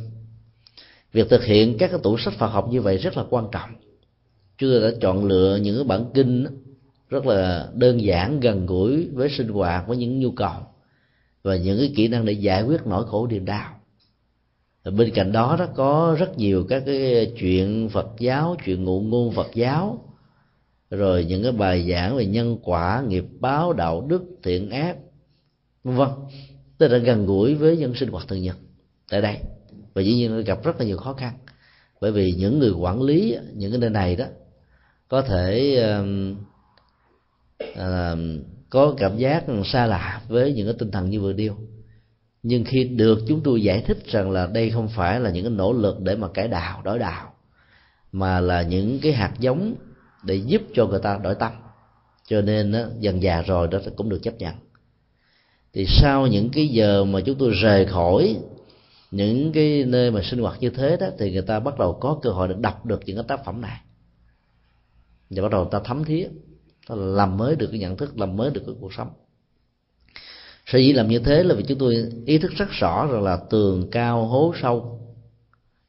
[1.12, 3.70] Việc thực hiện các cái tủ sách Phật học như vậy rất là quan trọng.
[4.58, 6.46] Chúng đã chọn lựa những cái bản kinh
[7.08, 10.60] rất là đơn giản gần gũi với sinh hoạt với những nhu cầu
[11.42, 13.74] và những cái kỹ năng để giải quyết nỗi khổ niềm đau.
[14.84, 19.32] Bên cạnh đó đó có rất nhiều các cái chuyện Phật giáo chuyện ngụ ngôn
[19.32, 20.04] Phật giáo
[20.90, 24.96] rồi những cái bài giảng về nhân quả nghiệp báo đạo đức thiện ác
[25.84, 26.08] vân vân
[26.78, 28.56] tức là gần gũi với nhân sinh hoạt thường nhật
[29.10, 29.38] tại đây.
[29.94, 31.32] Và dĩ nhiên nó gặp rất là nhiều khó khăn.
[32.00, 34.24] Bởi vì những người quản lý những cái nơi này đó
[35.08, 36.36] có thể uh,
[37.72, 38.18] uh,
[38.70, 41.56] có cảm giác xa lạ với những cái tinh thần như vừa điêu
[42.42, 45.52] nhưng khi được chúng tôi giải thích rằng là đây không phải là những cái
[45.52, 47.32] nỗ lực để mà cải đạo đổi đạo
[48.12, 49.74] mà là những cái hạt giống
[50.22, 51.52] để giúp cho người ta đổi tâm.
[52.26, 54.54] Cho nên đó, dần già rồi đó cũng được chấp nhận
[55.72, 58.36] thì sau những cái giờ mà chúng tôi rời khỏi
[59.10, 62.18] những cái nơi mà sinh hoạt như thế đó, thì người ta bắt đầu có
[62.22, 63.80] cơ hội để đọc được những cái tác phẩm này.
[65.30, 66.28] Và bắt đầu người ta thấm thía
[66.88, 69.08] làm mới được cái nhận thức, làm mới được cái cuộc sống.
[70.66, 73.36] Sở dĩ làm như thế là vì chúng tôi ý thức rất rõ rằng là
[73.50, 75.00] tường cao, hố sâu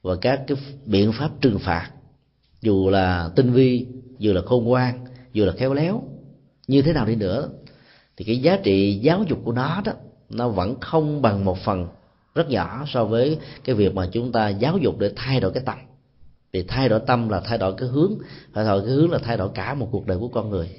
[0.01, 1.91] và các cái biện pháp trừng phạt,
[2.61, 3.87] dù là tinh vi,
[4.19, 6.03] dù là khôn ngoan, dù là khéo léo,
[6.67, 7.49] như thế nào đi nữa
[8.19, 9.91] thì cái giá trị giáo dục của nó đó
[10.29, 11.87] nó vẫn không bằng một phần
[12.35, 15.63] rất nhỏ so với cái việc mà chúng ta giáo dục để thay đổi cái
[15.65, 15.77] tâm.
[16.53, 18.13] Vì thay đổi tâm là thay đổi cái hướng
[18.53, 20.69] thay đổi cái hướng là thay đổi cả một cuộc đời của con người.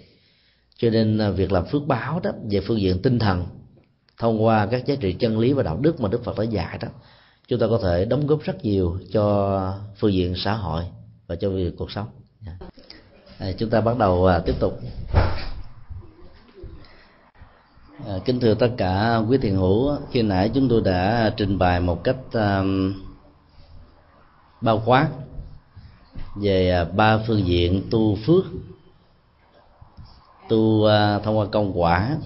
[0.77, 3.47] Cho nên à, việc làm phước báo đó về phương diện tinh thần
[4.19, 6.79] thông qua các giá trị chân lý và đạo đức mà đức phật đã dạy
[6.81, 6.89] đó
[7.49, 10.85] chúng ta có thể đóng góp rất nhiều cho phương diện xã hội
[11.27, 12.07] và cho việc cuộc sống.
[12.47, 12.53] Dạ.
[13.39, 14.81] À, chúng ta bắt đầu à, tiếp tục
[18.07, 21.81] à, kính thưa tất cả quý thiền hữu khi nãy chúng tôi đã trình bày
[21.81, 22.95] một cách um,
[24.61, 25.09] bao quát
[26.37, 28.45] về à, ba phương diện tu phước
[30.49, 32.17] tu uh, thông qua công quả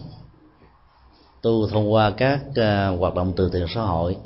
[1.42, 4.16] tu thông qua các uh, hoạt động từ thiện xã hội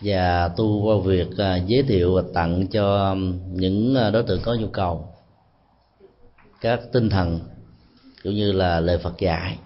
[0.00, 3.16] và tu qua việc uh, giới thiệu và tặng cho
[3.46, 5.06] những uh, đối tượng có nhu cầu
[6.60, 7.40] các tinh thần
[8.22, 9.58] cũng như là lời Phật dạy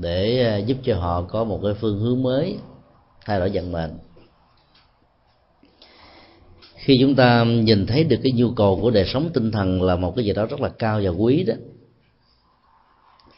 [0.00, 2.58] để ờ, giúp cho họ có một cái phương hướng mới
[3.26, 3.98] thay đổi vận mệnh.
[6.74, 9.96] Khi chúng ta nhìn thấy được cái nhu cầu của đời sống tinh thần là
[9.96, 11.54] một cái gì đó rất là cao và quý đó,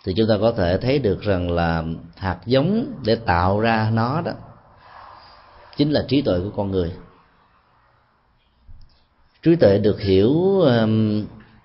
[0.05, 1.84] thì chúng ta có thể thấy được rằng là
[2.16, 4.32] hạt giống để tạo ra nó đó
[5.76, 6.93] chính là trí tuệ của con người.
[9.43, 10.32] Trí tuệ được hiểu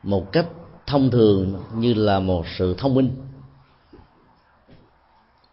[0.04, 0.48] một cách
[0.88, 3.27] thông thường như là một sự thông minh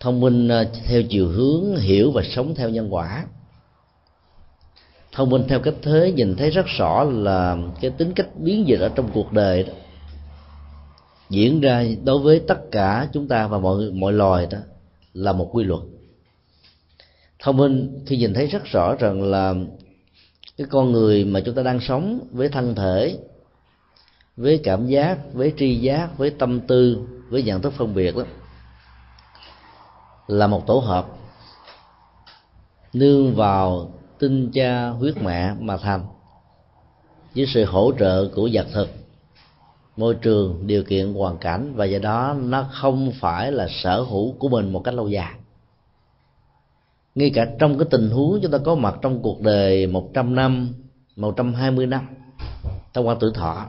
[0.05, 3.27] thông minh ờ, theo chiều hướng hiểu và sống theo nhân quả.
[5.13, 8.81] Thông minh theo cách thế, nhìn thấy rất rõ là cái tính cách biến dịch
[8.81, 9.73] ở trong cuộc đời đó,
[11.31, 14.59] diễn ra đối với tất cả chúng ta và mọi mọi loài đó
[15.15, 15.81] là một quy luật.
[17.39, 19.55] Thông minh khi nhìn thấy rất rõ rằng là
[20.57, 23.19] cái con người mà chúng ta đang sống với thân thể,
[24.37, 26.99] với cảm giác, với tri giác, với tâm tư,
[27.29, 28.25] với nhận thức phân biệt đó
[30.27, 31.07] là một tổ hợp
[32.93, 36.05] nương vào tinh cha huyết mẹ mà thành
[37.37, 38.89] với sự hỗ trợ của vật thực.
[39.97, 44.33] Môi trường điều kiện hoàn cảnh và do đó nó không phải là sở hữu
[44.33, 45.35] của mình một cách lâu dài.
[47.15, 50.69] Ngay cả trong cái tình huống chúng ta có mặt trong cuộc đời 100 năm
[51.17, 52.07] 120 năm
[52.95, 53.67] thông qua tuổi thọ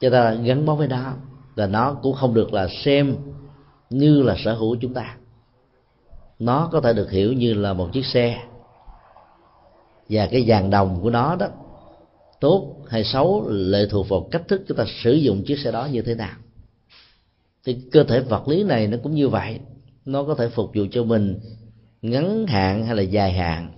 [0.00, 1.12] chúng ta gắn bó với đó
[1.54, 3.16] là nó cũng không được là xem
[3.90, 5.16] như là sở hữu của chúng ta
[6.40, 8.42] nó có thể được hiểu như là một chiếc xe.
[10.08, 11.46] Và cái vàng đồng của nó đó,
[12.40, 15.88] tốt hay xấu, lệ thuộc vào cách thức chúng ta sử dụng chiếc xe đó
[15.92, 16.36] như thế nào.
[17.64, 19.58] Thì cơ thể vật lý này nó cũng như vậy.
[20.04, 21.40] Nó có thể phục vụ cho mình
[22.02, 23.72] ngắn hạn hay là dài hạn,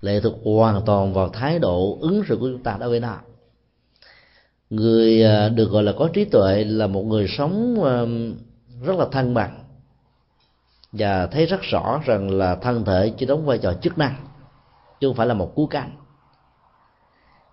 [0.00, 3.16] lệ thuộc hoàn toàn vào thái độ ứng xử của chúng ta đối với nó.
[4.70, 8.04] Người à, được gọi là có trí tuệ là một người sống à,
[8.86, 9.64] rất là thăng bằng
[10.92, 14.14] và thấy rất rõ rằng là thân thể chỉ đóng vai trò chức năng,
[15.00, 15.96] chứ không phải là một cú canh.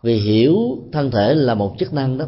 [0.03, 0.57] Vì hiểu
[0.91, 2.26] thân thể là một chức năng đó,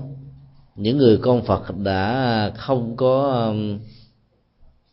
[0.76, 3.80] những người con phật đã không có um,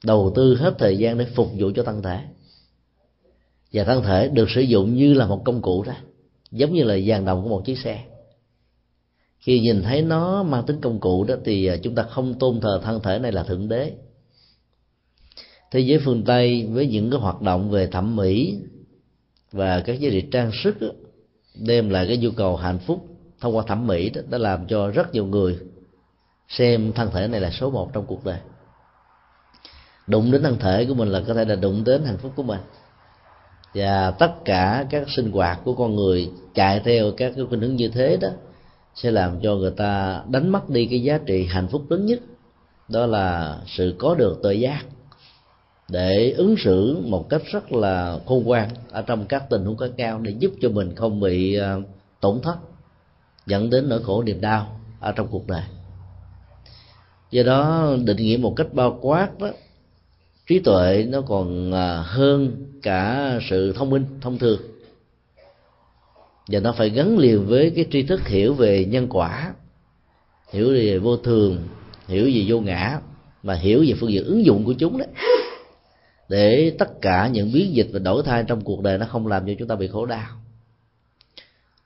[0.04, 2.20] đầu tư hết thời gian để phục vụ cho thân thể.
[3.72, 5.92] Và thân thể được sử dụng như là một công cụ đó,
[6.50, 8.04] giống như là dàn đồng của một chiếc xe.
[9.38, 12.60] Khi nhìn thấy nó mang tính công cụ đó thì à, chúng ta không tôn
[12.60, 13.92] thờ thân thể này là thượng đế
[15.70, 18.58] thế giới phương tây với những cái hoạt động về thẩm mỹ
[19.52, 20.88] và các giá trị trang sức đó,
[21.54, 23.06] đem lại cái nhu cầu hạnh phúc
[23.40, 25.58] thông qua thẩm mỹ đó đã làm cho rất nhiều người
[26.48, 28.38] xem thân thể này là số một trong cuộc đời.
[30.06, 32.42] Đụng đến thân thể của mình là có thể là đụng đến hạnh phúc của
[32.42, 32.60] mình.
[33.74, 37.76] Và tất cả các sinh hoạt của con người chạy theo các cái khuynh hướng
[37.76, 38.28] như thế đó
[38.94, 42.20] sẽ làm cho người ta đánh mất đi cái giá trị hạnh phúc lớn nhất
[42.88, 44.84] đó là sự có được tự giác
[45.88, 49.88] để ứng xử một cách rất là khôn ngoan ở trong các tình huống có
[49.96, 51.80] cao để giúp cho mình không bị ờ,
[52.20, 52.56] tổn thất,
[53.46, 55.62] dẫn đến nỗi khổ niềm đau ở trong cuộc đời.
[57.30, 59.50] Do đó, định nghĩa một cách bao quát đó,
[60.46, 64.60] trí tuệ nó còn ờ, hơn cả sự thông minh, thông thường.
[66.48, 69.54] Và nó phải gắn liền với cái tri thức hiểu về nhân quả,
[70.52, 71.58] hiểu về vô thường,
[72.08, 73.00] hiểu về vô ngã,
[73.42, 75.08] mà hiểu về phương diện ứng dụng của chúng đấy
[76.28, 79.46] để tất cả những biến dịch và đổi thay trong cuộc đời nó không làm
[79.46, 80.26] cho chúng ta bị khổ đau.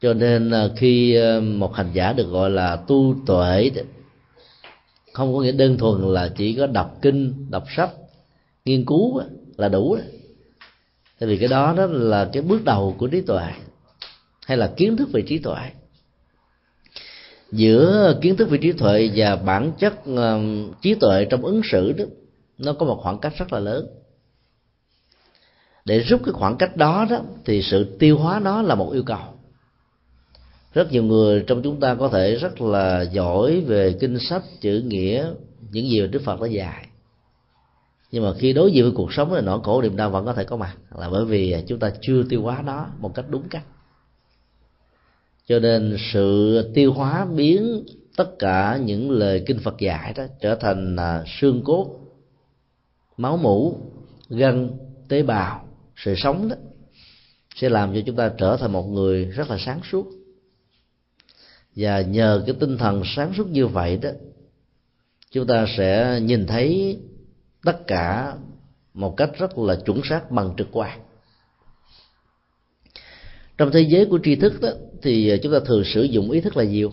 [0.01, 3.71] Cho nên à, khi à, một hành giả được gọi là tu tuệ
[5.12, 7.91] không có nghĩa đơn thuần là chỉ có đọc kinh, đọc sách,
[8.65, 9.23] nghiên cứu
[9.57, 9.99] là đủ
[11.21, 13.53] tại vì cái đó đó là cái bước đầu của trí tuệ,
[14.47, 15.71] hay là kiến thức về trí tuệ.
[17.53, 20.39] Giữa kiến thức về trí tuệ và bản chất à,
[20.83, 22.05] trí tuệ trong ứng xử đó,
[22.59, 23.87] nó có một khoảng cách rất là lớn
[25.85, 29.02] để rút cái khoảng cách đó đó, thì sự tiêu hóa nó là một yêu
[29.02, 29.23] cầu.
[30.74, 34.82] Rất nhiều người trong chúng ta có thể rất là giỏi về kinh sách, chữ
[34.86, 35.31] nghĩa,
[35.70, 36.86] những gì mà đức phật đã dạy.
[38.11, 40.32] Nhưng mà khi đối diện với cuộc sống thì nỗi khổ, niềm đau vẫn có
[40.32, 40.77] thể có mặt.
[40.98, 43.65] Là bởi vì chúng ta chưa tiêu hóa nó một cách đúng cách.
[45.47, 47.85] Cho nên sự tiêu hóa biến
[48.16, 52.01] tất cả những lời kinh Phật dạy đó trở thành à, xương cốt,
[53.16, 53.78] máu mủ,
[54.28, 54.70] gân,
[55.09, 55.66] tế bào
[56.05, 56.56] sự sống đó,
[57.56, 60.06] sẽ làm cho chúng ta trở thành một người rất là sáng suốt.
[61.77, 64.10] Và nhờ cái tinh thần sáng suốt như vậy đó,
[65.31, 66.98] chúng ta sẽ nhìn thấy
[67.64, 68.35] tất cả
[68.94, 71.01] một cách rất là chuẩn xác bằng trực quan.
[73.59, 74.68] Trong thế giới của tri thức đó,
[75.02, 76.93] thì chúng ta thường sử dụng ý thức là nhiều.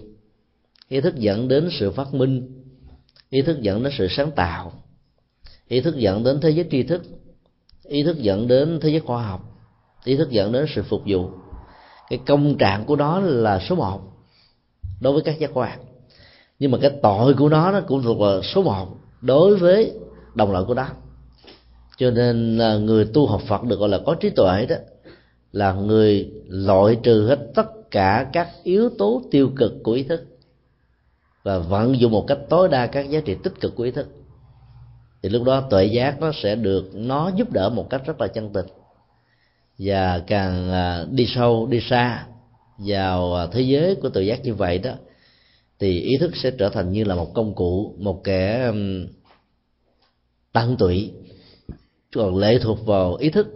[0.89, 2.63] Ý thức dẫn đến sự phát minh,
[3.29, 4.84] ý thức dẫn đến sự sáng tạo,
[5.67, 7.03] ý thức dẫn đến thế giới tri thức
[7.88, 9.41] ý thức dẫn đến thế giới khoa học,
[10.03, 11.30] ý thức dẫn đến sự phục vụ.
[12.09, 14.01] Cái công trạng của nó là số một
[15.01, 15.80] đối với các giác quan.
[16.59, 18.88] Nhưng mà cái tội của nó nó cũng thuộc vào số một
[19.22, 19.93] đối với
[20.35, 20.88] đồng loại của nó.
[21.97, 24.76] Cho nên là người tu học Phật được gọi là có trí tuệ đó,
[25.51, 30.26] là người loại trừ hết tất cả các yếu tố tiêu cực của ý thức
[31.43, 34.07] và vận dụng một cách tối đa các giá trị tích cực của ý thức
[35.27, 38.27] thì lúc đó tuệ giác nó sẽ được, nó giúp đỡ một cách rất là
[38.27, 38.65] chân tình.
[39.77, 42.25] Và càng à, đi sâu, đi xa
[42.77, 44.91] vào à, thế giới của tự giác như vậy đó,
[45.79, 48.71] thì ý thức sẽ trở thành như là một công cụ, một kẻ
[50.53, 51.11] tăng tụy,
[52.15, 53.47] còn lệ thuộc vào ý thức.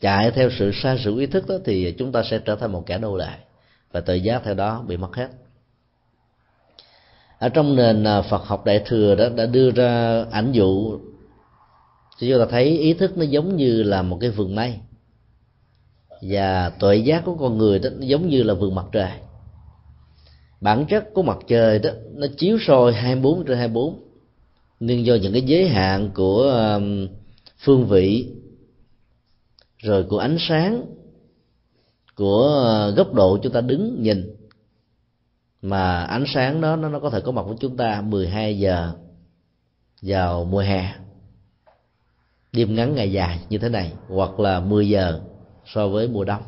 [0.00, 2.86] Chạy theo sự xa sự ý thức đó thì chúng ta sẽ trở thành một
[2.86, 3.32] kẻ nô lệ
[3.92, 5.28] và tự giác theo đó bị mất hết
[7.38, 10.98] ở trong nền à, Phật học đại thừa đó, đã đưa ra ảnh dụ.
[12.18, 14.74] Thì chúng ta thấy ý thức nó giống như là một cái vườn mây,
[16.22, 19.10] và tuệ giác của con người đó, nó giống như là vườn mặt trời.
[20.60, 24.00] Bản chất của mặt trời đó, nó chiếu soi 24 trên 24
[24.80, 26.80] nhưng do những cái giới hạn của
[27.58, 28.28] phương vị,
[29.78, 30.86] rồi của ánh sáng,
[32.16, 34.33] của à, góc độ chúng ta đứng, nhìn
[35.64, 38.92] mà ánh sáng đó nó, nó có thể có mặt với chúng ta 12 giờ
[40.02, 40.94] vào mùa hè.
[42.52, 45.20] Đêm ngắn ngày dài như thế này hoặc là 10 giờ
[45.74, 46.42] so với mùa đông.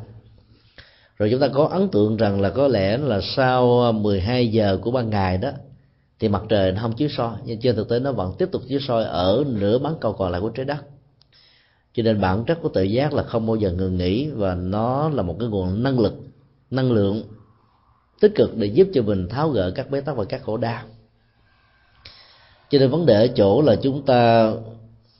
[1.17, 4.91] Rồi chúng ta có ấn tượng rằng là có lẽ là sau 12 giờ của
[4.91, 5.51] ban ngày đó
[6.19, 7.37] thì mặt trời nó không chiếu soi.
[7.45, 10.31] Nhưng trên thực tế nó vẫn tiếp tục chiếu soi ở nửa bán cầu còn
[10.31, 10.85] lại của trái đất.
[11.93, 15.09] Cho nên bản chất của tự giác là không bao giờ ngừng nghỉ và nó
[15.09, 16.13] là một cái nguồn năng lực
[16.71, 17.23] năng lượng
[18.19, 20.83] tích cực để giúp cho mình tháo gỡ các bế tắc và các khổ đau.
[22.69, 24.51] Cho nên vấn đề ở chỗ là chúng ta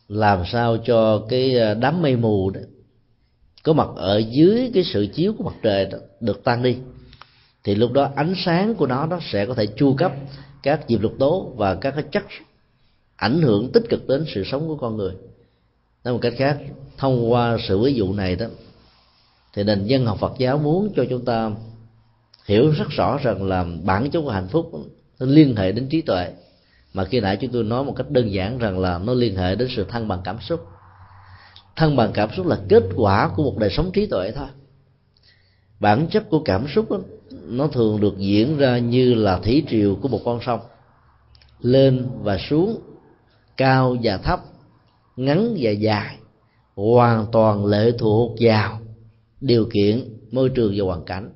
[0.07, 2.61] làm sao cho cái à, đám mây mù đó
[3.63, 6.77] có mặt ở dưới cái sự chiếu của mặt trời đó, được tan đi.
[7.63, 10.11] Thì lúc đó ánh sáng của nó nó sẽ có thể chu cấp
[10.63, 12.23] các diệp lục tố và các cái chất
[13.15, 15.13] ảnh hưởng tích cực đến sự sống của con người.
[16.03, 16.57] Nói một cách khác
[16.97, 18.45] thông qua sự ví dụ này đó
[19.53, 21.51] thì nền dân học Phật giáo muốn cho chúng ta
[22.47, 24.71] hiểu rất rõ rằng là bản chất của hạnh phúc
[25.19, 26.33] nó liên hệ đến trí tuệ.
[26.93, 29.55] Mà khi nãy chúng tôi nói một cách đơn giản rằng là nó liên hệ
[29.55, 30.67] đến sự thăng bằng cảm xúc.
[31.75, 34.47] Thăng bằng cảm xúc là kết quả của một đời sống trí tuệ thôi.
[35.79, 36.97] Bản chất của cảm xúc đó,
[37.31, 40.59] nó thường được diễn ra như là thủy triều của một con sông.
[41.61, 42.79] Lên và xuống
[43.57, 44.39] cao và thấp
[45.15, 46.17] ngắn và dài
[46.75, 48.79] hoàn toàn lệ thuộc vào
[49.41, 51.31] điều kiện môi trường và hoàn cảnh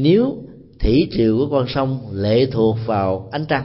[0.00, 0.36] nếu
[0.80, 3.64] thủy triều của con sông lệ thuộc vào ánh trăng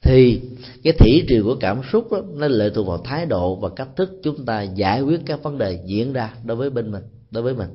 [0.00, 0.40] thì
[0.82, 3.88] cái thủy triều của cảm xúc đó, nó lệ thuộc vào thái độ và cách
[3.96, 7.42] thức chúng ta giải quyết các vấn đề diễn ra đối với bên mình đối
[7.42, 7.68] với mình.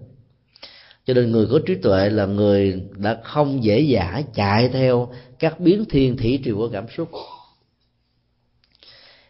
[1.06, 5.60] Cho nên người có trí tuệ là người đã không dễ dãi chạy theo các
[5.60, 7.10] biến thiên thủy triều của cảm xúc.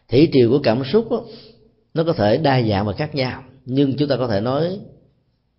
[0.08, 1.24] Thủy triều của cảm xúc đó,
[1.94, 4.78] nó có thể đa dạng và khác nhau nhưng chúng ta có thể nói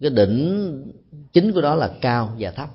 [0.03, 0.91] cái đỉnh
[1.33, 2.69] chính của đó là cao và thấp.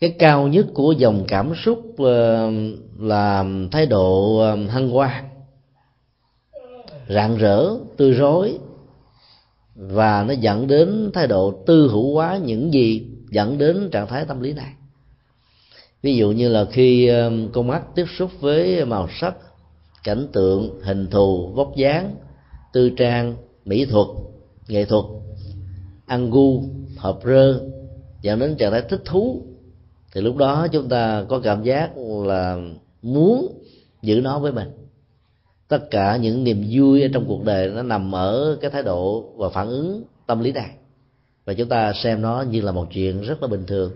[0.00, 2.50] Cái cao nhất của dòng cảm xúc ờ,
[2.98, 5.24] là thái độ ờ, hăng hân hoan
[7.08, 8.58] rạng rỡ tươi rối,
[9.76, 14.24] và nó dẫn đến thái độ tư hữu hóa những gì dẫn đến trạng thái
[14.24, 14.72] tâm lý này.
[16.02, 19.34] Ví dụ như là khi ờ, con mắt tiếp xúc với màu sắc,
[20.04, 22.14] cảnh tượng, hình thù, vóc dáng,
[22.72, 24.06] tư trang, mỹ thuật,
[24.68, 25.04] nghệ thuật
[26.06, 26.64] ăn gu,
[26.96, 27.60] hợp rơ,
[28.22, 29.42] dẫn đến trạng thái thích thú.
[30.12, 31.90] Thì lúc đó chúng ta có cảm giác
[32.24, 32.58] là
[33.02, 33.58] muốn
[34.02, 34.68] giữ nó với mình.
[35.68, 39.32] Tất cả những niềm vui ở trong cuộc đời nó nằm ở cái thái độ
[39.36, 40.70] và phản ứng tâm lý này.
[41.44, 43.92] Và chúng ta xem nó như là một chuyện rất là bình thường.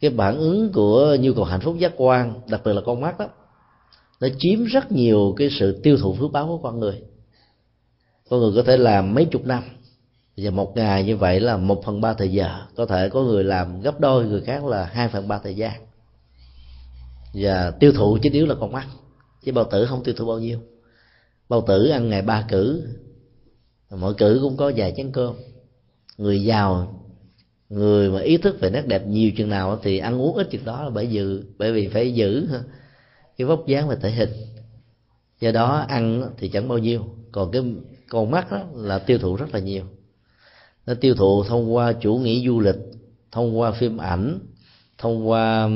[0.00, 3.18] Cái phản ứng của nhu cầu hạnh phúc giác quan, đặc biệt là con mắt
[3.18, 3.28] đó,
[4.20, 7.02] nó chiếm rất nhiều cái sự tiêu thụ phước báo của con người.
[8.30, 9.62] Con người có thể làm mấy chục năm
[10.36, 12.66] và một ngày như vậy là một phần ba thời giờ.
[12.76, 15.72] Có thể có người làm gấp đôi, người khác là hai phần ba thời gian.
[17.34, 18.86] Và tiêu thụ chính yếu là con mắt.
[19.44, 20.58] Chứ bao tử không tiêu thụ bao nhiêu.
[21.48, 22.82] Bao tử ăn ngày ba cử.
[23.90, 25.34] Mỗi cử cũng có vài chén cơm.
[26.18, 27.00] Người giàu,
[27.68, 30.64] người mà ý thức về nét đẹp nhiều chừng nào thì ăn uống ít chừng
[30.64, 32.48] đó là bởi dự bởi vì phải giữ
[33.36, 34.30] cái vóc dáng và thể hình.
[35.40, 37.04] Do đó ăn thì chẳng bao nhiêu.
[37.32, 37.62] Còn cái,
[38.08, 39.84] con mắt đó là tiêu thụ rất là nhiều
[40.86, 42.76] nó tiêu thụ thông qua chủ nghĩa du lịch
[43.32, 44.38] thông qua phim ảnh
[44.98, 45.68] thông qua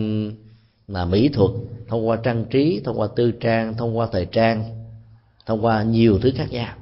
[0.89, 1.51] là mỹ thuật
[1.89, 4.65] thông qua trang trí thông qua tư trang thông qua thời trang
[5.47, 6.75] thông qua nhiều thứ khác nhau.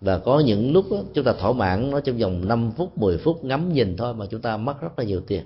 [0.00, 3.18] Và có những lúc đó, chúng ta thỏa mãn nó trong vòng 5 phút 10
[3.18, 5.42] phút ngắm nhìn thôi mà chúng ta mất rất là nhiều tiền.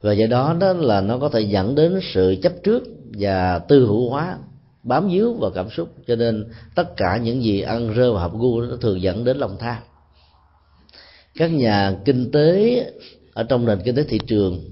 [0.00, 2.82] Và do đó đó là nó có thể dẫn đến sự chấp trước
[3.18, 4.38] và tư hữu hóa
[4.82, 5.94] bám víu vào cảm xúc.
[6.06, 9.36] Cho nên tất cả những gì ăn, rơ và hợp gu nó thường dẫn đến
[9.36, 9.82] lòng tham.
[11.34, 12.84] Các nhà kinh tế
[13.34, 14.70] ở trong nền kinh tế thị trường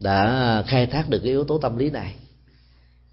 [0.00, 2.14] đã khai thác được cái yếu tố tâm lý này.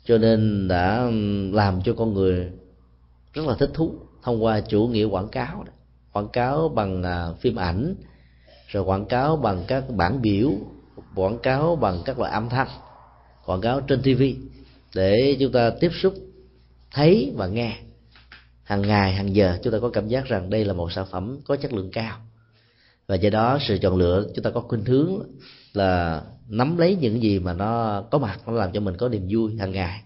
[0.06, 1.10] Cho nên đã
[1.52, 2.52] làm cho con người
[3.34, 3.94] rất là thích thú
[4.24, 5.66] thông qua chủ nghĩa quảng cáo
[6.14, 7.96] quảng cáo bằng à, phim ảnh,
[8.68, 10.52] rồi quảng cáo bằng các bản biểu,
[11.16, 12.68] quảng cáo bằng các loại âm thanh,
[13.46, 14.22] quảng cáo trên tv
[14.96, 16.14] để chúng ta tiếp xúc
[16.92, 17.78] thấy và nghe.
[18.64, 21.40] Hàng ngày hàng giờ chúng ta có cảm giác rằng đây là một sản phẩm
[21.46, 22.18] có chất lượng cao.
[23.08, 25.24] Và do đó sự chọn lựa chúng ta có khuynh hướng
[25.74, 29.28] là nắm lấy những gì mà nó có mặt nó làm cho mình có niềm
[29.30, 30.02] vui hàng ngày.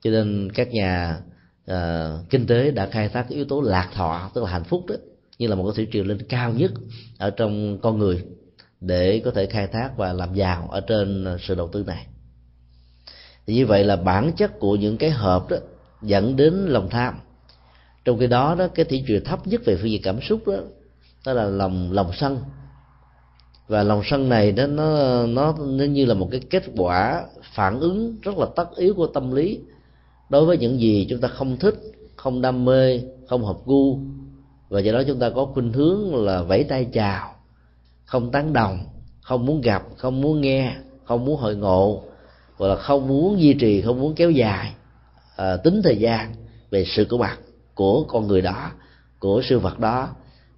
[0.00, 1.20] Cho nên các nhà
[1.70, 1.76] uh,
[2.30, 4.94] kinh tế đã khai thác cái yếu tố lạc thọ tức là hạnh phúc đó
[5.38, 6.70] như là một cái thủy triều lên cao nhất
[7.18, 8.24] ở trong con người
[8.80, 12.06] để có thể khai thác và làm giàu ở trên sự đầu tư này
[13.46, 15.56] thì như vậy là bản chất của những cái hợp đó
[16.02, 17.14] dẫn đến lòng tham.
[18.04, 20.56] Trong khi đó đó, cái thị trường thấp nhất về phương diện cảm xúc đó
[21.26, 22.38] đó là lòng lòng sân.
[23.68, 27.24] Và lòng sân này đó, nó nó nó như là một cái kết quả
[27.54, 29.60] phản ứng rất là tất yếu của tâm lý
[30.28, 31.74] đối với những gì chúng ta không thích,
[32.16, 33.98] không đam mê, không hợp gu.
[34.68, 37.34] Và do đó chúng ta có khuynh hướng là vẫy tay chào,
[38.04, 38.78] không tán đồng,
[39.20, 42.02] không muốn gặp, không muốn nghe, không muốn hội ngộ
[42.56, 44.72] hoặc là không muốn duy trì không muốn kéo dài
[45.36, 46.34] à, tính thời gian
[46.70, 47.38] về sự có mặt
[47.74, 48.70] của con người đó
[49.18, 50.08] của sự vật đó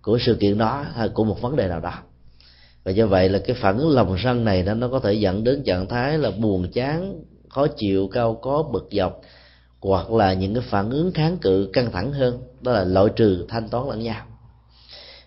[0.03, 1.95] của sự kiện đó hay của một vấn đề nào đó.
[2.85, 5.45] Và do vậy là cái phản ứng lòng sân này nó nó có thể dẫn
[5.45, 9.21] đến trạng thái là buồn chán khó chịu cao có bực dọc
[9.81, 13.47] hoặc là những cái phản ứng kháng cự căng thẳng hơn đó là loại trừ
[13.49, 14.27] thanh toán lẫn nhau.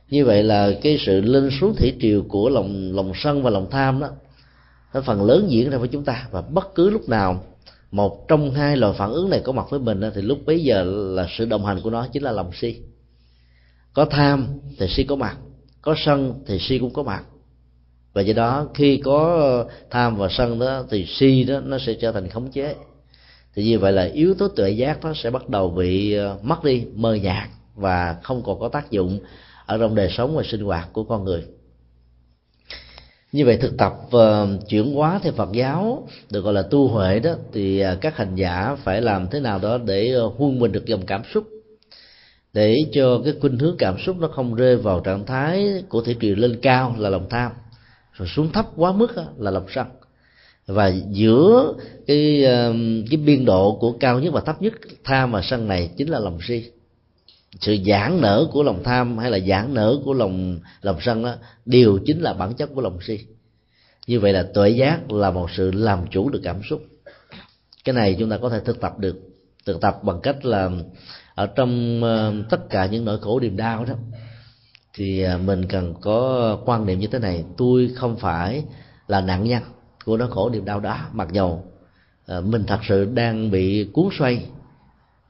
[0.10, 3.68] Như vậy là cái sự lên xuống thủy triều của lòng lòng sân và lòng
[3.72, 4.10] tham đó
[4.94, 6.28] nó phần lớn diễn ra với chúng ta.
[6.32, 7.44] Và bất cứ lúc nào
[7.92, 10.84] một trong hai loại phản ứng này có mặt với mình thì lúc bấy giờ
[10.84, 12.76] là sự đồng hành của nó chính là lòng si.
[13.94, 14.48] Có tham
[14.78, 15.38] thì si có mặt,
[15.82, 17.24] có sân thì si cũng có mặt.
[18.14, 22.12] Và do đó khi có tham và sân đó, thì si đó nó sẽ trở
[22.12, 22.76] thành khống chế.
[23.56, 26.64] Thì như vậy là yếu tố tuệ giác nó sẽ bắt đầu bị ờ, mất
[26.64, 29.20] đi, mờ nhạt và không còn có tác dụng
[29.66, 31.46] ở trong đời sống và sinh hoạt của con người
[33.32, 37.20] như vậy thực tập uh, chuyển hóa theo Phật giáo được gọi là tu huệ
[37.20, 40.72] đó thì uh, các hành giả phải làm thế nào đó để uh, huân mình
[40.72, 41.48] được dòng cảm xúc.
[42.54, 46.16] Để cho cái khuynh hướng cảm xúc nó không rơi vào trạng thái của thể
[46.22, 47.52] triều lên cao là lòng tham
[48.14, 49.88] rồi xuống thấp quá mức là lòng sân.
[50.68, 51.74] Và giữa
[52.08, 52.44] cái
[53.10, 56.20] cái biên độ của cao nhất và thấp nhất tham và sân này chính là
[56.20, 56.72] lòng si
[57.60, 61.36] sự giãn nở của lòng tham hay là giãn nở của lòng lòng sân đó,
[61.66, 63.20] đều chính là bản chất của lòng si.
[64.08, 66.82] Như vậy là tuệ giác là một sự làm chủ được cảm xúc.
[67.84, 69.20] Cái này chúng ta có thể thực tập được,
[69.66, 70.70] thực tập bằng cách là
[71.36, 73.94] ở trong ờ, tất cả những nỗi khổ niềm đau đó,
[74.94, 78.64] thì ờ, mình cần có quan niệm như thế này, tôi không phải
[79.08, 79.64] là nạn nhân
[80.06, 81.64] của nỗi khổ niềm đau đó, mặc dầu
[82.26, 84.46] ờ, mình thật sự đang bị cuốn xoay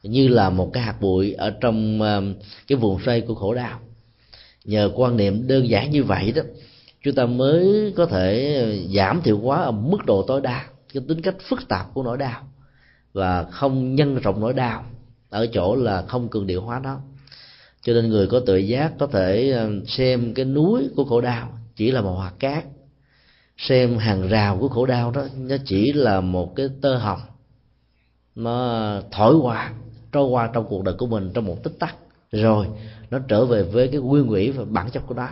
[0.04, 2.34] như là một cái hạt bụi ở trong um,
[2.68, 3.80] cái vùng xoay của khổ đau.
[4.66, 6.42] Nhờ quan niệm đơn giản như vậy đó,
[7.04, 11.22] chúng ta mới có thể giảm thiểu quá ở mức độ tối đa cái tính
[11.22, 12.48] cách phức tạp của nỗi đau
[13.14, 14.86] và không nhân rộng nỗi đau
[15.30, 17.00] ở chỗ là không cường điệu hóa nó.
[17.82, 21.58] Cho nên người có tự giác có thể um, xem cái núi của khổ đau
[21.76, 22.64] chỉ là một hạt cát.
[23.58, 27.20] Xem hàng rào của khổ đau đó, nó chỉ là một cái tơ hồng,
[28.36, 29.74] nó thổi qua
[30.12, 31.96] trôi qua trong cuộc đời của mình trong một tích tắc.
[32.32, 32.68] Rồi,
[33.10, 35.28] nó trở về với cái nguyên quỷ và bản chất của nó.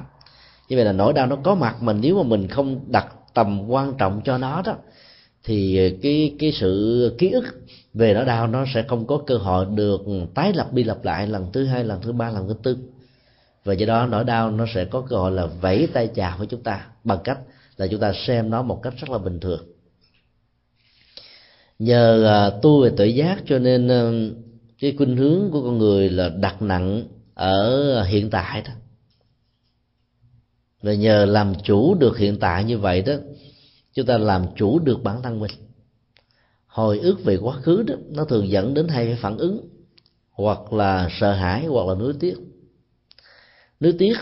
[0.70, 2.00] Như vậy là nỗi đau nó có mặt mình.
[2.02, 4.76] Nếu mà mình không đặt tầm quan trọng cho nó đó,
[5.44, 7.46] thì cái cái sự ký ức
[7.94, 10.02] về nỗi đau nó sẽ không có cơ hội được
[10.36, 12.78] tái lập đi lặp lại lần thứ hai, lần thứ ba, lần thứ tư.
[13.66, 16.48] Và do đó nỗi đau nó sẽ có cơ hội là vẫy tay chào với
[16.48, 17.40] chúng ta bằng cách
[17.78, 19.60] là chúng ta xem nó một cách rất là bình thường.
[21.80, 23.88] Nhờ à, tu về tự giác cho nên
[24.80, 27.04] cái khuynh hướng của con người là đặt nặng
[27.34, 28.72] ở hiện tại đó.
[30.82, 33.14] Và nhờ làm chủ được hiện tại như vậy đó,
[33.94, 35.52] chúng ta làm chủ được bản thân mình.
[36.68, 39.70] Hồi ức về quá khứ đó, nó thường dẫn đến hai phản ứng,
[40.32, 42.36] hoặc là sợ hãi, hoặc là nuối tiếc.
[43.80, 44.18] Nuối tiếc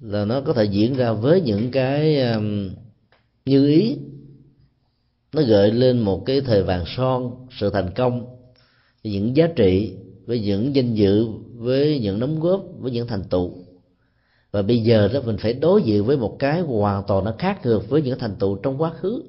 [0.00, 2.70] là nó có thể diễn ra với những cái um,
[3.44, 3.96] như ý.
[5.32, 8.31] Nó gợi lên một cái thời vàng son, sự thành công
[9.02, 9.94] những giá trị
[10.26, 11.26] với những danh dự,
[11.56, 13.50] với những đóng góp, với những thành tựu.
[14.52, 17.66] Và bây giờ đó mình phải đối diện với một cái hoàn toàn nó khác
[17.66, 19.22] ngược với những thành tựu trong quá khứ.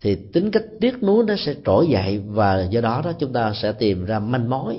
[0.00, 3.52] Thì tính cách tiếc nuối nó sẽ trỗi dậy và do đó đó chúng ta
[3.62, 4.78] sẽ tìm ra manh mối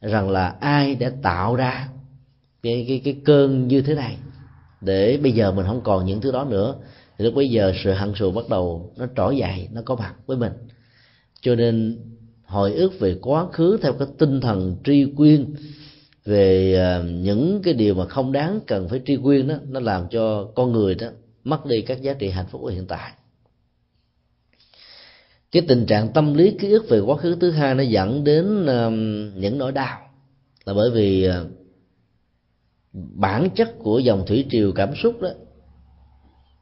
[0.00, 1.88] rằng là ai đã tạo ra
[2.62, 4.16] cái cái cái cơn như thế này.
[4.80, 6.74] Để bây giờ mình không còn những thứ đó nữa.
[7.18, 10.14] Thì lúc bây giờ sự hận thù bắt đầu nó trỗi dậy, nó có mặt
[10.26, 10.52] với mình.
[11.40, 11.98] Cho nên
[12.46, 15.54] hồi ức về quá khứ theo cái tinh thần tri quyên,
[16.24, 20.08] về ờ, những cái điều mà không đáng cần phải tri quyên đó, nó làm
[20.08, 21.06] cho con người đó
[21.44, 23.12] mất đi các giá trị hạnh phúc của hiện tại.
[25.52, 28.66] Cái tình trạng tâm lý ký ức về quá khứ thứ hai nó dẫn đến
[28.66, 28.90] ờ,
[29.36, 30.00] những nỗi đau.
[30.64, 31.46] Là bởi vì ờ,
[32.92, 35.28] bản chất của dòng thủy triều cảm xúc đó,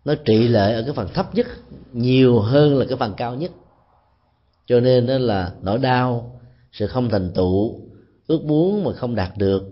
[0.05, 1.47] nó trị lệ ở cái phần thấp nhất,
[1.93, 3.51] nhiều hơn là cái phần cao nhất
[4.67, 6.41] cho nên đó là nỗi đau
[6.73, 7.81] sự không thành tựu
[8.27, 9.65] ước muốn mà không đạt được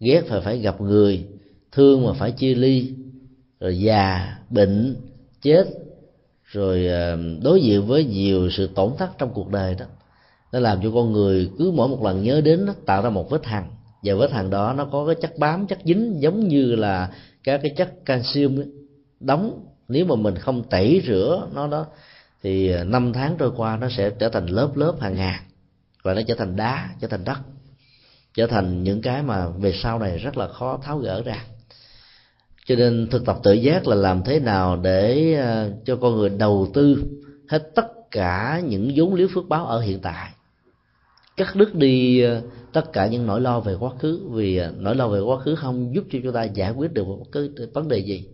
[0.00, 1.26] ghét phải phải gặp người
[1.72, 2.92] thương mà phải chia ly
[3.60, 4.96] rồi già bệnh
[5.42, 5.66] chết
[6.44, 9.86] rồi ờ, đối diện với nhiều sự tổn thất trong cuộc đời đó.
[10.52, 13.30] Nó làm cho con người cứ mỗi một lần nhớ đến nó tạo ra một
[13.30, 13.64] vết hằn
[14.02, 17.10] và vết hằn đó nó có cái chất bám chất dính giống như là
[17.44, 18.66] các cái chất canxi ấy,
[19.20, 19.60] đóng.
[19.88, 21.86] Nếu mà mình không tẩy rửa nó đó
[22.42, 25.42] thì ờ, năm tháng trôi qua nó sẽ trở thành lớp lớp hàng ngàn
[26.02, 27.38] và nó trở thành đá, trở thành đất,
[28.34, 31.44] trở thành những cái mà về sau này rất là khó tháo gỡ ra.
[32.66, 36.28] Cho nên thực tập tự giác là làm thế nào để ờ, cho con người
[36.28, 37.02] đầu tư
[37.48, 40.30] hết tất cả những vốn liếng phước báo ở hiện tại.
[41.36, 42.42] Cắt đứt đi ờ,
[42.72, 45.94] tất cả những nỗi lo về quá khứ, vì nỗi lo về quá khứ không
[45.94, 48.28] giúp cho chúng ta giải quyết được một cái vấn đề gì.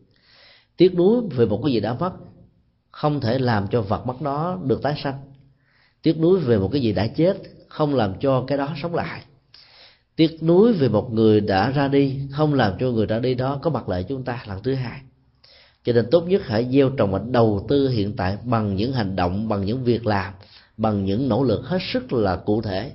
[0.76, 2.12] Tiếc nuối về một cái gì đã mất
[2.93, 5.20] không thể làm cho vật mất đó được tái sanh.
[6.02, 7.36] Tiếc nuối về một cái gì đã chết
[7.69, 9.23] không làm cho cái đó sống lại.
[10.16, 13.59] Tiếc nuối về một người đã ra đi không làm cho người ra đi đó
[13.62, 15.01] có mặt lại chúng ta lần thứ hai.
[15.85, 19.16] Cho nên tốt nhất hãy gieo trồng và đầu tư hiện tại bằng những hành
[19.16, 20.32] động bằng những việc làm
[20.77, 22.93] bằng những nỗ lực hết sức là cụ thể.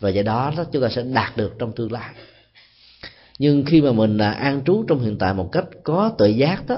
[0.00, 2.14] Và do đó, chúng ta sẽ đạt được trong tương lai.
[3.38, 6.66] Nhưng khi mà mình à, an trú trong hiện tại một cách có tự giác
[6.68, 6.76] đó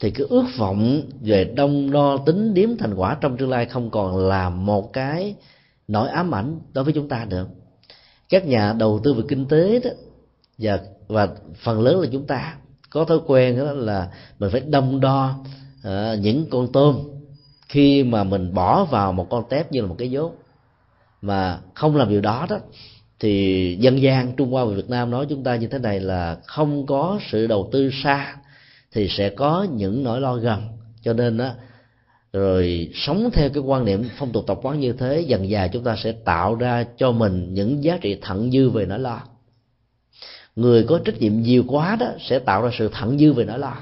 [0.00, 3.90] thì cái ước vọng về đông đo tính điếm thành quả trong tương lai không
[3.90, 5.34] còn là một cái
[5.88, 7.46] nỗi ám ảnh đối với chúng ta nữa.
[8.28, 9.90] Các nhà đầu tư về kinh tế đó
[10.58, 11.28] và và
[11.62, 12.56] phần lớn là chúng ta
[12.90, 14.08] có thói quen đó là
[14.38, 15.34] mình phải đông đo
[15.80, 16.98] uh, những con tôm
[17.68, 20.34] khi mà mình bỏ vào một con tép như là một cái dốt
[21.22, 22.58] mà không làm điều đó đó
[23.20, 26.36] thì dân gian trung hoa và việt nam nói chúng ta như thế này là
[26.46, 28.36] không có sự đầu tư xa
[28.98, 30.62] thì sẽ có những nỗi lo gần.
[31.02, 31.50] Cho nên đó
[32.32, 35.84] rồi sống theo cái quan niệm phong tục tập quán như thế, dần dà chúng
[35.84, 39.20] ta sẽ tạo ra cho mình những giá trị thẳng dư về nỗi lo.
[40.56, 43.58] Người có trách nhiệm nhiều quá đó sẽ tạo ra sự thẳng dư về nỗi
[43.58, 43.74] lo.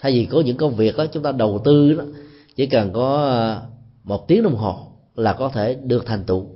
[0.00, 2.04] Thay vì có những công việc đó chúng ta đầu tư đó,
[2.56, 3.62] chỉ cần có ờ,
[4.04, 4.86] một tiếng đồng hồ
[5.16, 6.46] là có thể được thành tựu.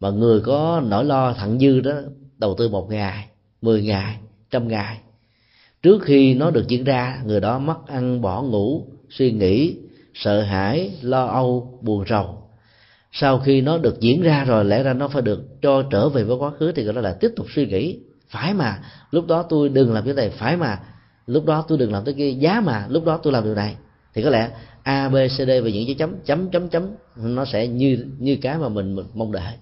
[0.00, 1.92] Mà người có nỗi lo thẳng dư đó,
[2.38, 3.26] đầu tư một ngày,
[3.62, 4.16] mười ngày,
[4.50, 4.98] trăm ngày
[5.82, 9.76] trước khi nó được diễn ra người đó mất ăn bỏ ngủ suy nghĩ
[10.14, 12.42] sợ hãi lo âu buồn rầu.
[13.12, 16.24] Sau khi nó được diễn ra rồi lẽ ra nó phải được cho trở về
[16.24, 17.98] với quá khứ thì gọi đó là tiếp tục suy nghĩ.
[18.28, 18.78] Phải mà
[19.10, 20.80] lúc đó tôi đừng làm cái này phải mà
[21.26, 23.76] lúc đó tôi đừng làm cái kia giá mà lúc đó tôi làm điều này.
[24.14, 24.50] Thì có lẽ
[24.82, 26.82] a b c d và những chữ chấm chấm chấm chấm
[27.16, 29.52] nó sẽ như như cái mà mình, mình mong đợi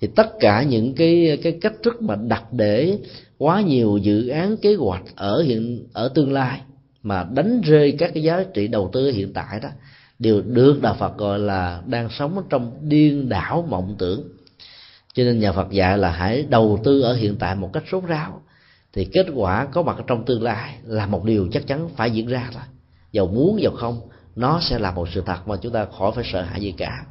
[0.00, 2.98] thì tất cả những cái cái cách thức mà đặt để
[3.38, 6.60] quá nhiều dự án kế hoạch ở hiện, ở tương lai
[7.02, 9.68] mà đánh rơi các cái giá trị đầu tư hiện tại đó,
[10.18, 14.22] đều được đạo Phật gọi là đang sống trong điên đảo mộng tưởng.
[15.14, 18.04] Cho nên nhà Phật dạy là hãy đầu tư ở hiện tại một cách sốt
[18.04, 18.42] ráo.
[18.92, 22.26] Thì kết quả có mặt trong tương lai là một điều chắc chắn phải diễn
[22.26, 22.62] ra thôi.
[23.12, 24.00] Giàu muốn giàu không,
[24.36, 27.04] nó sẽ là một sự thật mà chúng ta khỏi phải sợ hãi gì cả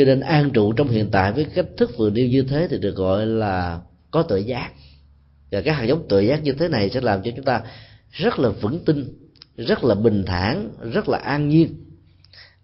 [0.00, 2.78] cho nên an trụ trong hiện tại với cách thức vừa nêu như thế thì
[2.78, 4.70] được gọi là có tự giác.
[5.50, 7.62] Và cái hạt giống tự giác như thế này sẽ làm cho chúng ta
[8.10, 9.04] rất là vững tin,
[9.56, 11.74] rất là bình thản, rất là an nhiên.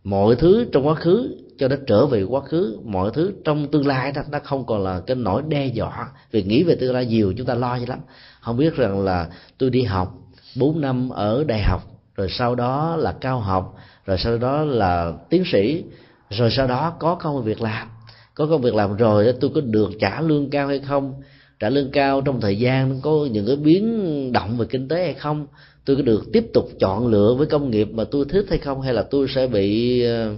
[0.04, 3.86] Mọi thứ trong quá khứ cho nó trở về quá khứ, mọi thứ trong tương
[3.86, 6.08] lai đó, nó không còn là cái nỗi đe dọa.
[6.30, 7.98] Vì nghĩ về tương lai nhiều, chúng ta lo như lắm.
[8.40, 10.14] Không biết rằng là tôi đi học
[10.56, 11.82] 4 năm ở đại học,
[12.14, 13.76] rồi sau đó là cao học,
[14.06, 15.84] rồi sau đó là tiến sĩ
[16.30, 17.88] rồi sau đó có công việc làm.
[18.34, 21.14] Có công việc làm rồi tôi có được trả lương cao hay không?
[21.60, 25.14] Trả lương cao trong thời gian có những cái biến động về kinh tế hay
[25.14, 25.46] không?
[25.84, 28.80] Tôi có được tiếp tục chọn lựa với công nghiệp mà tôi thích hay không?
[28.80, 30.34] Hay là tôi sẽ bị ờ,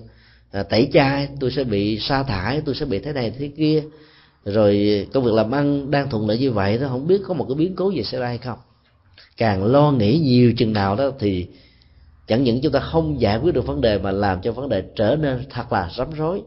[0.52, 3.82] à, tẩy chay, tôi sẽ bị sa thải, tôi sẽ bị thế này thế kia?
[4.44, 7.46] Rồi công việc làm ăn đang thuận lợi như vậy nó không biết có một
[7.48, 8.58] cái biến cố gì xảy ra hay không?
[9.36, 11.46] Càng lo nghĩ nhiều chừng nào đó thì
[12.28, 14.82] chẳng những chúng ta không giải quyết được vấn đề mà làm cho vấn đề
[14.96, 16.42] trở nên thật là rắm rối.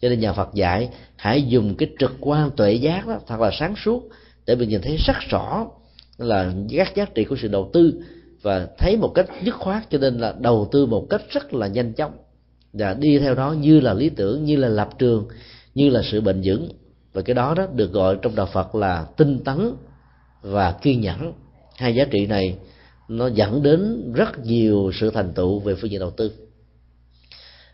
[0.00, 3.50] Cho nên nhà Phật dạy, hãy dùng cái trực quan tuệ giác đó thật là
[3.58, 4.08] sáng suốt,
[4.46, 5.66] để mình nhìn thấy rất rõ
[6.18, 8.02] là các giá trị của sự đầu tư
[8.42, 11.66] và thấy một cách dứt khoát, cho nên là đầu tư một cách rất là
[11.66, 12.12] nhanh chóng.
[12.72, 15.28] Và đi theo đó như là lý tưởng, như là lập trường,
[15.74, 16.68] như là sự bền vững.
[17.12, 19.72] Và cái đó đó được gọi trong đạo Phật là tinh tấn
[20.42, 21.32] và kiên nhẫn.
[21.76, 22.54] Hai giá trị này
[23.08, 26.32] nó dẫn đến rất nhiều sự thành tựu về phương diện đầu tư.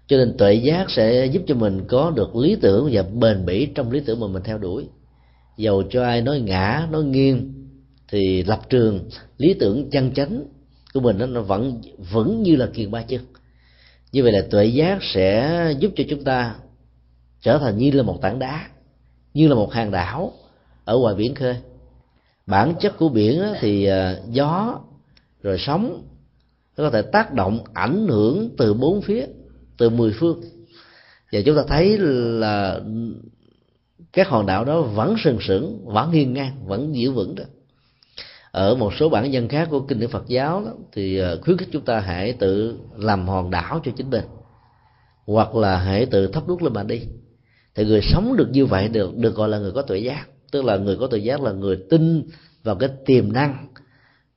[0.06, 3.66] Cho nên tuệ giác sẽ giúp cho mình có được lý tưởng và bền bỉ
[3.66, 4.88] trong lý tưởng mà mình theo đuổi.
[5.56, 7.52] Dầu cho ai nói ngã, nói nghiêng,
[8.08, 9.00] thì lập trường,
[9.38, 10.44] lý tưởng chân chánh
[10.94, 11.80] của mình nó vẫn
[12.12, 13.20] vững như là kiền ba chân.
[14.12, 16.54] Như vậy là tuệ giác sẽ giúp cho chúng ta
[17.40, 18.68] trở thành như là một tảng đá,
[19.34, 20.32] như là một hàng đảo
[20.84, 21.56] ở ngoài biển khơi.
[22.46, 24.80] Bản chất của biển thì à, gió
[25.44, 26.02] rồi sóng
[26.76, 29.26] nó có thể tác động ảnh hưởng từ bốn phía
[29.76, 30.40] từ mười phương.
[31.32, 32.80] Và chúng ta thấy là
[34.12, 37.44] các hòn đảo đó vẫn sừng sững vẫn nghiêng ngang vẫn giữ vững đó.
[38.50, 41.56] Ở một số bản dân khác của kinh điển Phật giáo đó, thì ờ, khuyến
[41.56, 44.24] khích chúng ta hãy tự làm hòn đảo cho chính mình
[45.26, 47.02] hoặc là hãy tự thắp đuốc lên mà đi.
[47.74, 50.64] Thì người sống được như vậy được được gọi là người có tuệ giác tức
[50.64, 52.22] là người có tuệ giác là người tin
[52.62, 53.66] vào cái tiềm năng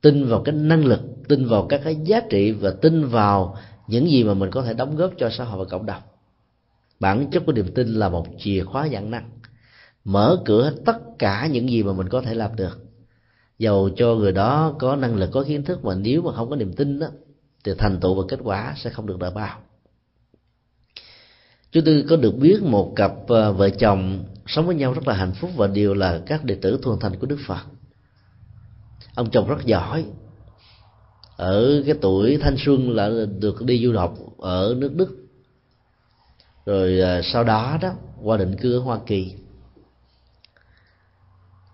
[0.02, 3.58] tin vào cái năng lực, tin vào các cái giá trị và tin vào
[3.88, 6.02] những gì mà mình có thể đóng góp cho xã hội và cộng đồng.
[7.00, 9.30] Bản chất của niềm tin là một chìa khóa dạng năng,
[10.04, 12.80] mở cửa hết tất cả những gì mà mình có thể làm được.
[13.60, 16.56] Dầu cho người đó có năng lực, có kiến thức mà nếu mà không có
[16.56, 17.08] niềm tin đó
[17.64, 19.60] thì thành tựu và kết quả sẽ không được đảm bảo
[21.72, 25.14] chúng tôi có được biết một cặp ờ, vợ chồng sống với nhau rất là
[25.14, 27.66] hạnh phúc và đều là các đệ tử thuần thành của đức phật
[29.18, 30.06] ông chồng rất giỏi.
[31.38, 35.18] Ở cái tuổi thanh xuân là được đi du học ở nước đức.
[36.66, 39.34] Rồi à, sau đó đó, qua định cư ở hoa kỳ.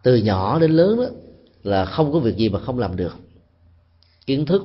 [0.04, 1.08] Từ nhỏ đến lớn đó,
[1.64, 3.14] là không có việc gì mà không làm được.
[4.26, 4.64] Kiến thức,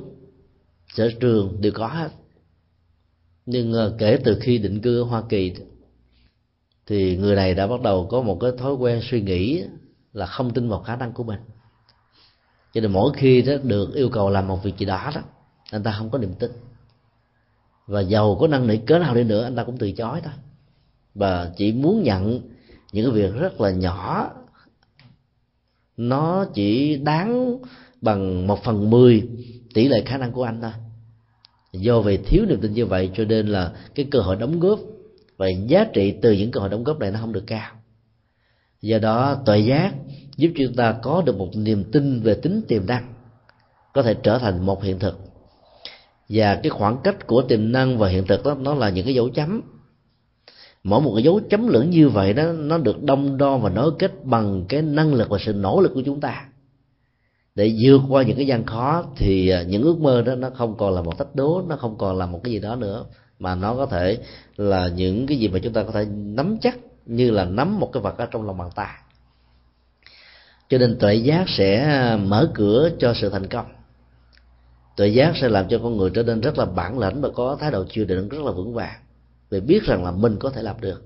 [0.93, 2.09] sở trường đều có hết.
[3.45, 5.53] Nhưng à, kể từ khi định cư ở hoa kỳ
[6.87, 9.63] thì người này đã bắt đầu có một cái thói quen suy nghĩ
[10.13, 11.39] là không tin vào khả năng của mình
[12.73, 15.21] cho nên mỗi khi đó được yêu cầu làm một việc gì đó đó,
[15.71, 16.51] anh ta không có niềm tin.
[17.87, 20.33] Và giàu có năng lực cỡ nào đi nữa, anh ta cũng từ chối thôi.
[21.15, 22.41] Và chỉ muốn nhận
[22.91, 24.31] những cái việc rất là nhỏ.
[25.97, 27.57] Nó chỉ đáng
[28.01, 29.29] bằng một phần mười
[29.73, 30.71] tỷ lệ khả năng của anh thôi.
[31.73, 34.79] Do về thiếu niềm tin như vậy cho nên là cái cơ hội đóng góp
[35.37, 37.71] và giá trị từ những cơ hội đóng góp này nó không được cao.
[38.81, 39.93] Do đó tuệ giác
[40.39, 43.13] giúp chúng ta có được một niềm tin về tính tiềm năng,
[43.93, 45.19] có thể trở thành một hiện thực.
[46.29, 49.15] Và cái khoảng cách của tiềm năng và hiện thực đó, nó là những cái
[49.15, 49.61] dấu chấm.
[50.83, 53.91] Mỗi một cái dấu chấm lẫn như vậy đó, nó được đông đo và nối
[53.99, 56.45] kết bằng cái năng lực và sự nỗ lực của chúng ta.
[57.55, 60.77] Để vượt qua những cái gian khó thì à, những ước mơ đó, nó không
[60.77, 63.05] còn là một thách đố, nó không còn là một cái gì đó nữa,
[63.39, 64.17] mà nó có thể
[64.57, 67.89] là những cái gì mà chúng ta có thể nắm chắc như là nắm một
[67.93, 68.95] cái vật ở trong lòng bàn tay
[70.69, 73.65] cho nên tuệ giác sẽ à, mở cửa cho sự thành công.
[74.97, 77.57] Tuệ giác sẽ làm cho con người trở nên rất là bản lĩnh và có
[77.59, 78.99] thái độ chịu đựng rất là vững vàng.
[79.49, 81.03] Vì biết rằng là mình có thể làm được.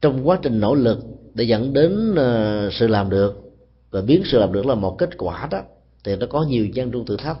[0.00, 0.98] Trong quá trình nỗ lực
[1.34, 3.42] để dẫn đến à, sự làm được
[3.90, 5.62] và biến sự làm được là một kết quả đó
[6.04, 7.38] thì nó có nhiều gian trung thử thách.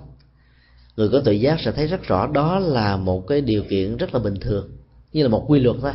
[0.96, 4.14] Người có tự giác sẽ thấy rất rõ đó là một cái điều kiện rất
[4.14, 4.68] là bình thường.
[5.12, 5.92] Như là một quy luật thôi.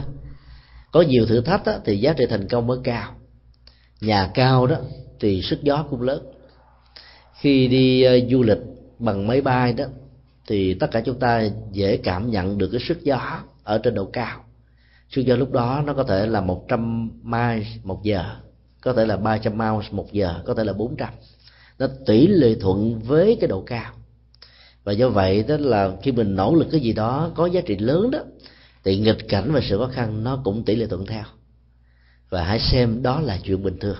[0.91, 3.16] Có nhiều thử thách đó, thì giá trị thành công mới cao
[4.01, 4.75] nhà cao đó,
[5.19, 6.23] thì sức gió cũng lớn.
[7.39, 8.57] Khi đi ờ, du lịch
[8.99, 9.85] bằng máy bay đó,
[10.47, 14.05] thì tất cả chúng ta dễ cảm nhận được cái sức gió ở trên độ
[14.05, 14.43] cao.
[15.09, 18.35] Sức gió lúc đó nó có thể là 100 mai một giờ,
[18.81, 21.09] có thể là 300 miles một giờ, có thể là 400
[21.79, 23.93] nó tỷ lệ thuận với cái độ cao.
[24.83, 27.77] Và do vậy đó là khi mình nỗ lực cái gì đó có giá trị
[27.77, 28.19] lớn đó,
[28.83, 31.23] thì nghịch cảnh và sự khó khăn nó cũng tỷ lệ thuận theo
[32.29, 33.97] và hãy xem đó là chuyện bình thường.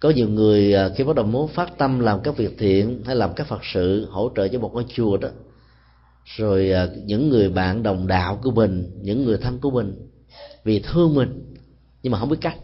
[0.00, 3.16] Có nhiều người à, khi bắt đầu muốn phát tâm làm các việc thiện hay
[3.16, 5.28] làm các phật sự, hỗ trợ cho một ngôi chùa đó,
[6.36, 9.94] rồi à, những người bạn đồng đạo của mình, những người thân của mình,
[10.64, 11.54] vì thương mình,
[12.02, 12.56] nhưng mà không biết cách.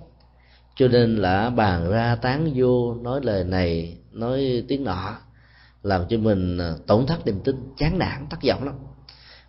[0.76, 5.18] Cho nên là bàn ra tán vô, nói lời này, nói tiếng nọ,
[5.82, 8.74] làm cho mình à, tổn thất niềm tin, chán nản, thất vọng lắm.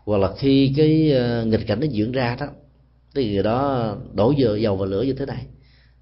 [0.06, 1.14] Hoặc là khi cái
[1.45, 2.48] nghịch cảnh nó diễn ra đó
[3.18, 5.45] thì người đó đổ dừa dầu vào lửa như thế này.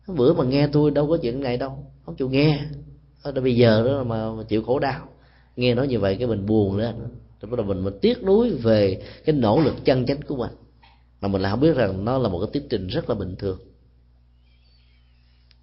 [0.07, 1.85] Bữa mà nghe tôi đâu có chuyện này đâu.
[2.05, 2.59] Không chịu nghe.
[3.43, 5.09] Bây giờ đó mà, mà chịu khổ đau.
[5.55, 6.95] Nghe nói như vậy cái mình buồn lên
[7.41, 10.51] rồi bắt đầu mình mình tiếc nuối về cái nỗ lực chân chánh của mình.
[11.21, 13.35] Mà mình lại không biết rằng nó là một cái tiến trình rất là bình
[13.35, 13.59] thường.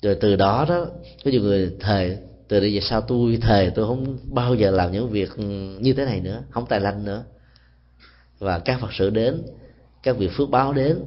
[0.03, 0.87] Rồi từ đó đó
[1.25, 2.19] có nhiều người thề
[2.49, 5.31] từ đây về sau tôi thề tôi không bao giờ làm những việc
[5.81, 7.25] như thế này nữa không tài lanh nữa.
[8.39, 9.43] Và các phật sự đến
[10.03, 10.99] các việc phước báo đến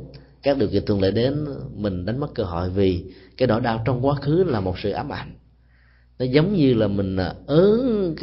[0.45, 1.45] các điều kiện thuận lợi đến,
[1.75, 3.03] mình đánh mất cơ hội vì
[3.37, 5.33] cái nỗi đau trong quá khứ là một sự ám ảnh.
[6.19, 8.15] Nó giống như là mình ớ ớn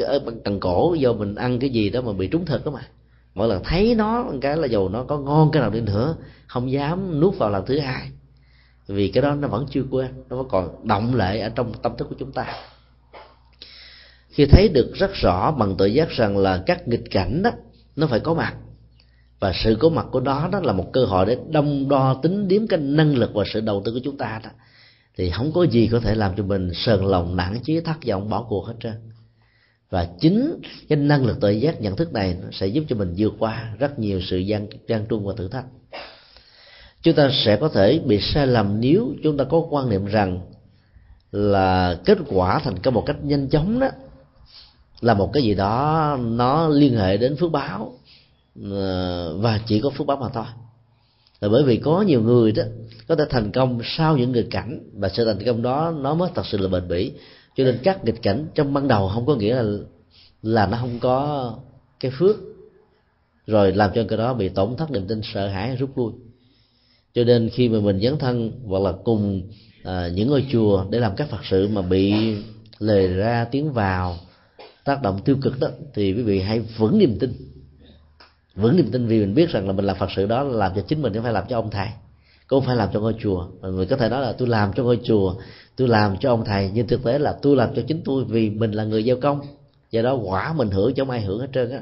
[0.44, 2.80] cần ờ, cổ do mình ăn cái gì đó mà bị trúng thực đó mà.
[3.34, 6.16] Mỗi lần thấy nó cái là dầu nó có ngon cái nào đi nữa,
[6.46, 8.10] không dám nuốt vào lần thứ hai.
[8.86, 11.96] Vì cái đó nó vẫn chưa quên, nó vẫn còn động lại ở trong tâm
[11.96, 12.46] thức của chúng ta.
[14.28, 17.50] Khi thấy được rất rõ bằng tự giác rằng là các nghịch cảnh đó,
[17.96, 18.54] nó phải có mặt
[19.42, 22.48] và sự có mặt của đó đó là một cơ hội để đông đo tính
[22.48, 24.50] điếm cái năng lực và sự đầu tư của chúng ta đó.
[25.16, 28.28] Thì không có gì có thể làm cho mình sờn lòng, nản chí, thất vọng,
[28.28, 28.92] bỏ cuộc hết trơn.
[29.90, 33.14] Và chính cái năng lực tự giác, nhận thức này nó sẽ giúp cho mình
[33.16, 35.66] vượt qua rất nhiều sự gian gian truân và thử thách.
[37.02, 40.40] Chúng ta sẽ có thể bị sai lầm nếu chúng ta có quan niệm rằng
[41.32, 43.88] là kết quả thành công một cách nhanh chóng đó
[45.00, 47.92] là một cái gì đó nó liên hệ đến phước báo.
[48.60, 50.44] Ờ, và chỉ có phước báo mà thôi.
[51.40, 52.62] Là bởi vì có nhiều người đó
[53.08, 56.30] có thể thành công sau những nghịch cảnh và sự thành công đó nó mới
[56.34, 57.12] thật sự là bền bỉ.
[57.56, 59.78] Cho nên các nghịch cảnh trong ban đầu không có nghĩa là
[60.42, 61.54] là nó không có
[62.00, 62.36] cái phước
[63.46, 66.12] rồi làm cho cái đó bị tổn thất niềm tin sợ hãi rút lui.
[67.14, 69.42] Cho nên khi mà mình dấn thân hoặc là cùng
[69.84, 72.14] à, những ngôi chùa để làm các phật sự mà bị
[72.78, 74.16] lời ra tiếng vào
[74.84, 77.51] tác động tiêu cực đó thì quý vị hãy vững niềm tin
[78.54, 80.72] vững niềm tin vì mình biết rằng là mình làm phật sự đó là làm
[80.74, 81.88] cho chính mình chứ không phải làm cho ông thầy.
[82.46, 83.46] Cũng không phải làm cho ngôi chùa.
[83.62, 85.34] Mình có thể nói là tôi làm cho ngôi chùa
[85.76, 86.70] tôi làm cho ông thầy.
[86.74, 89.40] Nhưng thực tế là tôi làm cho chính tôi vì mình là người giao công.
[89.90, 91.80] Do đó quả mình hưởng cho không ai hưởng hết trơn á.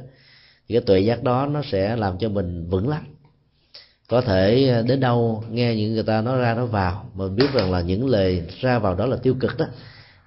[0.69, 3.07] Thì cái tuệ giác đó nó sẽ làm cho mình vững lắm.
[4.09, 7.53] Có thể à, đến đâu nghe những người ta nói ra nói vào mà biết
[7.53, 9.67] rằng là những lời ra vào đó là tiêu cực đó.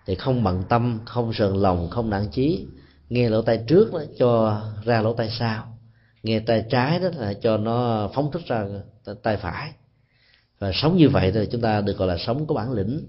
[0.06, 2.66] Thì không bận tâm không sờn lòng không nản chí.
[3.10, 5.73] Nghe lỗ tai trước đó, cho ra lỗ tai sau
[6.24, 8.66] nghe tay trái đó là cho nó phóng thích ra
[9.24, 9.72] tay phải.
[10.60, 13.06] Và sống như vậy thì chúng ta được gọi là sống có bản lĩnh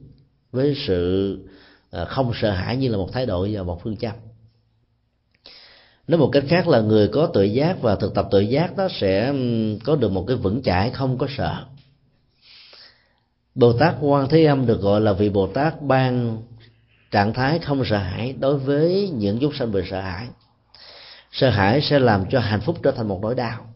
[0.53, 1.39] với sự
[1.91, 4.15] à, không sợ hãi như là một thái độ và một phương châm.
[6.09, 8.89] Nói một cách khác là người có tự giác và thực tập tự giác đó
[9.01, 9.35] sẽ
[9.85, 11.65] có được một cái vững chãi không có sợ.
[13.55, 16.43] Bồ tát quan thế âm được gọi là vị bồ tát ban
[17.11, 20.27] trạng thái không sợ hãi đối với những chúng sanh bị sợ hãi
[21.35, 23.67] sợ hãi sẽ làm cho hạnh phúc trở thành một nỗi đau.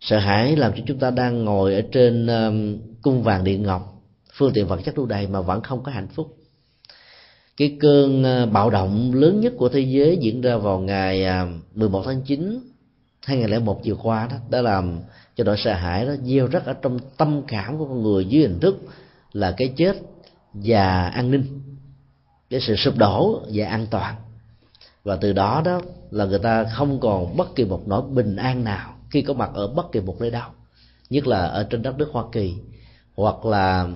[0.00, 4.02] Sợ hãi làm cho chúng ta đang ngồi ở trên um, cung vàng điện ngọc.
[4.32, 6.36] Phương tiện vật chất đủ đầy mà vẫn không có hạnh phúc.
[7.56, 11.60] Cái cơn uh, bạo động lớn nhất của thế giới diễn ra vào ngày um,
[11.74, 12.60] 11 tháng 9
[13.24, 15.02] 2001 vừa qua đó đã làm um,
[15.36, 18.42] cho nỗi sợ hãi đó gieo rất ở trong tâm cảm của con người dưới
[18.42, 18.80] hình thức
[19.32, 19.96] là cái chết
[20.52, 21.60] và an ninh.
[22.50, 24.14] Cái sự sụp đổ và an toàn.
[25.04, 25.80] Và từ đó đó
[26.10, 29.50] là người ta không còn bất kỳ một nỗi bình an nào khi có mặt
[29.54, 30.50] ở bất kỳ một nơi đâu
[31.10, 32.54] nhất là ở trên đất nước Hoa Kỳ
[33.16, 33.88] hoặc là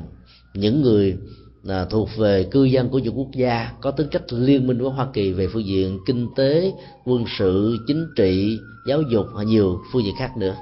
[0.54, 1.16] những người
[1.62, 4.90] là thuộc về cư dân của những quốc gia có tính cách liên minh với
[4.90, 6.72] Hoa Kỳ về phương diện kinh tế,
[7.04, 8.58] quân sự, chính trị,
[8.88, 10.54] giáo dục và nhiều phương diện khác nữa.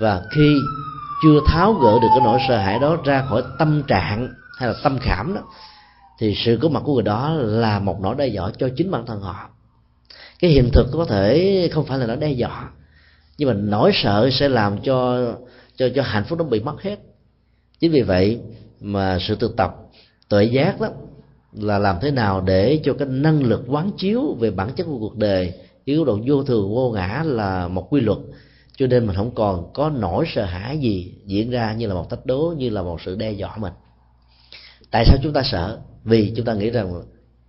[0.00, 0.56] Và khi
[1.22, 4.28] chưa tháo gỡ được cái nỗi sợ hãi đó ra khỏi tâm trạng
[4.58, 5.40] hay là tâm khảm đó
[6.18, 9.06] thì sự có mặt của người đó là một nỗi đe dọa cho chính bản
[9.06, 9.50] thân họ
[10.38, 12.70] cái hiện thực có thể không phải là nó đe dọa,
[13.38, 15.18] nhưng mà nỗi sợ sẽ làm cho
[15.76, 16.98] cho cho hạnh phúc nó bị mất hết.
[17.80, 18.40] Chính vì vậy
[18.80, 19.76] mà sự thực tập
[20.28, 20.88] tuệ giác đó
[21.52, 24.98] là làm thế nào để cho cái năng lực quán chiếu về bản chất của
[24.98, 25.52] cuộc đời,
[25.84, 28.18] yếu độ vô thường, vô ngã là một quy luật.
[28.76, 32.10] Cho nên mình không còn có nỗi sợ hãi gì diễn ra như là một
[32.10, 33.72] thách đố, như là một sự đe dọa mình.
[34.90, 35.78] Tại sao chúng ta sợ?
[36.04, 37.02] Vì chúng ta nghĩ rằng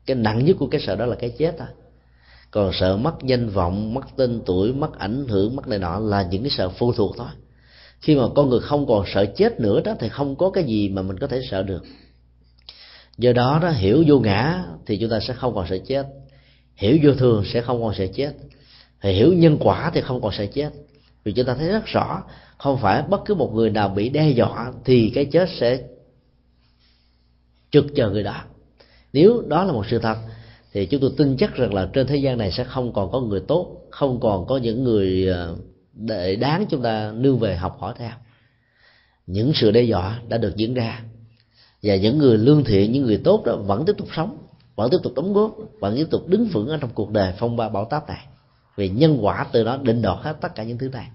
[0.05, 1.67] cái nặng nhất của cái sợ đó là cái chết thôi
[2.51, 6.27] còn sợ mất danh vọng, mất tên tuổi, mất ảnh hưởng, mất này nọ là
[6.31, 7.27] những cái sợ phụ thuộc thôi.
[7.99, 10.89] Khi mà con người không còn sợ chết nữa đó, thì không có cái gì
[10.89, 11.83] mà mình có thể sợ được.
[13.17, 16.07] Do đó đó, hiểu vô ngã thì chúng ta sẽ không còn sợ chết.
[16.75, 18.33] Hiểu vô thường sẽ không còn sợ chết.
[19.01, 20.69] Thì hiểu nhân quả thì không còn sợ chết.
[21.23, 22.23] Vì chúng ta thấy rất rõ,
[22.57, 25.79] không phải bất cứ một người nào bị đe dọa thì cái chết sẽ
[27.71, 28.43] trực chờ người đó.
[29.13, 30.17] Nếu đó là một sự thật
[30.73, 33.19] thì chúng tôi tin chắc rằng là trên thế gian này sẽ không còn có
[33.19, 35.55] người tốt, không còn có những người ờ,
[35.93, 38.11] để đáng chúng ta nương về học hỏi theo.
[39.27, 41.01] Những sự đe dọa đã được diễn ra.
[41.83, 44.37] Và những người lương thiện, những người tốt đó vẫn tiếp tục sống,
[44.75, 47.55] vẫn tiếp tục đóng góp, vẫn tiếp tục đứng vững ở trong cuộc đời phong
[47.55, 48.25] ba bão táp này.
[48.75, 51.07] Vì nhân quả từ đó định đoạt hết tất cả những thứ này.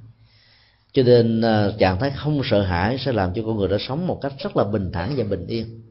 [0.92, 4.06] Cho nên ờ, trạng thái không sợ hãi sẽ làm cho con người đã sống
[4.06, 5.83] một cách rất là bình thản và bình yên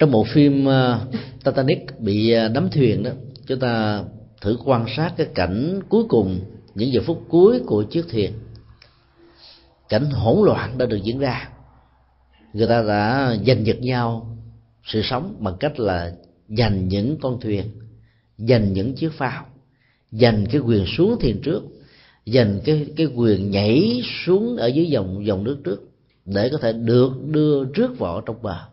[0.00, 1.00] trong bộ phim ờ,
[1.44, 3.10] Titanic bị ờ, đắm thuyền đó,
[3.46, 4.02] chúng ta
[4.40, 6.40] thử quan sát cái cảnh cuối cùng,
[6.74, 8.32] những giờ phút cuối của chiếc thuyền.
[9.88, 11.48] Cảnh hỗn loạn đã được diễn ra.
[12.52, 14.36] Người ta đã giành giật nhau,
[14.86, 16.12] sự sống bằng cách là
[16.48, 17.64] giành những con thuyền,
[18.38, 19.46] giành những chiếc phao,
[20.10, 21.62] giành cái quyền xuống thuyền trước,
[22.26, 25.90] giành cái cái quyền nhảy xuống ở dưới dòng dòng nước trước
[26.24, 28.69] để có thể được đưa trước vỏ trong bờ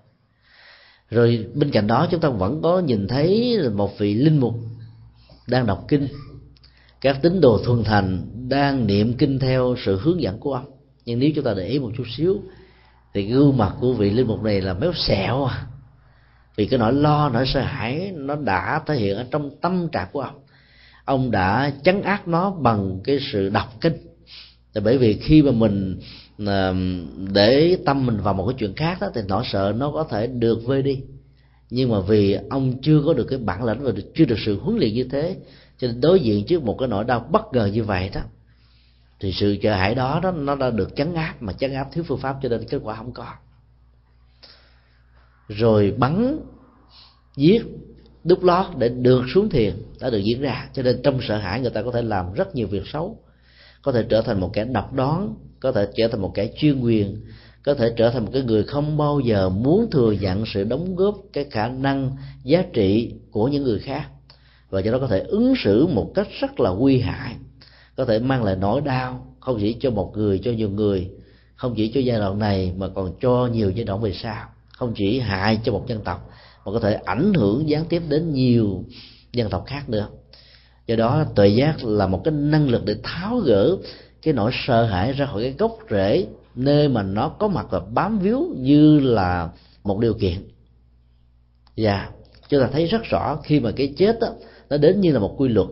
[1.09, 4.55] rồi bên cạnh đó chúng ta vẫn có nhìn thấy một vị linh mục
[5.47, 6.07] đang đọc kinh.
[7.01, 10.65] Các tín đồ thuần thành đang niệm kinh theo sự hướng dẫn của ông.
[11.05, 12.41] Nhưng nếu chúng ta để ý một chút xíu,
[13.13, 15.65] thì gương mặt của vị linh mục này là méo xẹo à.
[16.55, 20.07] Vì cái nỗi lo, nỗi sợ hãi, nó đã thể hiện ở trong tâm trạng
[20.11, 20.39] của ông.
[21.05, 23.93] Ông đã chấn áp nó bằng cái sự đọc kinh.
[24.73, 25.99] Tại bởi vì khi mà mình
[26.45, 26.75] Ờ,
[27.33, 30.27] để tâm mình vào một cái chuyện khác đó thì nỗi sợ nó có thể
[30.27, 31.01] được vơi đi.
[31.69, 34.77] Nhưng mà vì ông chưa có được cái bản lĩnh và chưa được sự huấn
[34.77, 35.37] luyện như thế
[35.77, 38.21] cho nên đối diện trước một cái nỗi đau bất ngờ như vậy đó
[39.19, 42.03] thì sự sợ hãi đó, đó nó đã được chấn áp mà chấn áp thiếu
[42.07, 43.33] phương pháp cho nên kết quả không có.
[45.47, 46.39] Rồi bắn
[47.35, 47.61] giết
[48.23, 50.69] đúc lót để được xuống thiền đã được diễn ra.
[50.73, 53.19] Cho nên trong sợ hãi người ta có thể làm rất nhiều việc xấu
[53.81, 56.81] có thể trở thành một kẻ độc đoán có thể trở thành một kẻ chuyên
[56.81, 57.17] quyền,
[57.63, 60.95] có thể trở thành một cái người không bao giờ muốn thừa nhận sự đóng
[60.95, 62.11] góp cái khả năng,
[62.43, 64.07] giá trị của những người khác.
[64.69, 67.35] Và do đó có thể ứng xử một cách rất là nguy hại,
[67.95, 71.09] có thể mang lại nỗi đau, không chỉ cho một người, cho nhiều người,
[71.55, 74.45] không chỉ cho giai đoạn này mà còn cho nhiều giai đoạn về sau,
[74.77, 76.29] không chỉ hại cho một dân tộc,
[76.65, 78.83] mà có thể ảnh hưởng gián tiếp đến nhiều
[79.33, 80.07] dân tộc khác nữa.
[80.87, 83.77] Do đó tuệ giác là một cái năng lực để tháo gỡ
[84.21, 87.79] cái nỗi sợ hãi ra khỏi cái gốc rễ nơi mà nó có mặt và
[87.79, 89.49] bám víu như là
[89.83, 90.49] một điều kiện.
[91.77, 92.09] Và
[92.49, 94.27] chúng ta thấy rất rõ khi mà cái chết đó,
[94.69, 95.67] nó đến như là một quy luật.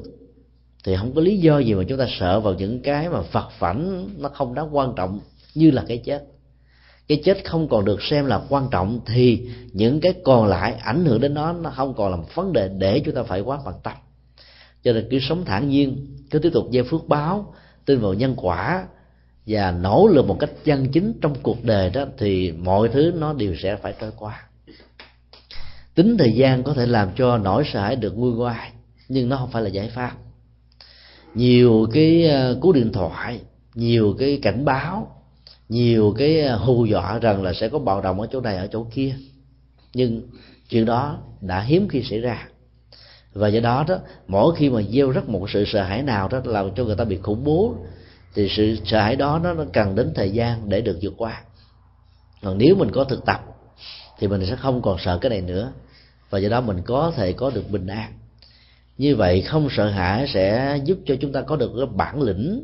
[0.83, 3.49] Thì không có lý do gì mà chúng ta sợ vào những cái mà phật
[3.59, 5.19] phảnh nó không đáng quan trọng
[5.55, 6.23] như là cái chết.
[7.07, 11.05] Cái chết không còn được xem là quan trọng thì những cái còn lại ảnh
[11.05, 13.59] hưởng đến nó nó không còn là một vấn đề để chúng ta phải quá
[13.65, 13.93] bận tâm.
[14.83, 17.53] Cho nên cứ sống thản nhiên cứ tiếp tục gieo phước báo
[17.85, 18.87] tin vào nhân quả
[19.47, 23.33] và nỗ lực một cách chân chính trong cuộc đời đó, thì mọi thứ nó
[23.33, 24.43] đều sẽ phải trôi qua.
[25.95, 28.71] Tính thời gian có thể làm cho nỗi sợ hãi được nguôi ngoai,
[29.09, 30.11] nhưng nó không phải là giải pháp.
[31.33, 33.39] Nhiều cái ờ, cú điện thoại,
[33.75, 35.21] nhiều cái cảnh báo,
[35.69, 38.67] nhiều cái ờ, hù dọa rằng là sẽ có bạo động ở chỗ này, ở
[38.67, 39.15] chỗ kia.
[39.93, 40.21] Nhưng
[40.69, 42.47] chuyện đó đã hiếm khi xảy ra
[43.35, 43.97] và do đó đó
[44.27, 47.03] mỗi khi mà gieo rất một sự sợ hãi nào đó làm cho người ta
[47.03, 47.75] bị khủng bố
[48.33, 51.41] thì sự sợ hãi đó nó cần đến thời gian để được vượt qua.
[52.41, 53.41] Còn nếu mình có thực tập
[54.19, 55.71] thì mình sẽ không còn sợ cái này nữa.
[56.29, 58.13] Và do đó mình có thể có được bình an.
[58.97, 62.63] Như vậy không sợ hãi sẽ giúp cho chúng ta có được cái bản lĩnh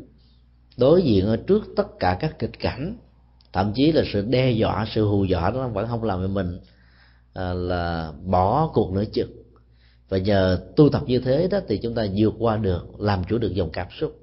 [0.76, 2.96] đối diện ở trước tất cả các kịch cảnh.
[3.52, 6.60] Thậm chí là sự đe dọa sự hù dọa đó vẫn không làm cho mình
[7.34, 9.41] à, là bỏ cuộc nữa chừng
[10.12, 13.38] và nhờ tu tập như thế đó thì chúng ta vượt qua được làm chủ
[13.38, 14.18] được dòng cảm xúc.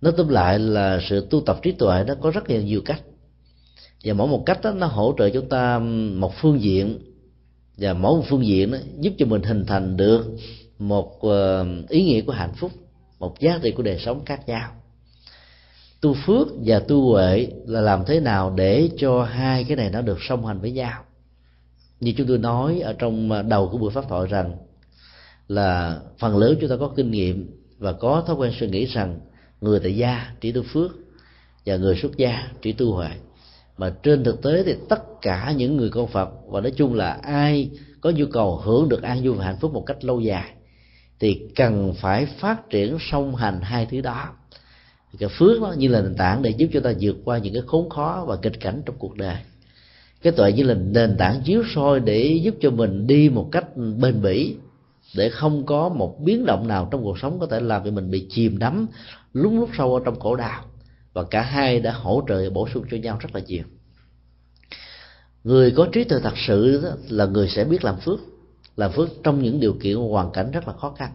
[0.00, 3.02] Nói tóm lại là sự tu tập trí tuệ nó có rất là nhiều cách.
[4.04, 5.78] Và mỗi một cách đó, nó hỗ trợ chúng ta
[6.14, 6.98] một phương diện.
[7.76, 10.26] Và mỗi một phương diện đó giúp cho mình hình thành được
[10.78, 12.72] một ờ, ý nghĩa của hạnh phúc
[13.18, 14.70] một giá trị của đời sống khác nhau.
[16.00, 20.02] Tu phước và tu huệ là làm thế nào để cho hai cái này nó
[20.02, 21.04] được song hành với nhau?
[22.00, 24.56] Như chúng tôi nói ở trong à, đầu của buổi pháp thoại rằng
[25.48, 29.20] là phần lớn chúng ta có kinh nghiệm và có thói quen suy nghĩ rằng
[29.60, 30.90] người tại gia chỉ tu phước
[31.66, 33.10] và người xuất gia chỉ tu huệ
[33.78, 37.12] mà trên thực tế thì tất cả những người con Phật, và nói chung là
[37.22, 37.70] ai
[38.00, 40.50] có nhu cầu hưởng được an vui và hạnh phúc một cách lâu dài,
[41.20, 44.28] thì cần phải phát triển song hành hai thứ đó.
[45.18, 47.62] Cái phước đó như là nền tảng để giúp cho ta vượt qua những cái
[47.66, 49.36] khốn khó và kịch cảnh trong cuộc đời
[50.22, 53.66] cái tuệ như là nền tảng chiếu soi để giúp cho mình đi một cách
[53.76, 54.56] bền bỉ,
[55.16, 58.10] để không có một biến động nào trong cuộc sống có thể làm cho mình
[58.10, 58.86] bị chìm đắm,
[59.32, 60.64] lún lút sâu ở trong khổ đau.
[61.12, 63.64] Và cả hai đã hỗ trợ bổ sung cho nhau rất là nhiều.
[65.44, 68.18] Người có trí tuệ thật sự đó là người sẽ biết làm phước
[68.78, 71.12] làm phước trong những điều kiện hoàn cảnh rất là khó khăn.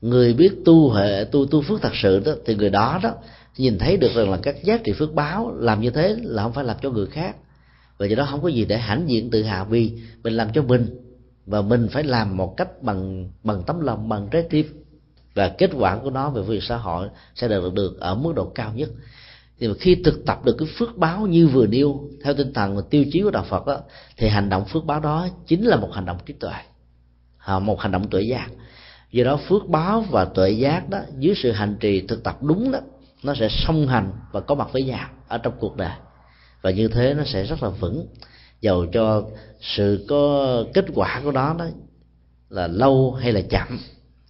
[0.00, 3.14] Người biết tu hệ, tu tu phước thật sự đó, thì người đó đó
[3.56, 6.52] nhìn thấy được rằng là các giá trị phước báo làm như thế là không
[6.52, 7.36] phải làm cho người khác
[8.02, 9.92] và do đó không có gì để hãnh diện tự hào vì
[10.22, 10.86] mình làm cho mình.
[11.46, 14.66] Và mình phải làm một cách bằng bằng tấm lòng bằng trái tim.
[15.34, 18.44] Và kết quả của nó về việc xã hội sẽ được được ở mức độ
[18.44, 18.88] cao nhất.
[19.58, 22.76] Thì mà khi thực tập được cái phước báo như vừa nêu theo tinh thần
[22.76, 23.80] và tiêu chí của đạo Phật đó,
[24.16, 26.54] thì hành động phước báo đó chính là một hành động trí tuệ.
[27.38, 28.48] À, một hành động tuệ giác.
[29.10, 32.72] Do đó phước báo và tuệ giác đó dưới sự hành trì thực tập đúng
[32.72, 32.78] đó
[33.22, 35.92] nó sẽ song hành và có mặt với nhau ở trong cuộc đời
[36.62, 38.06] và như thế nó sẽ rất là vững.
[38.60, 39.24] Dầu cho
[39.60, 41.66] sự có kết quả của nó đó
[42.48, 43.78] là lâu hay là chậm,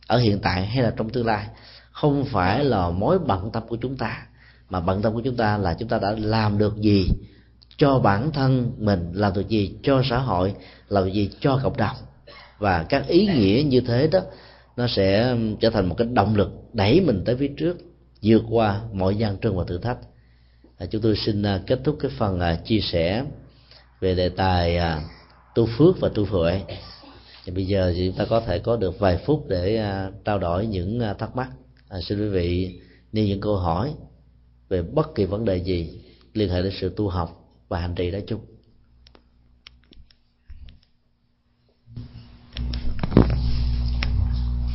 [0.07, 1.47] ở hiện tại hay là trong tương lai,
[1.93, 4.27] không phải là mối bận tâm của chúng ta,
[4.69, 7.09] mà bận tâm của chúng ta là chúng ta đã làm được gì
[7.77, 10.55] cho bản thân mình, làm được gì cho xã hội,
[10.89, 11.97] làm được gì cho cộng đồng.
[12.59, 14.21] Và các ý nghĩa như thế đó,
[14.77, 17.77] nó sẽ trở thành một cái động lực đẩy mình tới phía trước,
[18.23, 19.99] vượt qua mọi gian trơn và thử thách.
[20.83, 23.25] À, chúng tôi xin à, kết thúc cái phần à, chia sẻ
[24.01, 24.79] về đề tài
[25.55, 26.63] tu phước và tu huệ.
[27.45, 29.83] Thì bây giờ thì chúng ta có thể có được vài phút để
[30.25, 31.51] trao đổi những thắc mắc.
[31.89, 32.81] À, xin quý vị
[33.13, 33.93] nêu những câu hỏi
[34.69, 36.01] về bất kỳ vấn đề gì
[36.33, 38.41] liên hệ đến sự tu học và hành trì nói chung.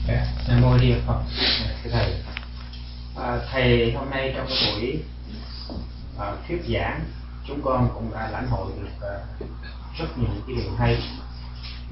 [0.07, 1.21] Dạ, Nam mô Di Phật.
[1.83, 2.13] Thưa thầy.
[3.15, 5.03] À, thầy hôm nay trong cái buổi
[6.19, 7.05] à, thuyết giảng
[7.47, 9.15] chúng con cũng đã lãnh hội được à,
[9.97, 10.97] rất nhiều cái điều hay.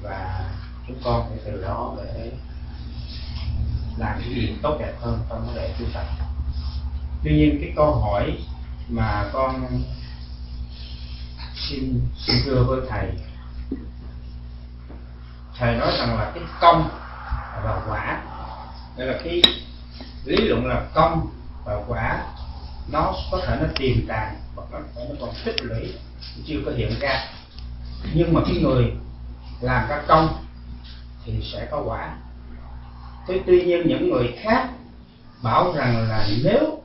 [0.02, 0.44] Và
[0.86, 2.32] chúng con sẽ từ đó để
[3.98, 6.04] làm cái gì tốt đẹp hơn trong vấn đề tu tập.
[7.24, 8.38] Tuy nhiên cái câu hỏi
[8.88, 9.82] mà con
[11.68, 13.10] xin xin thưa với thầy
[15.58, 16.88] thầy nói rằng là cái công
[17.64, 18.22] và quả
[18.96, 19.42] đây là cái
[20.24, 21.28] lý luận là công
[21.64, 22.24] và quả
[22.88, 25.94] nó có thể nó tiềm tàng hoặc nó, nó còn tích lũy
[26.46, 27.24] chưa có hiện ra.
[28.14, 28.92] Nhưng mà cái người
[29.60, 30.44] làm các công
[31.24, 32.16] thì sẽ có quả.
[33.26, 34.68] Thế tuy nhiên những người khác
[35.42, 36.82] bảo rằng là nếu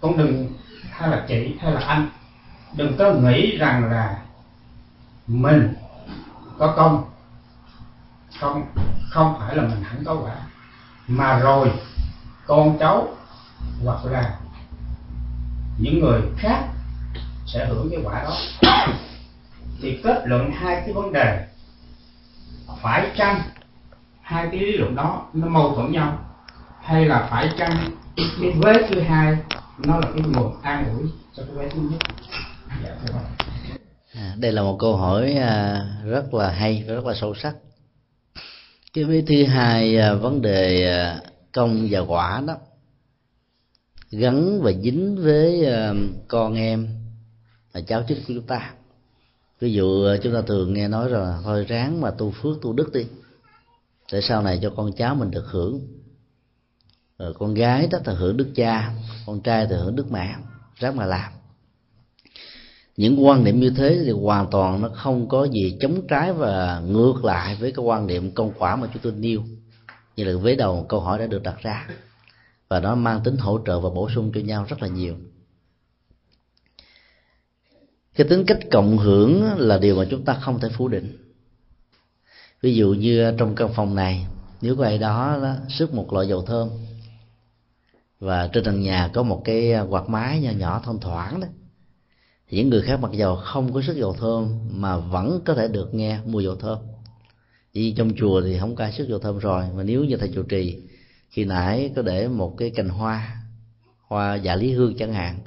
[0.00, 0.52] con đừng
[0.90, 2.08] hay là chị hay là anh
[2.76, 4.18] đừng có nghĩ rằng là
[5.26, 5.74] mình
[6.58, 7.04] có công.
[8.40, 8.66] Không
[9.10, 10.36] không phải là mình hẳn có quả.
[11.08, 11.72] Mà rồi
[12.46, 13.08] con cháu
[13.84, 14.38] hoặc là
[15.78, 16.68] những người khác
[17.46, 18.36] sẽ hưởng cái quả đó.
[19.82, 21.46] Thì kết luận hai cái vấn đề
[22.82, 23.42] phải chăng
[24.22, 26.18] hai cái lý luận đó nó mâu thuẫn nhau
[26.82, 29.36] hay là phải chăng cái vế thứ hai
[29.78, 31.98] nó là cái nguồn an ủi cho cái vế thứ nhất?
[32.84, 32.96] Dạ,
[34.14, 37.54] à, đây là một câu hỏi à, rất là hay và rất là sâu sắc.
[38.92, 41.20] Cái vế thứ hai à, vấn đề à,
[41.52, 42.54] công và quả đó
[44.10, 45.94] gắn và dính với ờ,
[46.28, 46.88] con em
[47.72, 48.74] là cháu chức của chúng ta.
[49.60, 52.72] Ví dụ ờ, chúng ta thường nghe nói rằng thôi ráng mà tu phước tu
[52.72, 53.06] đức đi,
[54.12, 55.80] để sau này cho con cháu mình được hưởng.
[57.18, 58.92] Rồi con gái đó thì hưởng đức cha,
[59.26, 60.34] con trai thì hưởng đức mẹ,
[60.76, 61.32] ráng mà làm.
[62.96, 66.80] Những quan niệm như thế thì hoàn toàn nó không có gì chống trái và
[66.80, 69.42] ngược lại với cái quan niệm công quả mà chúng tôi nêu,
[70.16, 71.88] như là vế đầu câu hỏi đã được đặt ra
[72.70, 75.16] và nó mang tính hỗ trợ và bổ sung cho nhau rất là nhiều.
[78.14, 81.16] Cái tính cách cộng hưởng là điều mà chúng ta không thể phủ định.
[82.60, 84.26] Ví dụ như trong căn phòng này
[84.60, 86.68] nếu có ai đó, đó sức một loại dầu thơm
[88.20, 91.48] và trên trần nhà có một cái quạt máy nhỏ nhỏ thông thoảng đó
[92.48, 95.68] thì những người khác mặc dầu không có sức dầu thơm mà vẫn có thể
[95.68, 96.78] được nghe mùi dầu thơm.
[97.72, 100.30] Vì trong chùa thì không có ai sức dầu thơm rồi mà nếu như thầy
[100.34, 100.82] chủ trì
[101.30, 103.36] khi nãy có để một cái cành hoa
[104.08, 105.38] hoa dạ lý hương chẳng hạn,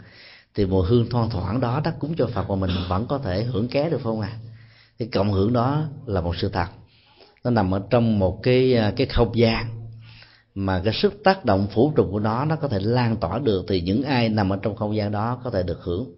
[0.56, 3.44] thì mùi hương thoang thoảng đó đắc cúng cho phật mà mình vẫn có thể
[3.44, 4.38] hưởng ké được không à
[5.00, 6.68] cái cộng hưởng đó là một sự thật.
[7.44, 9.66] Nó nằm ở trong một cái à, cái không gian
[10.56, 13.66] mà cái sức tác động phủ trùng của nó nó có thể lan tỏa được
[13.68, 16.16] thì những ai nằm ở trong không gian đó có thể được hưởng.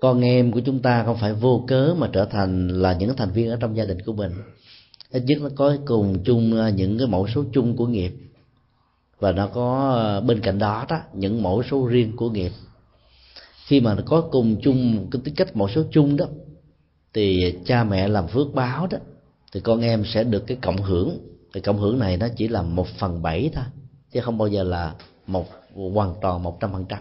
[0.00, 3.30] Con em của chúng ta không phải vô cớ mà trở thành là những thành
[3.30, 4.32] viên ở trong gia đình của mình.
[5.10, 8.12] Ít nhất nó có cùng chung à, những cái mẫu số chung của nghiệp
[9.20, 12.52] và nó có ờ, bên cạnh đó đó những mẫu số riêng của nghiệp.
[13.66, 16.26] Khi mà có cùng chung cái tính cách mẫu số chung đó
[17.14, 18.98] thì cha mẹ làm phước báo đó
[19.52, 21.18] thì con em sẽ được cái cộng hưởng.
[21.52, 23.64] Cái cộng hưởng này nó chỉ là một phần bảy thôi
[24.12, 24.94] chứ không bao giờ là
[25.26, 25.46] một
[25.94, 26.98] hoàn toàn một trăm phần trăm.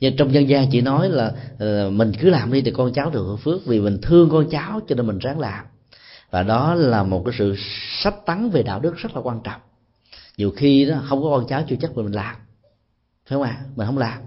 [0.00, 3.10] Nhưng trong dân gian chỉ nói là uh, mình cứ làm đi thì con cháu
[3.10, 5.64] được hưởng phước vì mình thương con cháu cho nên mình ráng làm.
[6.30, 7.54] Và đó là một cái sự
[8.02, 9.60] sách tắn về đạo đức rất là quan trọng
[10.36, 12.36] nhiều khi đó, không có con cháu chưa chắc mình làm.
[13.26, 13.60] Phải không ạ?
[13.76, 14.18] Mình không làm.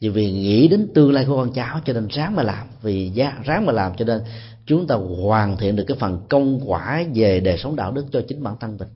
[0.00, 2.66] Vì vì nghĩ đến tương lai của con cháu cho nên ráng mà làm.
[2.82, 4.20] Vì giá, ráng mà làm cho nên
[4.66, 8.22] chúng ta hoàn thiện được cái phần công quả về đời sống đạo đức cho
[8.28, 8.88] chính bản thân mình.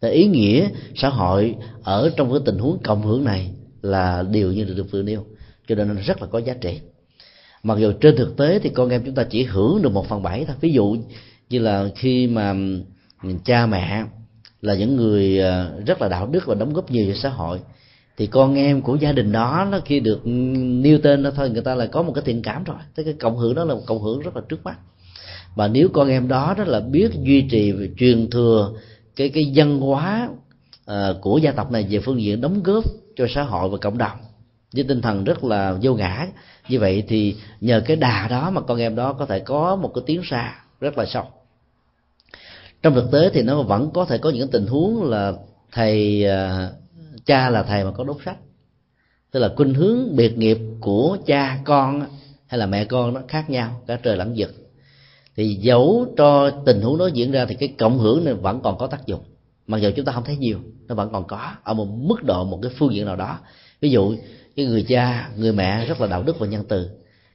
[0.00, 3.50] Thì ý nghĩa xã hội ở trong cái tình huống cộng hưởng này
[3.82, 5.24] là điều như được vừa nêu.
[5.68, 6.80] Cho nên nó rất là có giá trị.
[7.62, 10.22] Mặc dù trên thực tế thì con em chúng ta chỉ hưởng được một phần
[10.22, 10.56] bảy thôi.
[10.60, 10.96] Ví dụ
[11.50, 12.54] như là khi mà
[13.44, 14.04] cha mẹ
[14.62, 17.60] là những người à, rất là đạo đức và đóng góp nhiều cho xã hội.
[18.16, 21.62] Thì con em của gia đình đó nó khi được nêu tên đó thôi người
[21.62, 22.76] ta là có một cái thiện cảm rồi.
[22.96, 24.78] Thế cái cộng hưởng đó là một cộng hưởng rất là trước mắt.
[25.54, 28.72] Và nếu con em đó đó là biết duy trì và truyền thừa
[29.16, 30.28] cái cái văn hóa
[30.90, 32.84] uh, của gia tộc này về phương diện đóng góp
[33.16, 34.18] cho xã hội và cộng đồng
[34.72, 36.26] với tinh thần rất là vô ngã
[36.68, 39.92] như vậy thì nhờ cái đà đó mà con em đó có thể có một
[39.94, 41.24] cái tiếng xa rất là sâu
[42.82, 45.32] trong thực tế thì nó vẫn có thể có những tình huống là
[45.72, 46.70] thầy à,
[47.26, 48.36] cha là thầy mà có đốt sách.
[49.30, 52.06] Tức là khuynh hướng biệt nghiệp của cha con
[52.46, 54.54] hay là mẹ con nó khác nhau, cả trời lẫn vực.
[55.36, 58.78] Thì dẫu cho tình huống đó diễn ra thì cái cộng hưởng này vẫn còn
[58.78, 59.20] có tác dụng.
[59.66, 60.58] Mặc dù chúng ta không thấy nhiều,
[60.88, 63.38] nó vẫn còn có ở một mức độ, một cái phương diện nào đó.
[63.80, 64.14] Ví dụ,
[64.56, 66.90] cái người cha, người mẹ rất là đạo đức và nhân từ.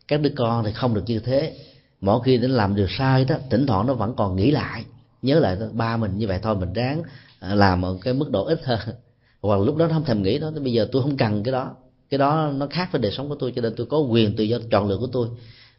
[0.07, 1.53] Các đứa con thì không được như thế.
[2.01, 4.85] Mỗi khi đến làm điều sai đó, thỉnh thoảng nó vẫn còn nghĩ lại
[5.25, 7.03] nhớ lại ba mình như vậy thôi, mình ráng
[7.39, 8.79] à, làm ở cái mức độ ít hơn
[9.41, 11.75] hoặc lúc đó nó không thèm nghĩ đó, bây giờ tôi không cần cái đó.
[12.09, 14.43] Cái đó nó khác với đời sống của tôi, cho nên tôi có quyền tự
[14.43, 15.27] do chọn lựa của tôi.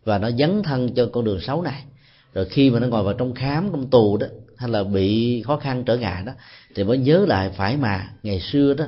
[0.05, 1.85] Và nó dấn thân cho con đường xấu này.
[2.33, 5.57] Rồi khi mà nó ngồi vào trong khám, trong tù đó, hay là bị khó
[5.57, 6.33] khăn trở ngại đó,
[6.75, 8.85] thì mới nhớ lại phải mà ngày xưa đó,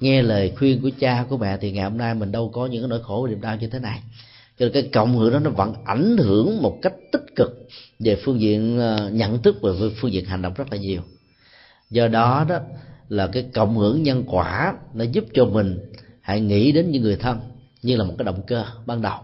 [0.00, 2.82] nghe lời khuyên của cha, của mẹ, thì ngày hôm nay mình đâu có những
[2.82, 4.02] cái nỗi khổ niềm đau như thế này
[4.58, 7.68] cho nên cái cộng hưởng đó nó vẫn ảnh hưởng một cách tích cực
[7.98, 9.70] về phương diện ờ, nhận thức và
[10.00, 11.02] phương diện hành động rất là nhiều.
[11.90, 12.58] Do đó đó
[13.08, 15.78] là cái cộng hưởng nhân quả nó giúp cho mình
[16.20, 17.38] hãy nghĩ đến những người thân
[17.82, 19.18] như là một cái động cơ ban đầu.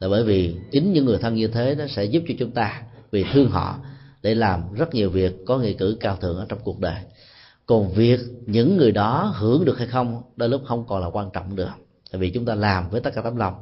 [0.00, 2.82] Là bởi vì chính những người thân như thế nó sẽ giúp cho chúng ta
[3.10, 3.78] vì thương họ
[4.22, 6.96] để làm rất nhiều việc có nghĩa cử cao thượng ở trong cuộc đời.
[7.66, 11.30] Còn việc những người đó hưởng được hay không, đôi lúc không còn là quan
[11.32, 11.72] trọng nữa.
[12.12, 13.54] Tại vì chúng ta làm với tất cả tấm lòng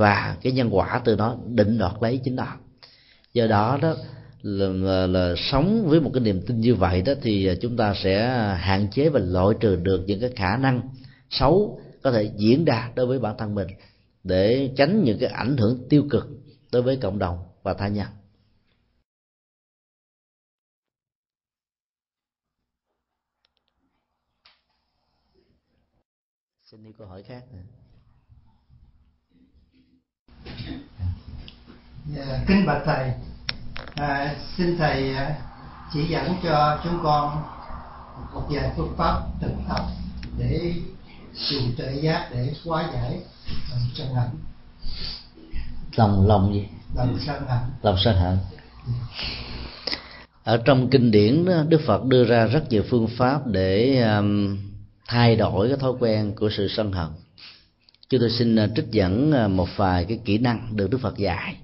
[0.00, 2.56] và cái nhân quả từ đó định đoạt lấy chính nó
[3.32, 3.94] do đó đó
[4.42, 7.94] là, là, là sống với một cái niềm tin như vậy đó thì chúng ta
[8.02, 8.28] sẽ
[8.58, 10.82] hạn chế và loại trừ được những cái khả năng
[11.30, 13.68] xấu có thể diễn ra đối với bản thân mình
[14.24, 16.28] để tránh những cái ảnh hưởng tiêu cực
[16.72, 18.06] đối với cộng đồng và tha nhân
[26.62, 27.79] xin đi câu hỏi khác nữa.
[32.16, 33.12] Dạ, kính bạch thầy.
[33.94, 35.34] À, xin thầy à,
[35.92, 37.42] chỉ dẫn cho chúng con
[38.34, 39.84] một vài phương pháp thực tập
[40.38, 40.74] để
[41.34, 43.20] dùng tuệ giác để hóa giải
[43.70, 44.28] lòng sân hận.
[45.96, 46.66] Lòng lòng gì?
[46.96, 47.58] Lòng sân hận.
[47.82, 48.38] Lòng sân hận.
[50.44, 54.58] Ở trong kinh điển đức phật đưa ra rất nhiều phương pháp để um,
[55.08, 57.08] thay đổi cái thói quen của sự sân hận
[58.10, 61.18] chúng tôi xin à, trích dẫn à, một vài cái kỹ năng được đức phật
[61.18, 61.56] dạy.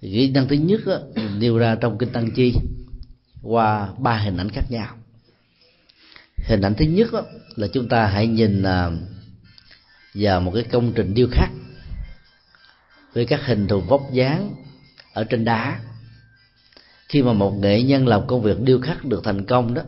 [0.00, 0.98] Kỹ năng thứ nhất đó,
[1.38, 2.54] nêu ra trong kinh tăng chi
[3.42, 4.96] qua ba hình ảnh khác nhau.
[6.44, 7.22] Hình ảnh thứ nhất đó,
[7.56, 8.90] là chúng ta hãy nhìn à,
[10.14, 11.50] vào một cái công trình điêu khắc
[13.12, 14.54] với các hình thù vóc dáng
[15.12, 15.80] ở trên đá.
[17.08, 19.82] Khi mà một nghệ nhân làm công việc điêu khắc được thành công đó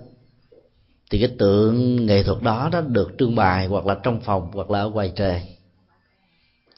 [1.11, 4.71] thì cái tượng nghệ thuật đó đó được trưng bày hoặc là trong phòng hoặc
[4.71, 5.43] là ở ngoài trời.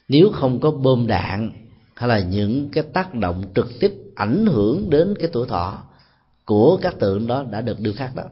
[0.07, 1.51] Nếu không có bơm đạn
[1.95, 5.83] hay là những cái tác động trực tiếp ảnh hưởng đến cái tuổi thọ
[6.45, 8.23] của các tượng đó đã được điêu khắc đó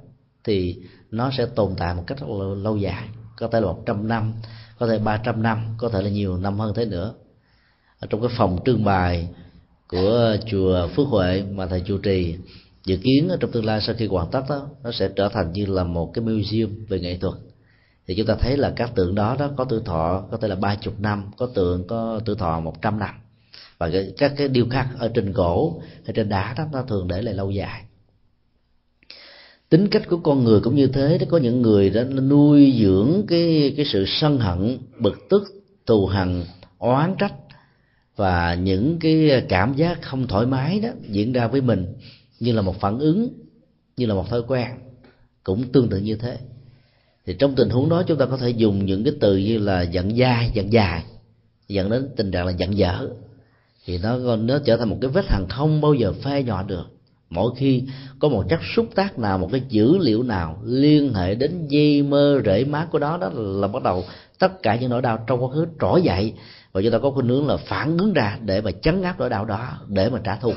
[0.44, 0.76] thì
[1.12, 3.10] nó sẽ tồn tại một cách lâu, lâu dài.
[3.36, 4.34] Có thể là một trăm năm
[4.80, 7.14] có thể ba trăm năm có thể là nhiều năm hơn thế nữa.
[8.00, 9.28] Ở trong cái phòng trưng bày
[9.88, 12.36] của chùa Phước Huệ mà thầy chủ trì
[12.90, 15.66] dự kiến trong tương lai sau khi hoàn tất đó, nó sẽ trở thành như
[15.66, 17.34] là một cái museum về nghệ thuật.
[18.08, 20.56] Thì chúng ta thấy là các tượng đó đó có tuổi thọ, có thể là
[20.56, 23.16] ba chục năm, có tượng, có tuổi thọ một trăm năm.
[23.78, 27.22] Và các cái điêu khắc ở trên gỗ hay trên đá đó, nó thường để
[27.22, 27.84] lại lâu dài.
[29.70, 33.24] Tính cách của con người cũng như thế đó có những người đó nuôi dưỡng
[33.28, 35.44] cái cái sự sân hận, bực tức,
[35.86, 36.44] thù hằn,
[36.78, 37.34] oán trách
[38.16, 41.86] và những cái cảm giác không thoải mái đó diễn ra với mình
[42.40, 43.30] như là một phản ứng,
[43.98, 44.68] như là một thói quen,
[45.44, 46.38] cũng tương tự như thế.
[47.26, 49.82] Thì trong tình huống đó chúng ta có thể dùng những cái từ như là
[49.82, 51.04] giận dai, giận dài,
[51.68, 53.10] dẫn đến tình trạng là giận dở.
[53.86, 56.86] Thì nó nó trở thành một cái vết hằn không bao giờ phai nhỏ được.
[57.30, 57.84] Mỗi khi
[58.20, 62.04] có một chất xúc tác nào, một cái dữ liệu nào liên hệ đến dây
[62.04, 64.06] mơ rễ má của đó đó là bắt đầu
[64.40, 66.34] tất cả những nỗi đau trong quá khứ trỗi dậy.
[66.72, 69.30] Và chúng ta có khuynh hướng là phản ứng ra để mà chấn áp nỗi
[69.30, 70.54] đau đó, để mà trả thù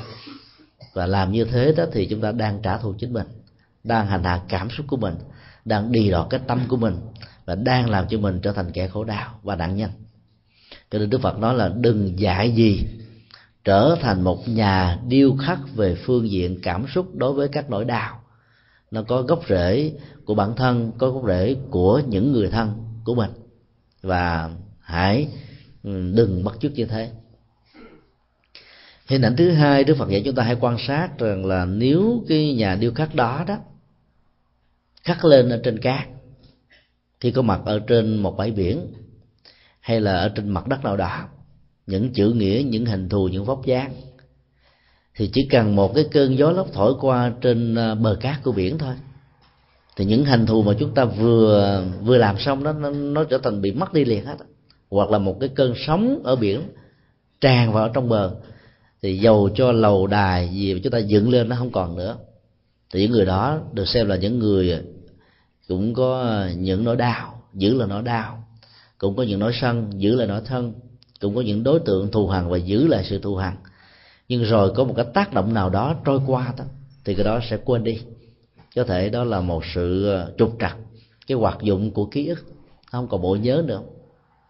[0.93, 3.27] và làm như thế đó thì chúng ta đang trả thù chính mình,
[3.85, 5.15] đang hành hạ cảm xúc của mình,
[5.65, 6.97] đang đi đọt cái tâm của mình
[7.45, 9.91] và đang làm cho mình trở thành kẻ khổ đau và nạn nhân.
[10.91, 12.85] Cho nên đức phật nói là đừng dạy gì
[13.65, 17.85] trở thành một nhà điêu khắc về phương diện cảm xúc đối với các nỗi
[17.85, 18.21] đau.
[18.91, 19.93] Nó có gốc rễ
[20.25, 23.31] của bản thân, có gốc rễ của những người thân của mình.
[24.03, 24.51] Và
[24.81, 25.29] hãy
[25.83, 27.11] ừ, đừng bắt chước như thế
[29.07, 32.25] hình ảnh thứ hai đức phật dạy chúng ta hãy quan sát rằng là nếu
[32.29, 33.59] cái nhà điêu khắc đó đó
[35.03, 36.09] khắc lên ở trên cát
[37.21, 38.87] khi có mặt ở trên một bãi biển
[39.81, 41.29] hay là ở trên mặt đất nào đó
[41.87, 43.93] những chữ nghĩa những hình thù những vóc dáng
[45.15, 48.53] thì chỉ cần một cái cơn gió lốc thổi qua trên ờ, bờ cát của
[48.53, 48.95] biển thôi.
[49.97, 53.39] Thì những hành thù mà chúng ta vừa vừa làm xong đó nó, nó trở
[53.39, 54.37] thành bị mất đi liền hết
[54.91, 56.63] hoặc là một cái cơn sóng ở biển
[57.41, 58.35] tràn vào trong bờ
[59.03, 62.17] thì dầu cho lầu đài gì mà chúng ta dựng lên nó không còn nữa.
[62.93, 64.83] Thì những người đó được xem là những người
[65.69, 68.45] cũng có những nỗi đau, giữ là nỗi đau,
[68.99, 70.73] cũng có những nỗi sân, giữ là nỗi thân,
[71.21, 73.57] cũng có những đối tượng thù hằn và giữ lại sự thù hằn.
[74.29, 76.65] Nhưng rồi có một cái tác động nào đó trôi qua đó,
[77.05, 78.01] thì cái đó sẽ quên đi.
[78.77, 80.77] Có thể đó là một sự ờ, trục trặc,
[81.27, 82.45] cái hoạt dụng của ký ức
[82.91, 83.81] không còn bộ nhớ nữa.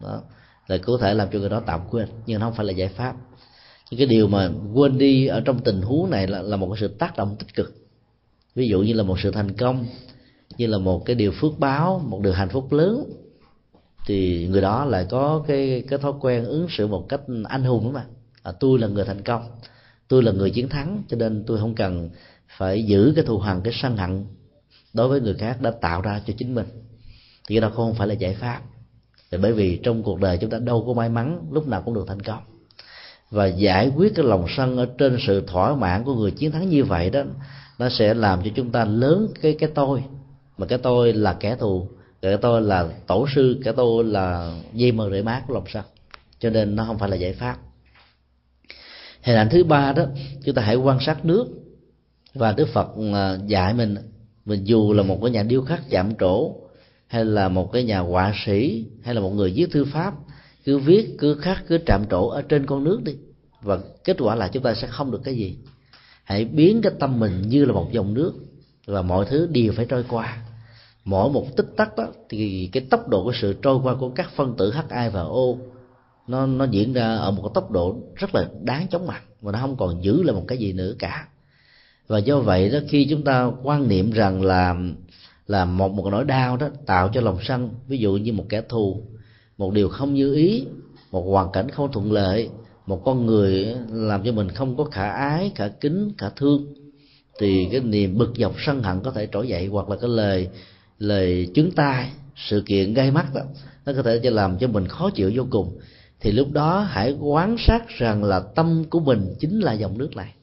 [0.01, 0.21] Đó,
[0.67, 3.15] là có thể làm cho người đó tạm quên, nhưng không phải là giải pháp
[3.93, 6.77] nhưng cái điều mà quên đi ở trong tình huống này là, là một cái
[6.81, 7.73] sự tác động tích cực.
[8.55, 9.85] Ví dụ như là một sự thành công
[10.57, 13.03] như là một cái điều phước báo một điều hạnh phúc lớn
[14.05, 17.93] thì người đó lại có cái cái thói quen ứng xử một cách anh hùng
[17.93, 18.05] mà
[18.43, 19.43] à, tôi là người thành công
[20.07, 22.09] tôi là người chiến thắng cho nên tôi không cần
[22.57, 24.25] phải giữ cái thù hằn cái sân hận
[24.93, 26.65] đối với người khác đã tạo ra cho chính mình.
[27.47, 28.61] Thì cái đó không phải là giải pháp.
[29.31, 31.93] Thì bởi vì trong cuộc đời chúng ta đâu có may mắn lúc nào cũng
[31.93, 32.52] được thành công
[33.33, 36.69] và giải quyết cái lòng sân ở trên sự thỏa mãn của người chiến thắng
[36.69, 37.23] như vậy đó,
[37.79, 40.03] nó sẽ làm cho chúng ta lớn cái cái tôi.
[40.57, 41.87] Mà cái tôi là kẻ thù,
[42.21, 45.83] cái tôi là tổ sư, cái tôi là dây mờ rễ mát của lòng sân.
[46.39, 47.57] Cho nên nó không phải là giải pháp.
[49.21, 50.03] Hình ảnh thứ ba đó,
[50.45, 51.47] chúng ta hãy quan sát nước.
[52.33, 53.95] Và đức phật à, dạy mình
[54.45, 56.55] mình dù là một cái nhà điêu khắc chạm trổ,
[57.07, 60.13] hay là một cái nhà họa sĩ, hay là một người viết thư pháp
[60.63, 63.15] cứ viết, cứ khắc, cứ chạm trổ ở trên con nước đi.
[63.61, 65.57] Và kết quả là chúng ta sẽ không được cái gì.
[66.23, 68.33] Hãy biến cái tâm mình như là một dòng nước
[68.85, 70.37] và mọi thứ đều phải trôi qua.
[71.05, 74.29] Mỗi một tích tắc đó, thì cái tốc độ của sự trôi qua của các
[74.35, 75.45] phân tử Hi và O,
[76.27, 79.51] nó nó diễn ra ở một cái tốc độ rất là đáng chóng mặt và
[79.51, 81.27] nó không còn giữ lại một cái gì nữa cả.
[82.07, 84.75] Và do vậy đó, khi chúng ta quan niệm rằng là
[85.47, 88.61] là một một nỗi đau đó tạo cho lòng sân, ví dụ như một kẻ
[88.69, 89.03] thù
[89.57, 90.65] một điều không như ý,
[91.11, 92.49] một hoàn cảnh không thuận lợi,
[92.85, 96.73] một con người làm cho mình không có khả ái, khả kính, khả thương,
[97.39, 100.47] thì cái niềm bực dọc sân hận có thể trỗi dậy hoặc là cái lời
[100.99, 103.41] lời chứng tai, sự kiện gây mắt đó,
[103.85, 105.79] nó có thể cho làm cho mình khó chịu vô cùng.
[106.19, 110.15] Thì lúc đó hãy quán sát rằng là tâm của mình chính là dòng nước
[110.15, 110.33] này.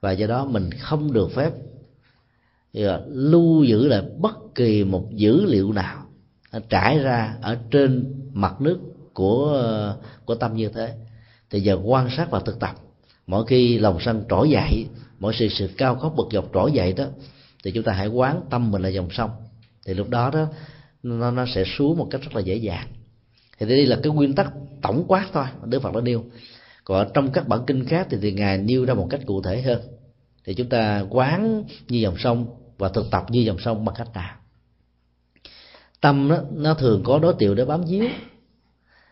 [0.00, 1.50] Và do đó mình không được phép
[2.74, 6.06] ờ, lưu giữ lại bất kỳ một dữ liệu nào
[6.68, 8.78] trải ra ở trên mặt nước
[9.14, 9.94] của
[10.24, 10.94] của tâm như thế.
[11.50, 12.74] Thì giờ quan sát và thực tập
[13.26, 14.86] mỗi khi lòng sân trỗi dậy
[15.18, 17.04] mỗi sự sự cao khóc bực dọc trỗi dậy đó
[17.64, 19.30] thì chúng ta hãy quán tâm mình là dòng sông.
[19.86, 20.46] Thì lúc đó đó
[21.02, 22.86] nó nó sẽ xuống một cách rất là dễ dàng.
[23.58, 24.52] Thì đây là cái nguyên tắc
[24.82, 26.24] tổng quát thôi đức phật đã nêu.
[26.84, 29.62] Còn trong các bản kinh khác thì, thì ngài nêu ra một cách cụ thể
[29.62, 29.80] hơn.
[30.44, 32.46] Thì chúng ta quán như dòng sông
[32.78, 34.36] và thực tập như dòng sông bằng cách nào?
[36.02, 38.04] Tâm đó, nó thường có đối tượng để bám víu.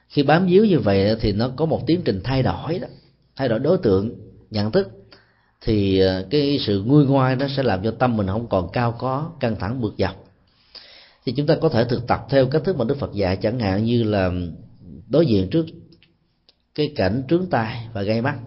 [0.08, 2.88] Khi bám víu như vậy thì nó có một tiến trình thay đổi đó
[3.36, 4.14] thay đổi đối tượng
[4.50, 4.90] nhận thức.
[5.60, 8.96] Thì ờ, cái sự nguôi ngoai nó sẽ làm cho tâm mình không còn cao
[8.98, 10.24] có căng thẳng bực dọc.
[11.24, 13.58] Thì chúng ta có thể thực tập theo cách thức mà đức phật dạy chẳng
[13.58, 14.30] hạn như là
[15.08, 15.66] đối diện trước
[16.74, 18.38] cái cảnh trướng tai và gây mắt.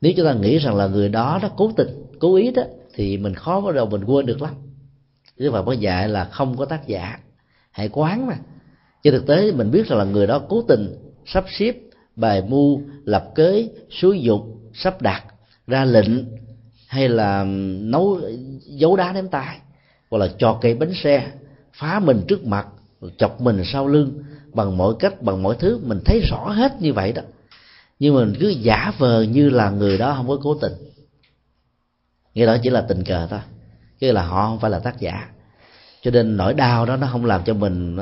[0.00, 1.88] Nếu chúng ta nghĩ rằng là người đó nó cố tình
[2.20, 2.62] cố ý đó
[2.94, 4.54] thì mình khó bắt đầu mình quên được lắm.
[5.36, 7.18] Đức phật có dạy là không có tác giả
[7.70, 8.36] hãy quán mà.
[9.02, 11.76] Trên thực tế mình biết rằng là người đó cố tình sắp xếp
[12.16, 15.24] bài mưu, lập kế, xúi dục, sắp đặt
[15.66, 16.24] ra lệnh
[16.86, 17.44] hay là
[17.80, 18.20] nấu
[18.60, 19.58] dấu đá ném tay,
[20.10, 21.30] hoặc là chọt cây bánh xe
[21.72, 22.66] phá mình trước mặt
[23.16, 26.92] chọc mình sau lưng bằng mọi cách, bằng mọi thứ, mình thấy rõ hết như
[26.92, 27.22] vậy đó.
[27.98, 30.72] Nhưng mình cứ giả vờ như là người đó không có cố tình.
[32.34, 33.40] Nghĩa đó chỉ là tình cờ thôi,
[33.98, 35.28] chứ là họ không phải là tác giả
[36.02, 37.96] cho nên nỗi đau đó nó không làm cho mình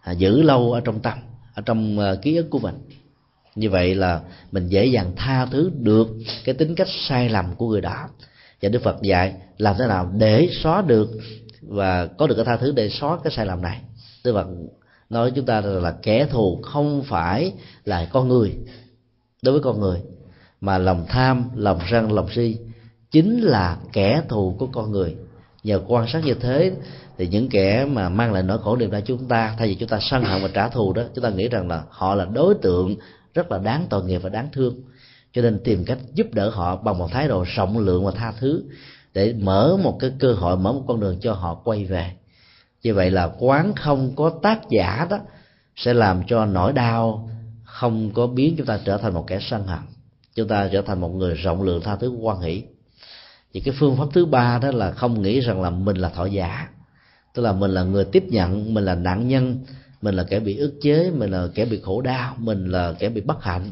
[0.00, 1.18] à, giữ lâu ở trong tâm,
[1.54, 2.74] ở trong ờ, ký ức của mình.
[3.54, 4.20] Như vậy là
[4.52, 6.08] mình dễ dàng tha thứ được
[6.44, 8.08] cái tính cách sai lầm của người đó.
[8.62, 11.10] Và đức phật dạy làm thế nào để xóa được
[11.62, 13.80] và có được cái tha thứ để xóa cái sai lầm này.
[14.24, 14.46] Đức phật
[15.10, 17.52] nói chúng ta là kẻ thù không phải
[17.84, 18.56] là con người.
[19.42, 20.00] Đối với con người,
[20.60, 22.56] mà lòng tham, lòng sân lòng si
[23.10, 25.16] chính là kẻ thù của con người.
[25.62, 26.72] Nhờ quan sát như thế
[27.18, 29.88] thì những kẻ mà mang lại nỗi khổ niềm đau chúng ta, thay vì chúng
[29.88, 32.54] ta sân hận và trả thù đó, chúng ta nghĩ rằng là họ là đối
[32.54, 32.96] tượng
[33.34, 34.80] rất là đáng tội nghiệp và đáng thương.
[35.32, 38.32] Cho nên tìm cách giúp đỡ họ bằng một thái độ rộng lượng và tha
[38.40, 38.64] thứ
[39.14, 42.12] để mở một cái cơ hội, mở một con đường cho họ quay về.
[42.82, 45.18] Như vậy là quán không có tác giả đó
[45.76, 47.30] sẽ làm cho nỗi đau
[47.64, 49.78] không có biến chúng ta trở thành một kẻ sân hận.
[50.34, 52.62] Chúng ta trở thành một người rộng lượng tha thứ quan hỷ.
[53.54, 56.24] Thì cái phương pháp thứ ba đó là không nghĩ rằng là mình là thọ
[56.24, 56.68] giả
[57.34, 59.58] tức là mình là người tiếp nhận, mình là nạn nhân,
[60.02, 63.08] mình là kẻ bị ức chế, mình là kẻ bị khổ đau, mình là kẻ
[63.08, 63.70] bị bất hạnh.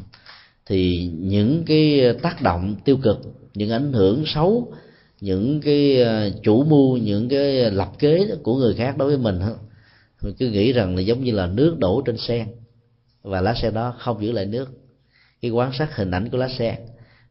[0.65, 3.17] Thì những cái tác động tiêu cực,
[3.53, 4.73] những ảnh hưởng xấu,
[5.21, 9.39] những cái ờ, chủ mưu, những cái lập kế của người khác đối với mình
[10.21, 12.47] mình cứ nghĩ rằng là giống như là nước đổ trên sen
[13.21, 14.69] và lá sen đó không giữ lại nước.
[15.41, 16.75] Khi quan sát hình ảnh của lá sen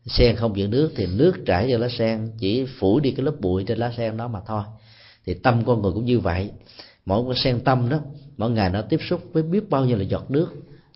[0.07, 3.35] sen không giữ nước thì nước trải vào lá sen chỉ phủ đi cái lớp
[3.41, 4.63] bụi trên lá sen đó mà thôi
[5.27, 6.51] thì tâm con người cũng như vậy.
[7.07, 7.99] Mỗi cái sen tâm đó
[8.36, 10.49] mỗi ngày nó tiếp xúc với biết bao nhiêu là giọt nước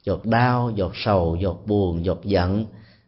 [0.05, 2.67] giọt đau giọt sầu giọt buồn giọt giận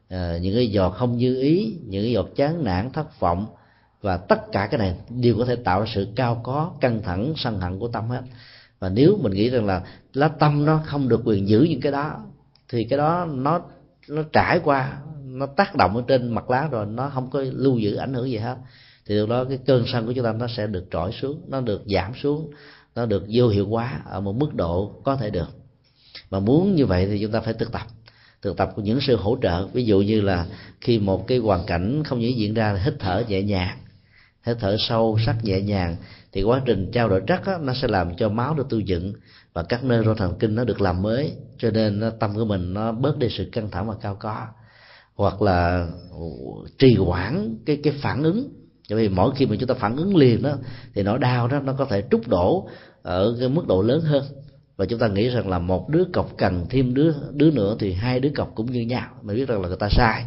[0.08, 3.46] à, những cái giọt không như ý những cái giọt chán nản thất vọng.
[4.02, 7.32] Và tất cả cái này đều có thể tạo ra sự cao có căng thẳng
[7.36, 8.22] sân hận của tâm hết.
[8.78, 9.82] Và nếu mình nghĩ rằng là
[10.12, 12.24] lá tâm nó không được quyền giữ những cái đó
[12.68, 13.60] thì cái đó nó
[14.08, 17.78] nó trải qua nó tác động ở trên mặt lá rồi nó không có lưu
[17.78, 18.56] giữ ảnh hưởng gì hết
[19.08, 21.60] thì lúc đó cái cơn sân của chúng ta nó sẽ được trỗi xuống nó
[21.60, 22.50] được giảm xuống
[22.94, 25.48] nó được vô hiệu hóa ở một mức độ có thể được.
[26.30, 27.86] Mà muốn như vậy thì chúng ta phải thực tập
[28.42, 29.66] thực tập của những sự hỗ trợ.
[29.66, 30.46] Ví dụ như là
[30.80, 33.78] khi một cái hoàn cảnh không những diễn ra là hít thở nhẹ nhàng
[34.46, 35.96] hít thở sâu sắc nhẹ nhàng
[36.32, 39.12] thì quá trình trao đổi chất á, nó sẽ làm cho máu được tu dựng
[39.52, 41.32] và các nơi rô thần kinh nó được làm mới.
[41.58, 44.46] Cho nên nó, tâm của mình nó bớt đi sự căng thẳng và cao có.
[45.14, 45.88] Hoặc là
[46.78, 48.57] trì hoãn cái cái phản ứng
[48.88, 50.50] bởi vì mỗi khi mà chúng ta phản ứng liền đó
[50.94, 52.68] thì nỗi đau đó nó có thể trút đổ
[53.02, 54.24] ở cái mức độ lớn hơn.
[54.76, 57.92] Và chúng ta nghĩ rằng là một đứa cọc cần thêm đứa đứa nữa thì
[57.92, 59.06] hai đứa cọc cũng như nhau.
[59.22, 60.24] Mình biết rằng là người ta sai.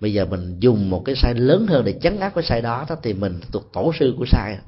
[0.00, 2.86] Bây giờ mình dùng một cái sai lớn hơn để chấn áp cái sai đó,
[2.88, 4.58] đó thì mình thuộc tổ sư của sai.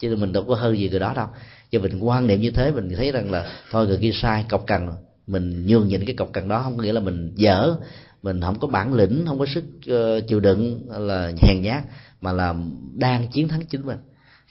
[0.00, 1.26] Chứ mình đâu có hơn gì người đó đâu.
[1.70, 4.66] Cho mình quan niệm như thế mình thấy rằng là thôi người kia sai cọc
[4.66, 4.88] cần
[5.26, 7.74] mình nhường nhịn cái cọc cần đó không có nghĩa là mình dở.
[8.22, 11.82] Mình không có bản lĩnh không có sức uh, chịu đựng là hèn nhát
[12.20, 12.54] mà là
[12.94, 13.98] đang chiến thắng chính mình.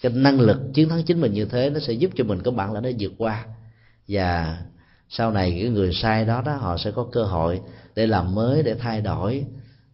[0.01, 2.51] Cái năng lực chiến thắng chính mình như thế nó sẽ giúp cho mình có
[2.51, 3.45] bản lĩnh để vượt qua.
[4.07, 4.57] Và
[5.09, 7.61] sau này cái người sai đó đó, họ sẽ có cơ hội
[7.95, 9.45] để làm mới, để thay đổi,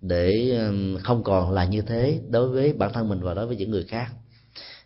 [0.01, 0.59] để
[1.03, 3.83] không còn là như thế đối với bản thân mình và đối với những người
[3.83, 4.07] khác.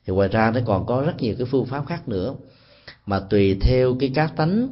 [0.05, 2.35] Thì ngoài ra nó còn có rất nhiều cái phương pháp khác nữa.
[3.05, 4.69] Mà tùy theo cái cá tánh,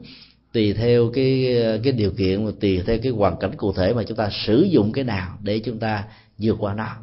[0.54, 4.04] tùy theo cái cái điều kiện và tùy theo cái hoàn cảnh cụ thể mà
[4.04, 6.04] chúng ta sử dụng cái nào để chúng ta
[6.38, 6.96] vượt qua nó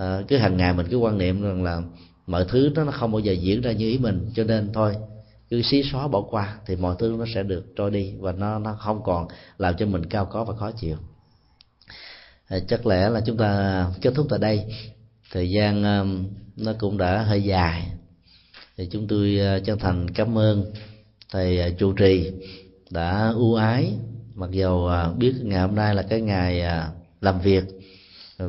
[0.00, 1.82] à, cứ hàng ngày mình cứ quan niệm rằng là
[2.26, 4.94] mọi thứ nó không bao giờ diễn ra như ý mình cho nên thôi
[5.50, 8.58] cứ xí xóa bỏ qua thì mọi thứ nó sẽ được trôi đi và nó
[8.58, 9.28] nó không còn
[9.58, 10.96] làm cho mình cao có và khó chịu.
[12.48, 14.64] À, chắc lẽ là chúng ta kết thúc tại đây.
[15.32, 16.24] Thời gian um,
[16.56, 17.86] nó cũng đã hơi dài.
[18.76, 20.72] Thì chúng tôi uh, chân thành cảm ơn
[21.32, 22.32] thầy uh, trụ trì
[22.90, 23.92] đã ưu ái.
[24.34, 26.62] Mặc dầu uh, biết ngày hôm nay là cái ngày
[27.20, 27.79] làm việc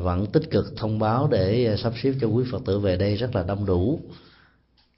[0.00, 3.16] vẫn tích cực thông báo để ờ, sắp xếp cho quý phật tử về đây
[3.16, 4.00] rất là đông đủ.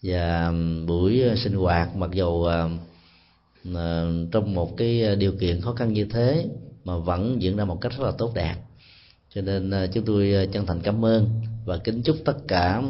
[0.02, 0.52] Và
[0.86, 2.68] buổi ờ, sinh hoạt mặc dù ờ,
[4.32, 6.46] trong một cái điều kiện khó khăn như thế
[6.84, 8.54] mà vẫn diễn ra một cách rất là tốt đẹp.
[9.34, 11.30] Cho nên chúng tôi chân thành cảm ơn
[11.64, 12.82] và kính chúc tất cả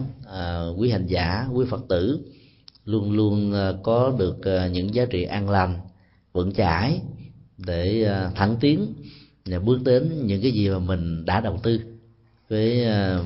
[0.77, 2.19] quý hành giả, quý phật tử
[2.85, 4.37] luôn luôn có được
[4.73, 5.75] những giá trị an lành,
[6.33, 7.01] vững chãi
[7.59, 8.95] để thẳng tiến
[9.45, 11.94] và bước đến những cái gì mà mình đã đầu tư
[12.55, 13.25] với ờ,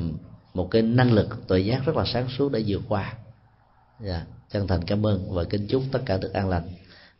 [0.54, 3.14] một cái năng lực tuệ giác rất là sáng suốt để vượt qua.
[4.00, 6.68] Dạ chân thành cảm ơn và kính chúc tất cả được an lành.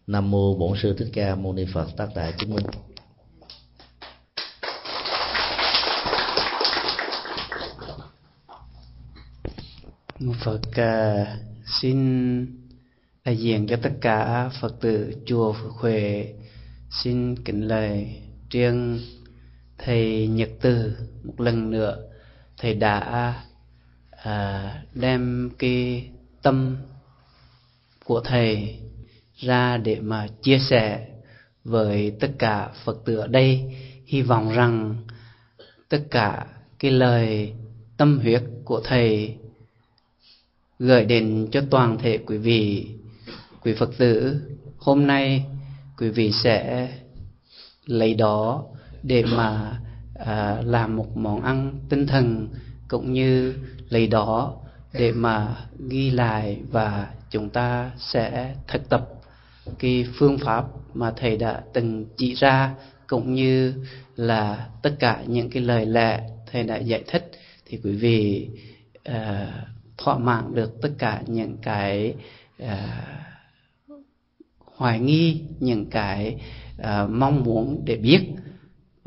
[0.07, 2.67] Nam mô bổn sư thích ca mâu ni phật tác đại chứng minh.
[10.45, 11.29] Phật uh,
[11.81, 11.99] xin
[13.25, 16.35] đại diện cho tất cả Phật tử chùa Phước Huệ
[16.91, 19.01] xin kính lời riêng
[19.89, 21.97] thầy Nhật Từ một lần nữa
[22.57, 23.35] thầy đã
[24.11, 26.09] à, đem cái
[26.43, 26.77] tâm
[28.05, 28.79] của thầy
[29.37, 31.07] ra để mà chia sẻ
[31.65, 33.77] với tất cả Phật tử ở đây.
[34.07, 34.97] Hy vọng rằng
[35.89, 36.47] tất cả
[36.79, 37.53] cái lời
[37.97, 39.37] tâm huyết của thầy
[40.79, 42.89] gửi đến cho toàn thể quý vị
[43.63, 44.41] quý Phật tử
[44.79, 45.45] hôm nay
[45.99, 46.89] quý vị sẽ
[47.87, 48.65] lấy đó
[49.09, 49.81] để mà
[50.15, 52.49] à, làm một món ăn tinh thần
[52.89, 53.55] cũng như
[53.89, 54.55] lấy đó
[54.93, 55.57] để mà
[55.89, 59.09] ghi lại và chúng ta sẽ thực tập
[59.79, 60.65] cái phương pháp
[60.95, 62.75] mà thầy đã từng chỉ ra
[63.07, 63.75] cũng như
[64.17, 66.21] là tất cả những cái lời lẽ
[66.53, 67.31] thầy đã giải thích
[67.67, 68.49] thì quý vị
[69.11, 69.15] uh,
[69.99, 72.15] thỏa mãn được tất cả những cái
[72.63, 72.69] uh,
[74.77, 76.37] hoài nghi những cái
[76.81, 78.21] uh, mong muốn để biết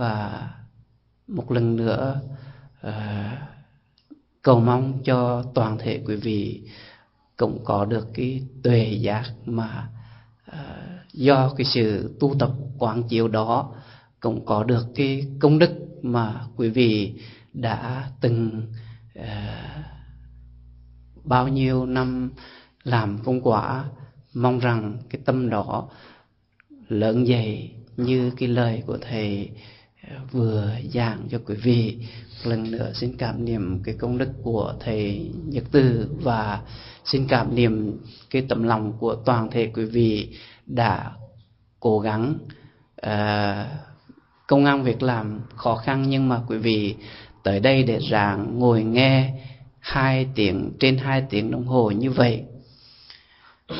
[0.01, 0.49] và
[1.27, 2.21] một lần nữa
[2.87, 2.93] uh,
[4.41, 6.61] cầu mong cho toàn thể quý vị
[7.37, 9.89] cũng có được cái tuệ giác mà
[10.51, 13.73] uh, do cái sự tu tập quán chiếu đó
[14.19, 15.71] cũng có được cái công đức
[16.01, 17.13] mà quý vị
[17.53, 18.67] đã từng
[19.19, 19.25] uh,
[21.23, 22.31] bao nhiêu năm
[22.83, 23.85] làm công quả
[24.33, 25.89] mong rằng cái tâm đó
[26.89, 29.49] lớn dày như cái lời của thầy
[30.31, 31.97] vừa giảng cho quý vị.
[32.43, 36.61] Lần nữa xin cảm niệm cái công đức của thầy Nhật Từ và
[37.05, 37.97] xin cảm niệm
[38.29, 41.11] cái tấm lòng của toàn thể quý vị đã
[41.79, 42.35] cố gắng
[43.05, 43.67] uh,
[44.47, 46.95] công ăn việc làm khó khăn nhưng mà quý vị
[47.43, 49.33] tới đây để giảng ngồi nghe
[49.79, 52.43] hai tiếng trên hai tiếng đồng hồ như vậy.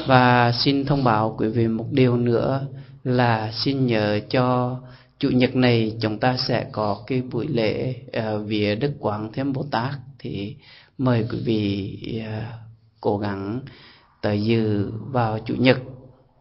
[0.08, 2.68] Và xin thông báo quý vị một điều nữa
[3.04, 4.78] là xin nhớ cho
[5.22, 9.54] chủ nhật này chúng ta sẽ có cái buổi lễ uh, vía đức quảng thêm
[9.54, 9.94] bồ tát.
[10.20, 10.56] Thì
[10.98, 12.44] mời quý vị uh,
[13.02, 13.62] cố gắng
[14.22, 15.78] tới dự vào chủ nhật.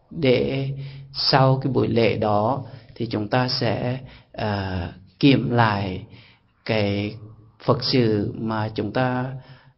[0.09, 0.69] Để
[1.13, 2.63] sau cái buổi lễ đó
[2.95, 3.99] thì chúng ta sẽ
[4.37, 6.05] uh, kiểm lại
[6.65, 7.15] cái
[7.63, 9.33] phật sự mà chúng ta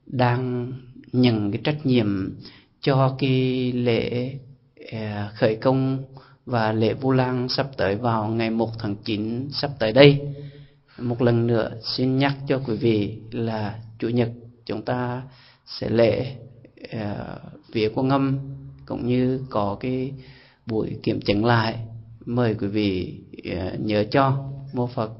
[0.06, 0.72] đang
[1.12, 2.38] nhận cái trách nhiệm
[2.82, 4.34] cho cái lễ
[4.82, 6.04] uh, khởi công
[6.46, 10.20] và lễ Vu Lan sắp tới vào ngày 1 tháng 9 sắp tới đây.
[11.00, 14.30] Một lần nữa xin nhắc cho quý vị là chủ nhật
[14.66, 15.22] chúng ta
[15.66, 16.36] sẽ lễ
[16.96, 18.40] uh, vía quan âm
[18.86, 20.12] cũng như có cái
[20.66, 21.80] buổi kiểm chứng lại
[22.26, 23.20] mời quý vị
[23.52, 25.12] uh, nhớ cho mô Phật